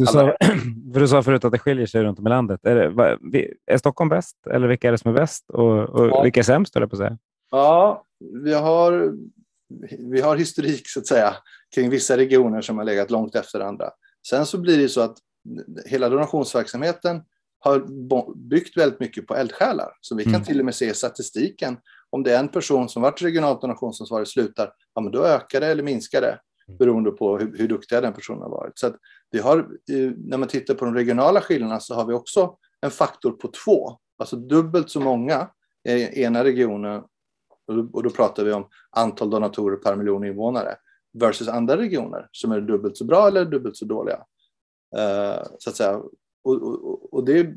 Du 0.01 0.05
sa, 0.05 0.35
för 0.93 0.99
du 0.99 1.07
sa 1.07 1.23
förut 1.23 1.45
att 1.45 1.51
det 1.51 1.59
skiljer 1.59 1.85
sig 1.85 2.03
runt 2.03 2.19
om 2.19 2.27
i 2.27 2.29
landet. 2.29 2.59
Är, 2.63 2.75
det, 3.31 3.53
är 3.65 3.77
Stockholm 3.77 4.09
bäst 4.09 4.47
eller 4.51 4.67
vilka 4.67 4.87
är 4.87 4.91
det 4.91 4.97
som 4.97 5.11
är 5.11 5.15
bäst 5.15 5.49
och, 5.49 5.89
och 5.89 6.07
ja. 6.07 6.21
vilka 6.23 6.39
är 6.39 6.43
sämst? 6.43 6.73
På 6.73 6.95
säga? 6.95 7.17
Ja, 7.51 8.05
vi 8.43 8.53
har, 8.53 9.13
vi 10.11 10.21
har 10.21 10.37
historik 10.37 10.89
så 10.89 10.99
att 10.99 11.07
säga 11.07 11.35
kring 11.75 11.89
vissa 11.89 12.17
regioner 12.17 12.61
som 12.61 12.77
har 12.77 12.85
legat 12.85 13.11
långt 13.11 13.35
efter 13.35 13.59
andra. 13.59 13.89
Sen 14.29 14.45
så 14.45 14.57
blir 14.57 14.77
det 14.77 14.89
så 14.89 15.01
att 15.01 15.17
hela 15.85 16.09
donationsverksamheten 16.09 17.21
har 17.59 17.85
byggt 18.49 18.77
väldigt 18.77 18.99
mycket 18.99 19.27
på 19.27 19.35
eldsjälar. 19.35 19.89
Så 20.01 20.15
vi 20.15 20.23
kan 20.23 20.35
mm. 20.35 20.45
till 20.45 20.59
och 20.59 20.65
med 20.65 20.75
se 20.75 20.93
statistiken 20.93 21.77
om 22.09 22.23
det 22.23 22.35
är 22.35 22.39
en 22.39 22.47
person 22.47 22.89
som 22.89 23.01
varit 23.01 23.21
regionalt 23.21 23.61
donationsansvarig 23.61 24.27
slutar, 24.27 24.73
ja, 24.93 25.01
men 25.01 25.11
då 25.11 25.25
ökar 25.25 25.61
det 25.61 25.67
eller 25.67 25.83
minskar 25.83 26.21
det. 26.21 26.39
Mm. 26.71 26.77
beroende 26.77 27.11
på 27.11 27.37
hur, 27.37 27.57
hur 27.57 27.67
duktig 27.67 28.01
den 28.01 28.13
personen 28.13 28.41
har 28.41 28.49
varit. 28.49 28.79
Så 28.79 28.91
vi 29.31 29.39
har, 29.39 29.57
eh, 29.59 30.11
när 30.17 30.37
man 30.37 30.47
tittar 30.47 30.73
på 30.73 30.85
de 30.85 30.93
regionala 30.93 31.41
skillnaderna 31.41 31.79
så 31.79 31.95
har 31.95 32.05
vi 32.05 32.13
också 32.13 32.57
en 32.81 32.91
faktor 32.91 33.31
på 33.31 33.47
två, 33.47 33.97
alltså 34.17 34.35
dubbelt 34.35 34.89
så 34.89 34.99
många 34.99 35.49
i 35.89 36.23
ena 36.23 36.43
regionen, 36.43 37.03
och 37.93 38.03
då 38.03 38.09
pratar 38.09 38.43
vi 38.43 38.51
om 38.51 38.67
antal 38.89 39.29
donatorer 39.29 39.77
per 39.77 39.95
miljon 39.95 40.25
invånare, 40.25 40.75
versus 41.13 41.47
andra 41.47 41.77
regioner 41.77 42.27
som 42.31 42.51
är 42.51 42.61
dubbelt 42.61 42.97
så 42.97 43.05
bra 43.05 43.27
eller 43.27 43.45
dubbelt 43.45 43.77
så 43.77 43.85
dåliga. 43.85 44.17
Uh, 44.97 45.43
så 45.59 45.69
att 45.69 45.75
säga. 45.75 46.01
Och, 46.43 46.61
och, 46.61 47.13
och 47.13 47.25
det, 47.25 47.55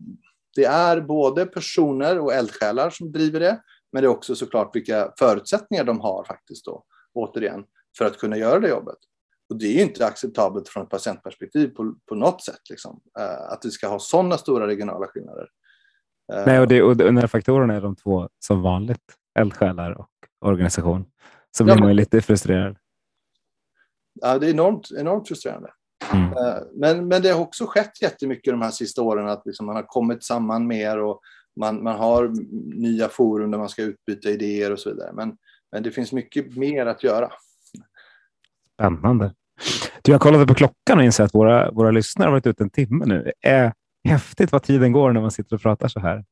det, 0.56 0.64
är 0.64 1.00
både 1.00 1.46
personer 1.46 2.18
och 2.18 2.32
eldsjälar 2.32 2.90
som 2.90 3.12
driver 3.12 3.40
det, 3.40 3.62
men 3.92 4.02
det 4.02 4.06
är 4.06 4.10
också 4.10 4.34
såklart 4.34 4.76
vilka 4.76 5.12
förutsättningar 5.18 5.84
de 5.84 6.00
har 6.00 6.24
faktiskt 6.24 6.64
då, 6.64 6.84
återigen, 7.14 7.64
för 7.98 8.04
att 8.04 8.18
kunna 8.18 8.36
göra 8.36 8.60
det 8.60 8.68
jobbet. 8.68 8.98
Och 9.48 9.58
det 9.58 9.66
är 9.66 9.72
ju 9.72 9.82
inte 9.82 10.06
acceptabelt 10.06 10.68
från 10.68 10.82
ett 10.82 10.90
patientperspektiv 10.90 11.68
på, 11.68 11.94
på 12.08 12.14
något 12.14 12.42
sätt, 12.42 12.60
liksom, 12.70 13.00
uh, 13.18 13.52
att 13.52 13.64
vi 13.64 13.70
ska 13.70 13.88
ha 13.88 13.98
sådana 13.98 14.38
stora 14.38 14.66
regionala 14.66 15.06
skillnader. 15.06 15.48
Uh, 16.34 16.42
Nej, 16.46 16.60
och, 16.60 16.68
det, 16.68 16.82
och 16.82 16.96
de 16.96 17.16
här 17.16 17.26
faktorerna 17.26 17.74
är 17.74 17.80
de 17.80 17.96
två 17.96 18.28
som 18.38 18.62
vanligt, 18.62 19.14
eldsjälar 19.38 19.92
och 19.92 20.08
organisation, 20.40 21.04
så 21.56 21.64
blir 21.64 21.74
ja, 21.74 21.80
man 21.80 21.88
ju 21.88 21.94
lite 21.94 22.20
frustrerad. 22.20 22.76
Ja, 24.20 24.38
det 24.38 24.46
är 24.46 24.50
enormt, 24.50 24.90
enormt 24.98 25.28
frustrerande. 25.28 25.70
Mm. 26.12 26.28
Uh, 26.28 26.62
men, 26.72 27.08
men 27.08 27.22
det 27.22 27.28
har 27.28 27.40
också 27.40 27.66
skett 27.66 28.02
jättemycket 28.02 28.52
de 28.52 28.62
här 28.62 28.70
sista 28.70 29.02
åren, 29.02 29.28
att 29.28 29.46
liksom 29.46 29.66
man 29.66 29.76
har 29.76 29.82
kommit 29.82 30.24
samman 30.24 30.66
mer 30.66 30.98
och 30.98 31.20
man, 31.60 31.82
man 31.82 31.98
har 31.98 32.32
nya 32.80 33.08
forum 33.08 33.50
där 33.50 33.58
man 33.58 33.68
ska 33.68 33.82
utbyta 33.82 34.30
idéer 34.30 34.72
och 34.72 34.78
så 34.80 34.90
vidare. 34.90 35.12
Men, 35.12 35.36
men 35.72 35.82
det 35.82 35.90
finns 35.90 36.12
mycket 36.12 36.56
mer 36.56 36.86
att 36.86 37.02
göra. 37.02 37.32
Spännande. 38.74 39.34
Du, 40.02 40.12
jag 40.12 40.20
kollade 40.20 40.46
på 40.46 40.54
klockan 40.54 40.98
och 40.98 41.04
inser 41.04 41.24
att 41.24 41.34
våra, 41.34 41.70
våra 41.70 41.90
lyssnare 41.90 42.26
har 42.26 42.32
varit 42.32 42.46
ute 42.46 42.64
en 42.64 42.70
timme 42.70 43.04
nu. 43.06 43.32
Är 43.40 43.72
häftigt 44.08 44.52
vad 44.52 44.62
tiden 44.62 44.92
går 44.92 45.12
när 45.12 45.20
man 45.20 45.30
sitter 45.30 45.56
och 45.56 45.62
pratar 45.62 45.88
så 45.88 46.00
här. 46.00 46.24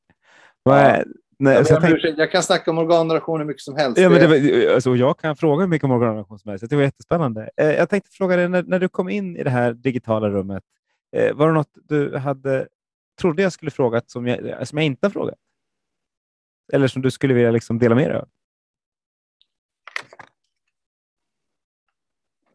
Ja. 0.63 1.03
Nej, 1.39 1.55
jag, 1.55 1.67
jag, 1.69 1.81
tänk... 1.81 2.19
jag, 2.19 2.31
kan 2.31 2.43
snacka 2.43 2.71
om 2.71 2.79
organdonation 2.79 3.41
hur 3.41 3.47
mycket 3.47 3.63
som 3.63 3.77
helst. 3.77 3.99
Ja, 3.99 4.09
men 4.09 4.21
det 4.21 4.27
var, 4.27 4.75
alltså, 4.75 4.97
jag 4.97 5.19
kan 5.19 5.37
fråga 5.37 5.61
hur 5.61 5.69
mycket 5.69 5.85
om 5.85 5.91
organdonation 5.91 6.39
som 6.39 6.49
helst. 6.49 6.71
Det 6.71 6.77
var 6.77 6.83
jättespännande. 6.83 7.51
Eh, 7.57 7.67
jag 7.67 7.89
tänkte 7.89 8.11
fråga 8.11 8.37
dig, 8.37 8.49
när, 8.49 8.63
när, 8.63 8.79
du 8.79 8.89
kom 8.89 9.09
in 9.09 9.37
i 9.37 9.43
det 9.43 9.51
här 9.51 9.73
digitala 9.73 10.29
rummet, 10.31 10.63
eh, 11.17 11.35
var 11.35 11.47
det 11.47 11.53
något 11.53 11.71
du 11.89 12.17
hade 12.17 12.69
trodde 13.21 13.43
jag 13.43 13.53
skulle 13.53 13.71
fråga 13.71 14.03
som 14.07 14.27
jag, 14.27 14.69
som 14.69 14.79
jag 14.79 14.87
inte 14.87 15.07
har 15.07 15.11
frågat? 15.11 15.39
Eller 16.73 16.89
som 16.89 17.03
du 17.03 17.11
skulle 17.11 17.35
vilja 17.35 17.51
liksom 17.51 17.79
dela 17.79 17.95
med 17.95 18.11
dig 18.11 18.17
av? 18.17 18.29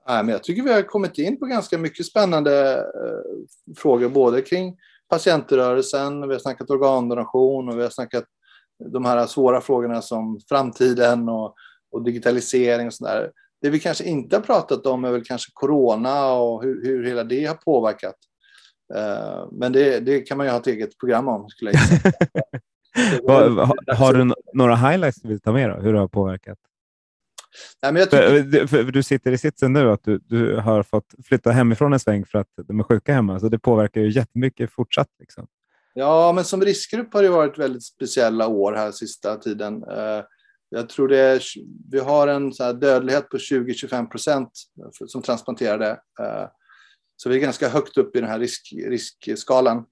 Nej, 0.07 0.23
men 0.23 0.29
jag 0.29 0.43
tycker 0.43 0.63
vi 0.63 0.73
har 0.73 0.81
kommit 0.81 1.17
in 1.17 1.39
på 1.39 1.45
ganska 1.45 1.77
mycket 1.77 2.05
spännande 2.05 2.73
eh, 2.77 3.73
frågor, 3.77 4.09
både 4.09 4.41
kring 4.41 4.77
patientrörelsen, 5.09 6.27
vi 6.27 6.33
har 6.33 6.39
snackat 6.39 6.69
organdonation 6.69 7.69
och 7.69 7.79
vi 7.79 7.83
har 7.83 7.89
snackat 7.89 8.23
de 8.93 9.05
här 9.05 9.25
svåra 9.25 9.61
frågorna 9.61 10.01
som 10.01 10.39
framtiden 10.49 11.29
och, 11.29 11.55
och 11.91 12.03
digitalisering 12.03 12.87
och 12.87 12.93
sådär. 12.93 13.31
Det 13.61 13.69
vi 13.69 13.79
kanske 13.79 14.03
inte 14.03 14.35
har 14.35 14.43
pratat 14.43 14.85
om 14.85 15.03
är 15.03 15.11
väl 15.11 15.23
kanske 15.23 15.51
corona 15.53 16.31
och 16.31 16.63
hur, 16.63 16.85
hur 16.85 17.05
hela 17.05 17.23
det 17.23 17.45
har 17.45 17.55
påverkat 17.55 18.15
Eh, 18.95 19.47
men 19.51 19.71
det, 19.71 19.99
det, 19.99 20.21
kan 20.21 20.37
man 20.37 20.45
ju 20.45 20.51
ha 20.51 20.59
ett 20.59 20.67
eget 20.67 20.97
program 20.97 21.27
om. 21.27 21.49
Skulle 21.49 21.71
jag 21.71 21.79
har, 23.27 23.95
har 23.95 24.13
du 24.13 24.33
några 24.53 24.75
highlights 24.75 25.21
du 25.21 25.27
vill 25.27 25.39
ta 25.39 25.51
med? 25.51 25.69
Då? 25.69 25.75
Hur 25.75 25.93
det 25.93 25.99
har 25.99 26.07
påverkat? 26.07 26.57
Nej, 27.83 27.93
men 27.93 27.99
jag 27.99 28.11
tycker... 28.11 28.67
för, 28.67 28.83
för, 28.83 28.91
du 28.91 29.03
sitter 29.03 29.31
i 29.31 29.37
sitsen 29.37 29.73
nu 29.73 29.91
att 29.91 30.03
du, 30.03 30.17
du 30.17 30.55
har 30.55 30.83
fått 30.83 31.13
flytta 31.25 31.51
hemifrån 31.51 31.93
en 31.93 31.99
sväng 31.99 32.25
för 32.25 32.37
att 32.37 32.47
de 32.67 32.79
är 32.79 32.83
sjuka 32.83 33.13
hemma, 33.13 33.39
så 33.39 33.49
det 33.49 33.59
påverkar 33.59 34.01
ju 34.01 34.11
jättemycket 34.11 34.71
fortsatt. 34.71 35.09
Liksom. 35.19 35.47
Ja, 35.93 36.33
men 36.33 36.43
som 36.43 36.61
riskgrupp 36.61 37.13
har 37.13 37.23
det 37.23 37.29
varit 37.29 37.57
väldigt 37.57 37.85
speciella 37.85 38.47
år 38.47 38.73
här 38.73 38.91
sista 38.91 39.35
tiden. 39.35 39.83
Eh, 39.83 40.23
jag 40.69 40.89
tror 40.89 41.07
det 41.07 41.17
är, 41.17 41.41
vi 41.91 41.99
har 41.99 42.27
en 42.27 42.51
dödlighet 42.79 43.29
på 43.29 43.37
20-25 43.37 44.05
procent 44.09 44.51
som 45.07 45.21
transplanterade. 45.21 45.89
Eh, 46.19 46.47
så 47.15 47.29
vi 47.29 47.35
är 47.35 47.39
ganska 47.39 47.69
högt 47.69 47.97
upp 47.97 48.15
i 48.15 48.19
den 48.19 48.29
här 48.29 48.39
risk, 48.39 48.73
riskskalan. 48.87 49.85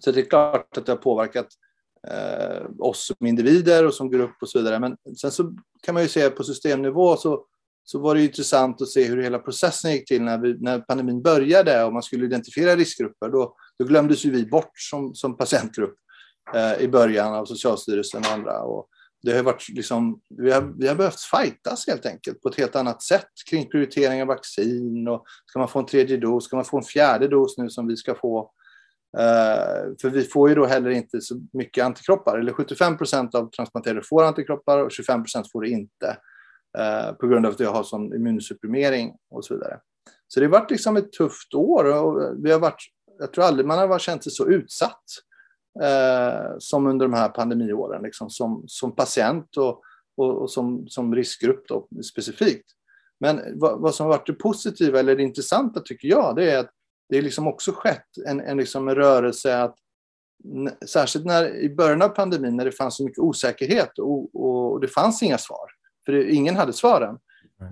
Så 0.00 0.12
det 0.12 0.20
är 0.20 0.24
klart 0.24 0.76
att 0.76 0.86
det 0.86 0.92
har 0.92 0.96
påverkat 0.96 1.46
eh, 2.10 2.66
oss 2.78 3.06
som 3.06 3.26
individer 3.26 3.86
och 3.86 3.94
som 3.94 4.10
grupp 4.10 4.36
och 4.40 4.48
så 4.48 4.58
vidare. 4.58 4.78
Men 4.78 4.96
sen 5.20 5.30
så 5.30 5.54
kan 5.82 5.94
man 5.94 6.02
ju 6.02 6.08
se 6.08 6.30
på 6.30 6.44
systemnivå 6.44 7.16
så, 7.16 7.44
så 7.84 7.98
var 7.98 8.14
det 8.14 8.24
intressant 8.24 8.82
att 8.82 8.88
se 8.88 9.04
hur 9.04 9.22
hela 9.22 9.38
processen 9.38 9.92
gick 9.92 10.08
till 10.08 10.22
när, 10.22 10.38
vi, 10.38 10.56
när 10.60 10.80
pandemin 10.80 11.22
började 11.22 11.84
och 11.84 11.92
man 11.92 12.02
skulle 12.02 12.24
identifiera 12.24 12.76
riskgrupper. 12.76 13.28
Då, 13.28 13.54
då 13.78 13.84
glömdes 13.84 14.24
ju 14.24 14.30
vi 14.30 14.46
bort 14.46 14.72
som, 14.74 15.14
som 15.14 15.36
patientgrupp 15.36 15.96
eh, 16.54 16.82
i 16.82 16.88
början 16.88 17.34
av 17.34 17.44
Socialstyrelsen 17.44 18.20
och 18.20 18.32
andra. 18.32 18.62
Och 18.62 18.88
det 19.22 19.36
har 19.36 19.42
varit 19.42 19.68
liksom, 19.68 20.20
vi, 20.28 20.50
har, 20.52 20.74
vi 20.78 20.88
har 20.88 20.94
behövt 20.94 21.20
fightas 21.20 21.86
helt 21.86 22.06
enkelt 22.06 22.42
på 22.42 22.48
ett 22.48 22.58
helt 22.58 22.76
annat 22.76 23.02
sätt 23.02 23.30
kring 23.50 23.68
prioritering 23.68 24.22
av 24.22 24.28
vaccin. 24.28 25.08
Och 25.08 25.24
ska 25.46 25.58
man 25.58 25.68
få 25.68 25.78
en 25.78 25.86
tredje 25.86 26.16
dos? 26.16 26.44
Ska 26.44 26.56
man 26.56 26.64
få 26.64 26.76
en 26.76 26.82
fjärde 26.82 27.28
dos 27.28 27.58
nu 27.58 27.70
som 27.70 27.86
vi 27.86 27.96
ska 27.96 28.14
få? 28.14 28.50
Eh, 29.16 29.96
för 30.00 30.10
vi 30.10 30.24
får 30.24 30.48
ju 30.48 30.54
då 30.54 30.66
heller 30.66 30.90
inte 30.90 31.20
så 31.20 31.40
mycket 31.52 31.84
antikroppar. 31.84 32.38
Eller 32.38 32.52
75 32.52 32.98
procent 32.98 33.34
av 33.34 33.50
transplanterade 33.50 34.02
får 34.02 34.24
antikroppar 34.24 34.78
och 34.78 34.92
25 34.92 35.22
procent 35.22 35.52
får 35.52 35.62
det 35.62 35.68
inte. 35.68 36.16
Eh, 36.78 37.12
på 37.12 37.26
grund 37.26 37.46
av 37.46 37.52
att 37.52 37.60
jag 37.60 37.72
har 37.72 37.82
sån 37.82 38.14
immunsupprimering 38.14 39.12
och 39.30 39.44
så 39.44 39.54
vidare. 39.54 39.80
Så 40.28 40.40
det 40.40 40.46
har 40.46 40.50
varit 40.50 40.70
liksom 40.70 40.96
ett 40.96 41.12
tufft 41.12 41.54
år 41.54 41.84
och 41.84 42.44
vi 42.44 42.52
har 42.52 42.58
varit, 42.58 42.82
jag 43.18 43.32
tror 43.32 43.44
aldrig 43.44 43.66
man 43.66 43.90
har 43.90 43.98
känt 43.98 44.22
sig 44.22 44.32
så 44.32 44.48
utsatt 44.48 45.04
eh, 45.82 46.56
som 46.58 46.86
under 46.86 47.06
de 47.06 47.12
här 47.12 47.28
pandemiåren, 47.28 48.02
liksom, 48.02 48.30
som, 48.30 48.64
som 48.66 48.96
patient 48.96 49.56
och, 49.56 49.82
och, 50.16 50.42
och 50.42 50.50
som, 50.50 50.88
som 50.88 51.14
riskgrupp 51.14 51.68
då, 51.68 51.88
specifikt. 52.10 52.70
Men 53.20 53.40
vad, 53.54 53.80
vad 53.80 53.94
som 53.94 54.06
har 54.06 54.12
varit 54.12 54.26
det 54.26 54.32
positiva 54.32 55.00
eller 55.00 55.16
det 55.16 55.22
intressanta 55.22 55.80
tycker 55.80 56.08
jag, 56.08 56.36
det 56.36 56.50
är 56.50 56.58
att 56.58 56.70
det 57.08 57.18
är 57.18 57.22
liksom 57.22 57.46
också 57.46 57.72
skett 57.72 58.06
en, 58.26 58.40
en, 58.40 58.56
liksom 58.56 58.88
en 58.88 58.94
rörelse 58.94 59.62
att 59.62 59.76
särskilt 60.86 61.24
när, 61.24 61.56
i 61.56 61.74
början 61.74 62.02
av 62.02 62.08
pandemin 62.08 62.56
när 62.56 62.64
det 62.64 62.72
fanns 62.72 62.96
så 62.96 63.04
mycket 63.04 63.18
osäkerhet 63.18 63.98
och, 63.98 64.34
och 64.44 64.80
det 64.80 64.88
fanns 64.88 65.22
inga 65.22 65.38
svar, 65.38 65.66
för 66.04 66.12
det, 66.12 66.32
ingen 66.32 66.56
hade 66.56 66.72
svaren, 66.72 67.18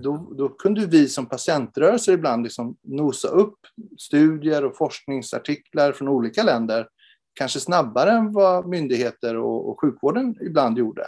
då, 0.03 0.33
då, 0.39 0.49
kunde 0.49 0.87
vi 0.87 1.09
som 1.09 1.27
patientrörelser 1.27 2.13
ibland 2.13 2.43
liksom 2.43 2.77
nosa 2.83 3.29
upp 3.29 3.59
studier 3.99 4.65
och 4.65 4.77
forskningsartiklar 4.77 5.93
från 5.93 6.09
olika 6.09 6.43
länder, 6.43 6.89
kanske 7.35 7.61
snabbare 7.61 8.11
än 8.11 8.33
vad 8.33 8.67
myndigheter 8.69 9.37
och, 9.37 9.69
och 9.69 9.81
sjukvården 9.81 10.37
ibland 10.41 10.79
gjorde. 10.79 11.07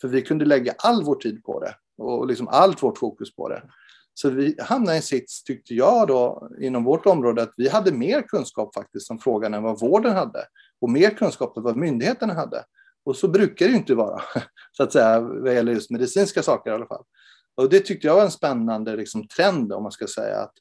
För 0.00 0.08
vi 0.08 0.22
kunde 0.22 0.44
lägga 0.44 0.74
all 0.78 1.04
vår 1.04 1.14
tid 1.14 1.44
på 1.44 1.60
det 1.60 1.74
och 1.98 2.26
liksom 2.26 2.48
allt 2.48 2.82
vårt 2.82 2.98
fokus 2.98 3.36
på 3.36 3.48
det. 3.48 3.62
Så 4.20 4.30
vi 4.30 4.56
hamnade 4.58 4.92
i 4.92 4.96
en 4.96 5.02
sits, 5.02 5.42
tyckte 5.42 5.74
jag 5.74 6.08
då, 6.08 6.50
inom 6.60 6.84
vårt 6.84 7.06
område, 7.06 7.42
att 7.42 7.52
vi 7.56 7.68
hade 7.68 7.92
mer 7.92 8.22
kunskap 8.22 8.74
faktiskt 8.74 9.10
om 9.10 9.18
frågan 9.18 9.54
än 9.54 9.62
vad 9.62 9.80
vården 9.80 10.16
hade 10.16 10.44
och 10.80 10.90
mer 10.90 11.10
kunskap 11.10 11.56
än 11.56 11.62
vad 11.62 11.76
myndigheterna 11.76 12.34
hade. 12.34 12.64
Och 13.04 13.16
så 13.16 13.28
brukar 13.28 13.66
det 13.66 13.72
ju 13.72 13.78
inte 13.78 13.94
vara, 13.94 14.22
så 14.72 14.82
att 14.82 14.92
säga, 14.92 15.20
vad 15.20 15.54
gäller 15.54 15.72
just 15.72 15.90
medicinska 15.90 16.42
saker 16.42 16.70
i 16.70 16.74
alla 16.74 16.86
fall. 16.86 17.04
Och 17.54 17.68
det 17.70 17.80
tyckte 17.80 18.06
jag 18.06 18.14
var 18.14 18.22
en 18.22 18.30
spännande 18.30 18.96
liksom, 18.96 19.28
trend, 19.28 19.72
om 19.72 19.82
man 19.82 19.92
ska 19.92 20.06
säga. 20.06 20.40
Att, 20.40 20.54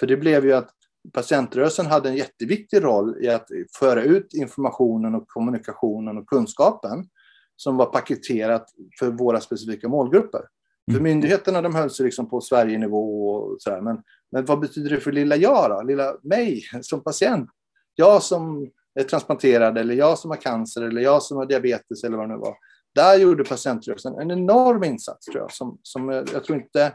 för 0.00 0.06
det 0.06 0.16
blev 0.16 0.44
ju 0.44 0.52
att 0.52 0.70
patientrörelsen 1.12 1.86
hade 1.86 2.08
en 2.08 2.16
jätteviktig 2.16 2.84
roll 2.84 3.24
i 3.24 3.28
att 3.28 3.48
föra 3.78 4.02
ut 4.02 4.34
informationen 4.34 5.14
och 5.14 5.28
kommunikationen 5.28 6.18
och 6.18 6.26
kunskapen 6.26 7.08
som 7.56 7.76
var 7.76 7.86
paketerat 7.86 8.66
för 8.98 9.10
våra 9.10 9.40
specifika 9.40 9.88
målgrupper. 9.88 10.42
För 10.86 10.98
mm. 10.98 11.02
myndigheterna 11.02 11.62
de 11.62 11.74
höll 11.74 11.90
sig 11.90 12.04
liksom 12.04 12.30
på 12.30 12.40
Sverigenivå 12.40 13.28
och 13.28 13.62
sådär. 13.62 13.80
Men, 13.80 14.02
men 14.32 14.44
vad 14.44 14.60
betyder 14.60 14.90
det 14.90 15.00
för 15.00 15.12
lilla 15.12 15.36
jag 15.36 15.70
då? 15.70 15.82
Lilla 15.82 16.16
mig 16.22 16.62
som 16.82 17.02
patient? 17.02 17.50
Jag 17.94 18.22
som 18.22 18.70
är 19.00 19.04
transplanterad 19.04 19.78
eller 19.78 19.94
jag 19.94 20.18
som 20.18 20.30
har 20.30 20.36
cancer 20.36 20.82
eller 20.82 21.00
jag 21.02 21.22
som 21.22 21.36
har 21.36 21.46
diabetes 21.46 22.04
eller 22.04 22.16
vad 22.16 22.28
det 22.28 22.34
nu 22.34 22.40
var. 22.40 22.54
Där 22.94 23.18
gjorde 23.18 23.44
patientrörelsen 23.44 24.14
en 24.14 24.30
enorm 24.30 24.84
insats 24.84 25.26
tror 25.26 25.38
jag. 25.38 25.52
Som, 25.52 25.78
som 25.82 26.10
jag 26.10 26.44
tror 26.44 26.58
inte, 26.58 26.92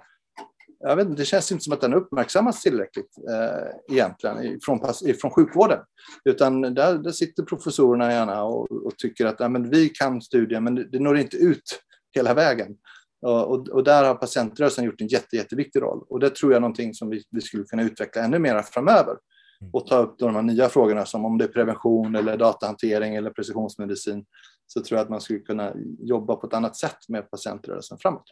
jag 0.79 0.95
vet, 0.95 1.17
det 1.17 1.25
känns 1.25 1.51
inte 1.51 1.63
som 1.63 1.73
att 1.73 1.81
den 1.81 1.93
uppmärksammas 1.93 2.61
tillräckligt 2.61 3.17
eh, 3.29 3.95
egentligen 3.95 4.59
från, 4.61 4.79
från 5.21 5.31
sjukvården. 5.31 5.79
Utan 6.25 6.61
där, 6.61 6.97
där 6.97 7.11
sitter 7.11 7.43
professorerna 7.43 8.11
gärna 8.11 8.43
och, 8.43 8.71
och 8.71 8.97
tycker 8.97 9.25
att 9.25 9.39
ja, 9.39 9.49
men 9.49 9.69
vi 9.69 9.89
kan 9.89 10.21
studien 10.21 10.63
men 10.63 10.75
det, 10.75 10.89
det 10.91 10.99
når 10.99 11.17
inte 11.17 11.37
ut 11.37 11.81
hela 12.15 12.33
vägen. 12.33 12.77
Och, 13.25 13.69
och, 13.69 13.83
där 13.83 14.03
har 14.03 14.15
patientrörelsen 14.15 14.85
gjort 14.85 15.01
en 15.01 15.07
jätte, 15.07 15.35
jätteviktig 15.35 15.81
roll. 15.81 16.05
Och 16.09 16.19
det 16.19 16.29
tror 16.29 16.51
jag 16.51 16.57
är 16.57 16.61
någonting 16.61 16.93
som 16.93 17.09
vi, 17.09 17.23
vi 17.31 17.41
skulle 17.41 17.63
kunna 17.63 17.83
utveckla 17.83 18.21
ännu 18.21 18.39
mer 18.39 18.61
framöver. 18.61 19.15
Mm. 19.61 19.71
Och 19.73 19.87
ta 19.87 19.97
upp 19.97 20.19
de 20.19 20.35
här 20.35 20.41
nya 20.41 20.69
frågorna 20.69 21.05
som 21.05 21.25
om 21.25 21.37
det 21.37 21.43
är 21.43 21.47
prevention 21.47 22.15
eller 22.15 22.37
datahantering 22.37 23.15
eller 23.15 23.29
precisionsmedicin. 23.29 24.25
Så 24.67 24.83
tror 24.83 24.97
jag 24.97 25.03
att 25.03 25.09
man 25.09 25.21
skulle 25.21 25.39
kunna 25.39 25.73
jobba 25.99 26.35
på 26.35 26.47
ett 26.47 26.53
annat 26.53 26.75
sätt 26.75 26.97
med 27.09 27.31
patientrörelsen 27.31 27.97
framåt. 27.97 28.23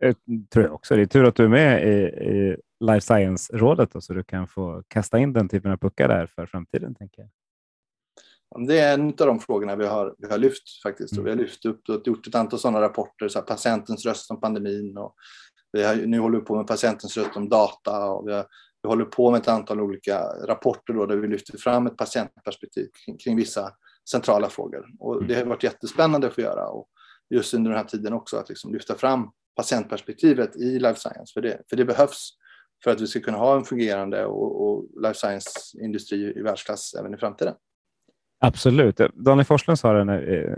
Det 0.00 0.16
tror 0.52 0.64
jag 0.64 0.74
också. 0.74 0.96
Det 0.96 1.02
är 1.02 1.06
tur 1.06 1.24
att 1.24 1.36
du 1.36 1.44
är 1.44 1.48
med 1.48 1.88
i, 1.88 2.02
i 2.02 2.56
Life 2.80 3.00
Science-rådet 3.00 3.90
så 4.04 4.12
du 4.12 4.24
kan 4.24 4.48
få 4.48 4.82
kasta 4.88 5.18
in 5.18 5.32
den 5.32 5.48
typen 5.48 5.72
av 5.72 5.76
puckar 5.76 6.08
där 6.08 6.26
för 6.26 6.46
framtiden. 6.46 6.94
tänker 6.94 7.22
jag. 7.22 7.30
Det 8.66 8.78
är 8.78 8.94
en 8.94 9.08
av 9.08 9.26
de 9.26 9.40
frågorna 9.40 9.76
vi 9.76 9.86
har, 9.86 10.14
vi 10.18 10.28
har 10.28 10.38
lyft 10.38 10.82
faktiskt. 10.82 11.18
Och 11.18 11.26
vi 11.26 11.30
har 11.30 11.36
mm. 11.36 11.44
lyft 11.44 11.64
upp 11.64 11.88
och 11.88 12.06
gjort 12.06 12.26
ett 12.26 12.34
antal 12.34 12.58
sådana 12.58 12.80
rapporter, 12.80 13.28
så 13.28 13.42
patientens 13.42 14.06
röst 14.06 14.30
om 14.30 14.40
pandemin. 14.40 14.98
Och 14.98 15.14
vi 15.72 15.84
har, 15.84 15.94
nu 15.94 16.18
håller 16.18 16.38
vi 16.38 16.44
på 16.44 16.56
med 16.56 16.66
patientens 16.66 17.16
röst 17.16 17.36
om 17.36 17.48
data. 17.48 18.04
Och 18.04 18.28
vi, 18.28 18.32
har, 18.32 18.46
vi 18.82 18.88
håller 18.88 19.04
på 19.04 19.30
med 19.30 19.40
ett 19.40 19.48
antal 19.48 19.80
olika 19.80 20.18
rapporter 20.46 20.92
då, 20.92 21.06
där 21.06 21.16
vi 21.16 21.28
lyfter 21.28 21.58
fram 21.58 21.86
ett 21.86 21.96
patientperspektiv 21.96 22.88
kring, 23.04 23.18
kring 23.18 23.36
vissa 23.36 23.72
centrala 24.10 24.48
frågor. 24.48 24.86
Och 24.98 25.24
det 25.24 25.34
har 25.34 25.44
varit 25.44 25.62
jättespännande 25.62 26.26
att 26.26 26.34
få 26.34 26.40
göra. 26.40 26.68
Och 26.68 26.88
just 27.30 27.54
under 27.54 27.70
den 27.70 27.78
här 27.78 27.86
tiden 27.86 28.12
också, 28.12 28.36
att 28.36 28.48
liksom 28.48 28.72
lyfta 28.72 28.94
fram 28.94 29.30
patientperspektivet 29.56 30.56
i 30.56 30.78
life 30.78 31.00
science. 31.00 31.32
För 31.34 31.40
det, 31.40 31.62
för 31.70 31.76
det 31.76 31.84
behövs 31.84 32.30
för 32.84 32.90
att 32.90 33.00
vi 33.00 33.06
ska 33.06 33.20
kunna 33.20 33.38
ha 33.38 33.56
en 33.56 33.64
fungerande 33.64 34.26
och, 34.26 34.62
och 34.62 34.84
life 35.02 35.14
science-industri 35.14 36.38
i 36.38 36.42
världsklass 36.42 36.94
även 36.94 37.14
i 37.14 37.16
framtiden. 37.16 37.54
Absolut. 38.44 39.00
Daniel 39.14 39.44
Forslund 39.44 39.78
sa 39.78 39.98
en, 39.98 40.08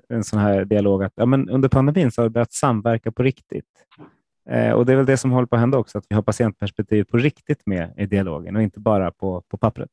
en 0.09 0.25
sån 0.25 0.39
här 0.39 0.65
dialog 0.65 1.05
att 1.05 1.13
ja, 1.17 1.27
men 1.27 1.51
under 1.51 1.69
pandemin 1.69 2.13
så 2.13 2.23
har 2.23 2.29
vi 2.29 2.33
börjat 2.33 2.53
samverka 2.53 3.13
på 3.13 3.23
riktigt. 3.23 3.87
Eh, 4.51 4.73
och 4.73 4.87
Det 4.87 4.93
är 4.93 4.97
väl 4.97 5.07
det 5.07 5.17
som 5.17 5.31
håller 5.31 5.47
på 5.47 5.57
att 5.57 5.61
hända 5.61 5.79
också, 5.79 5.99
att 5.99 6.05
vi 6.09 6.15
har 6.15 6.23
patientperspektiv 6.23 7.05
på 7.05 7.17
riktigt 7.17 7.67
med 7.67 7.95
i 7.97 8.07
dialogen 8.07 8.57
och 8.57 8.63
inte 8.63 8.81
bara 8.81 9.11
på, 9.11 9.41
på 9.49 9.57
pappret. 9.57 9.91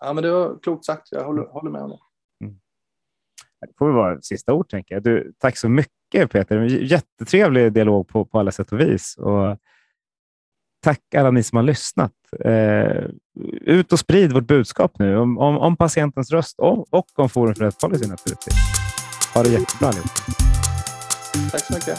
Ja, 0.00 0.12
men 0.12 0.24
det 0.24 0.30
var 0.30 0.58
klokt 0.62 0.84
sagt. 0.84 1.08
Jag 1.10 1.24
håller, 1.24 1.42
håller 1.42 1.70
med 1.70 1.82
om 1.82 1.90
det. 1.90 1.98
Mm. 2.44 2.58
Det 3.60 3.78
får 3.78 3.90
vara 3.90 4.20
sista 4.20 4.52
ord, 4.52 4.68
tänker 4.68 4.94
jag. 4.94 5.02
Du, 5.02 5.32
tack 5.38 5.56
så 5.56 5.68
mycket, 5.68 6.30
Peter. 6.30 6.60
Jättetrevlig 6.64 7.72
dialog 7.72 8.08
på, 8.08 8.24
på 8.24 8.38
alla 8.38 8.50
sätt 8.50 8.72
och 8.72 8.80
vis. 8.80 9.16
Och 9.18 9.56
tack 10.88 11.14
alla 11.14 11.30
ni 11.30 11.42
som 11.42 11.56
har 11.56 11.62
lyssnat. 11.62 12.12
Eh, 12.44 13.04
ut 13.60 13.92
och 13.92 13.98
sprid 13.98 14.32
vårt 14.32 14.46
budskap 14.46 14.98
nu 14.98 15.16
om, 15.18 15.38
om, 15.38 15.58
om 15.58 15.76
patientens 15.76 16.30
röst 16.30 16.58
och, 16.58 16.94
och 16.94 17.06
om 17.16 17.28
Forum 17.28 17.54
för 17.54 17.64
rättspolicy 17.64 18.08
naturligtvis. 18.08 18.54
Ha 19.34 19.42
det 19.42 19.48
jättebra 19.48 19.88
allihopa. 19.88 20.10
Tack 21.50 21.64
så 21.64 21.74
mycket. 21.74 21.98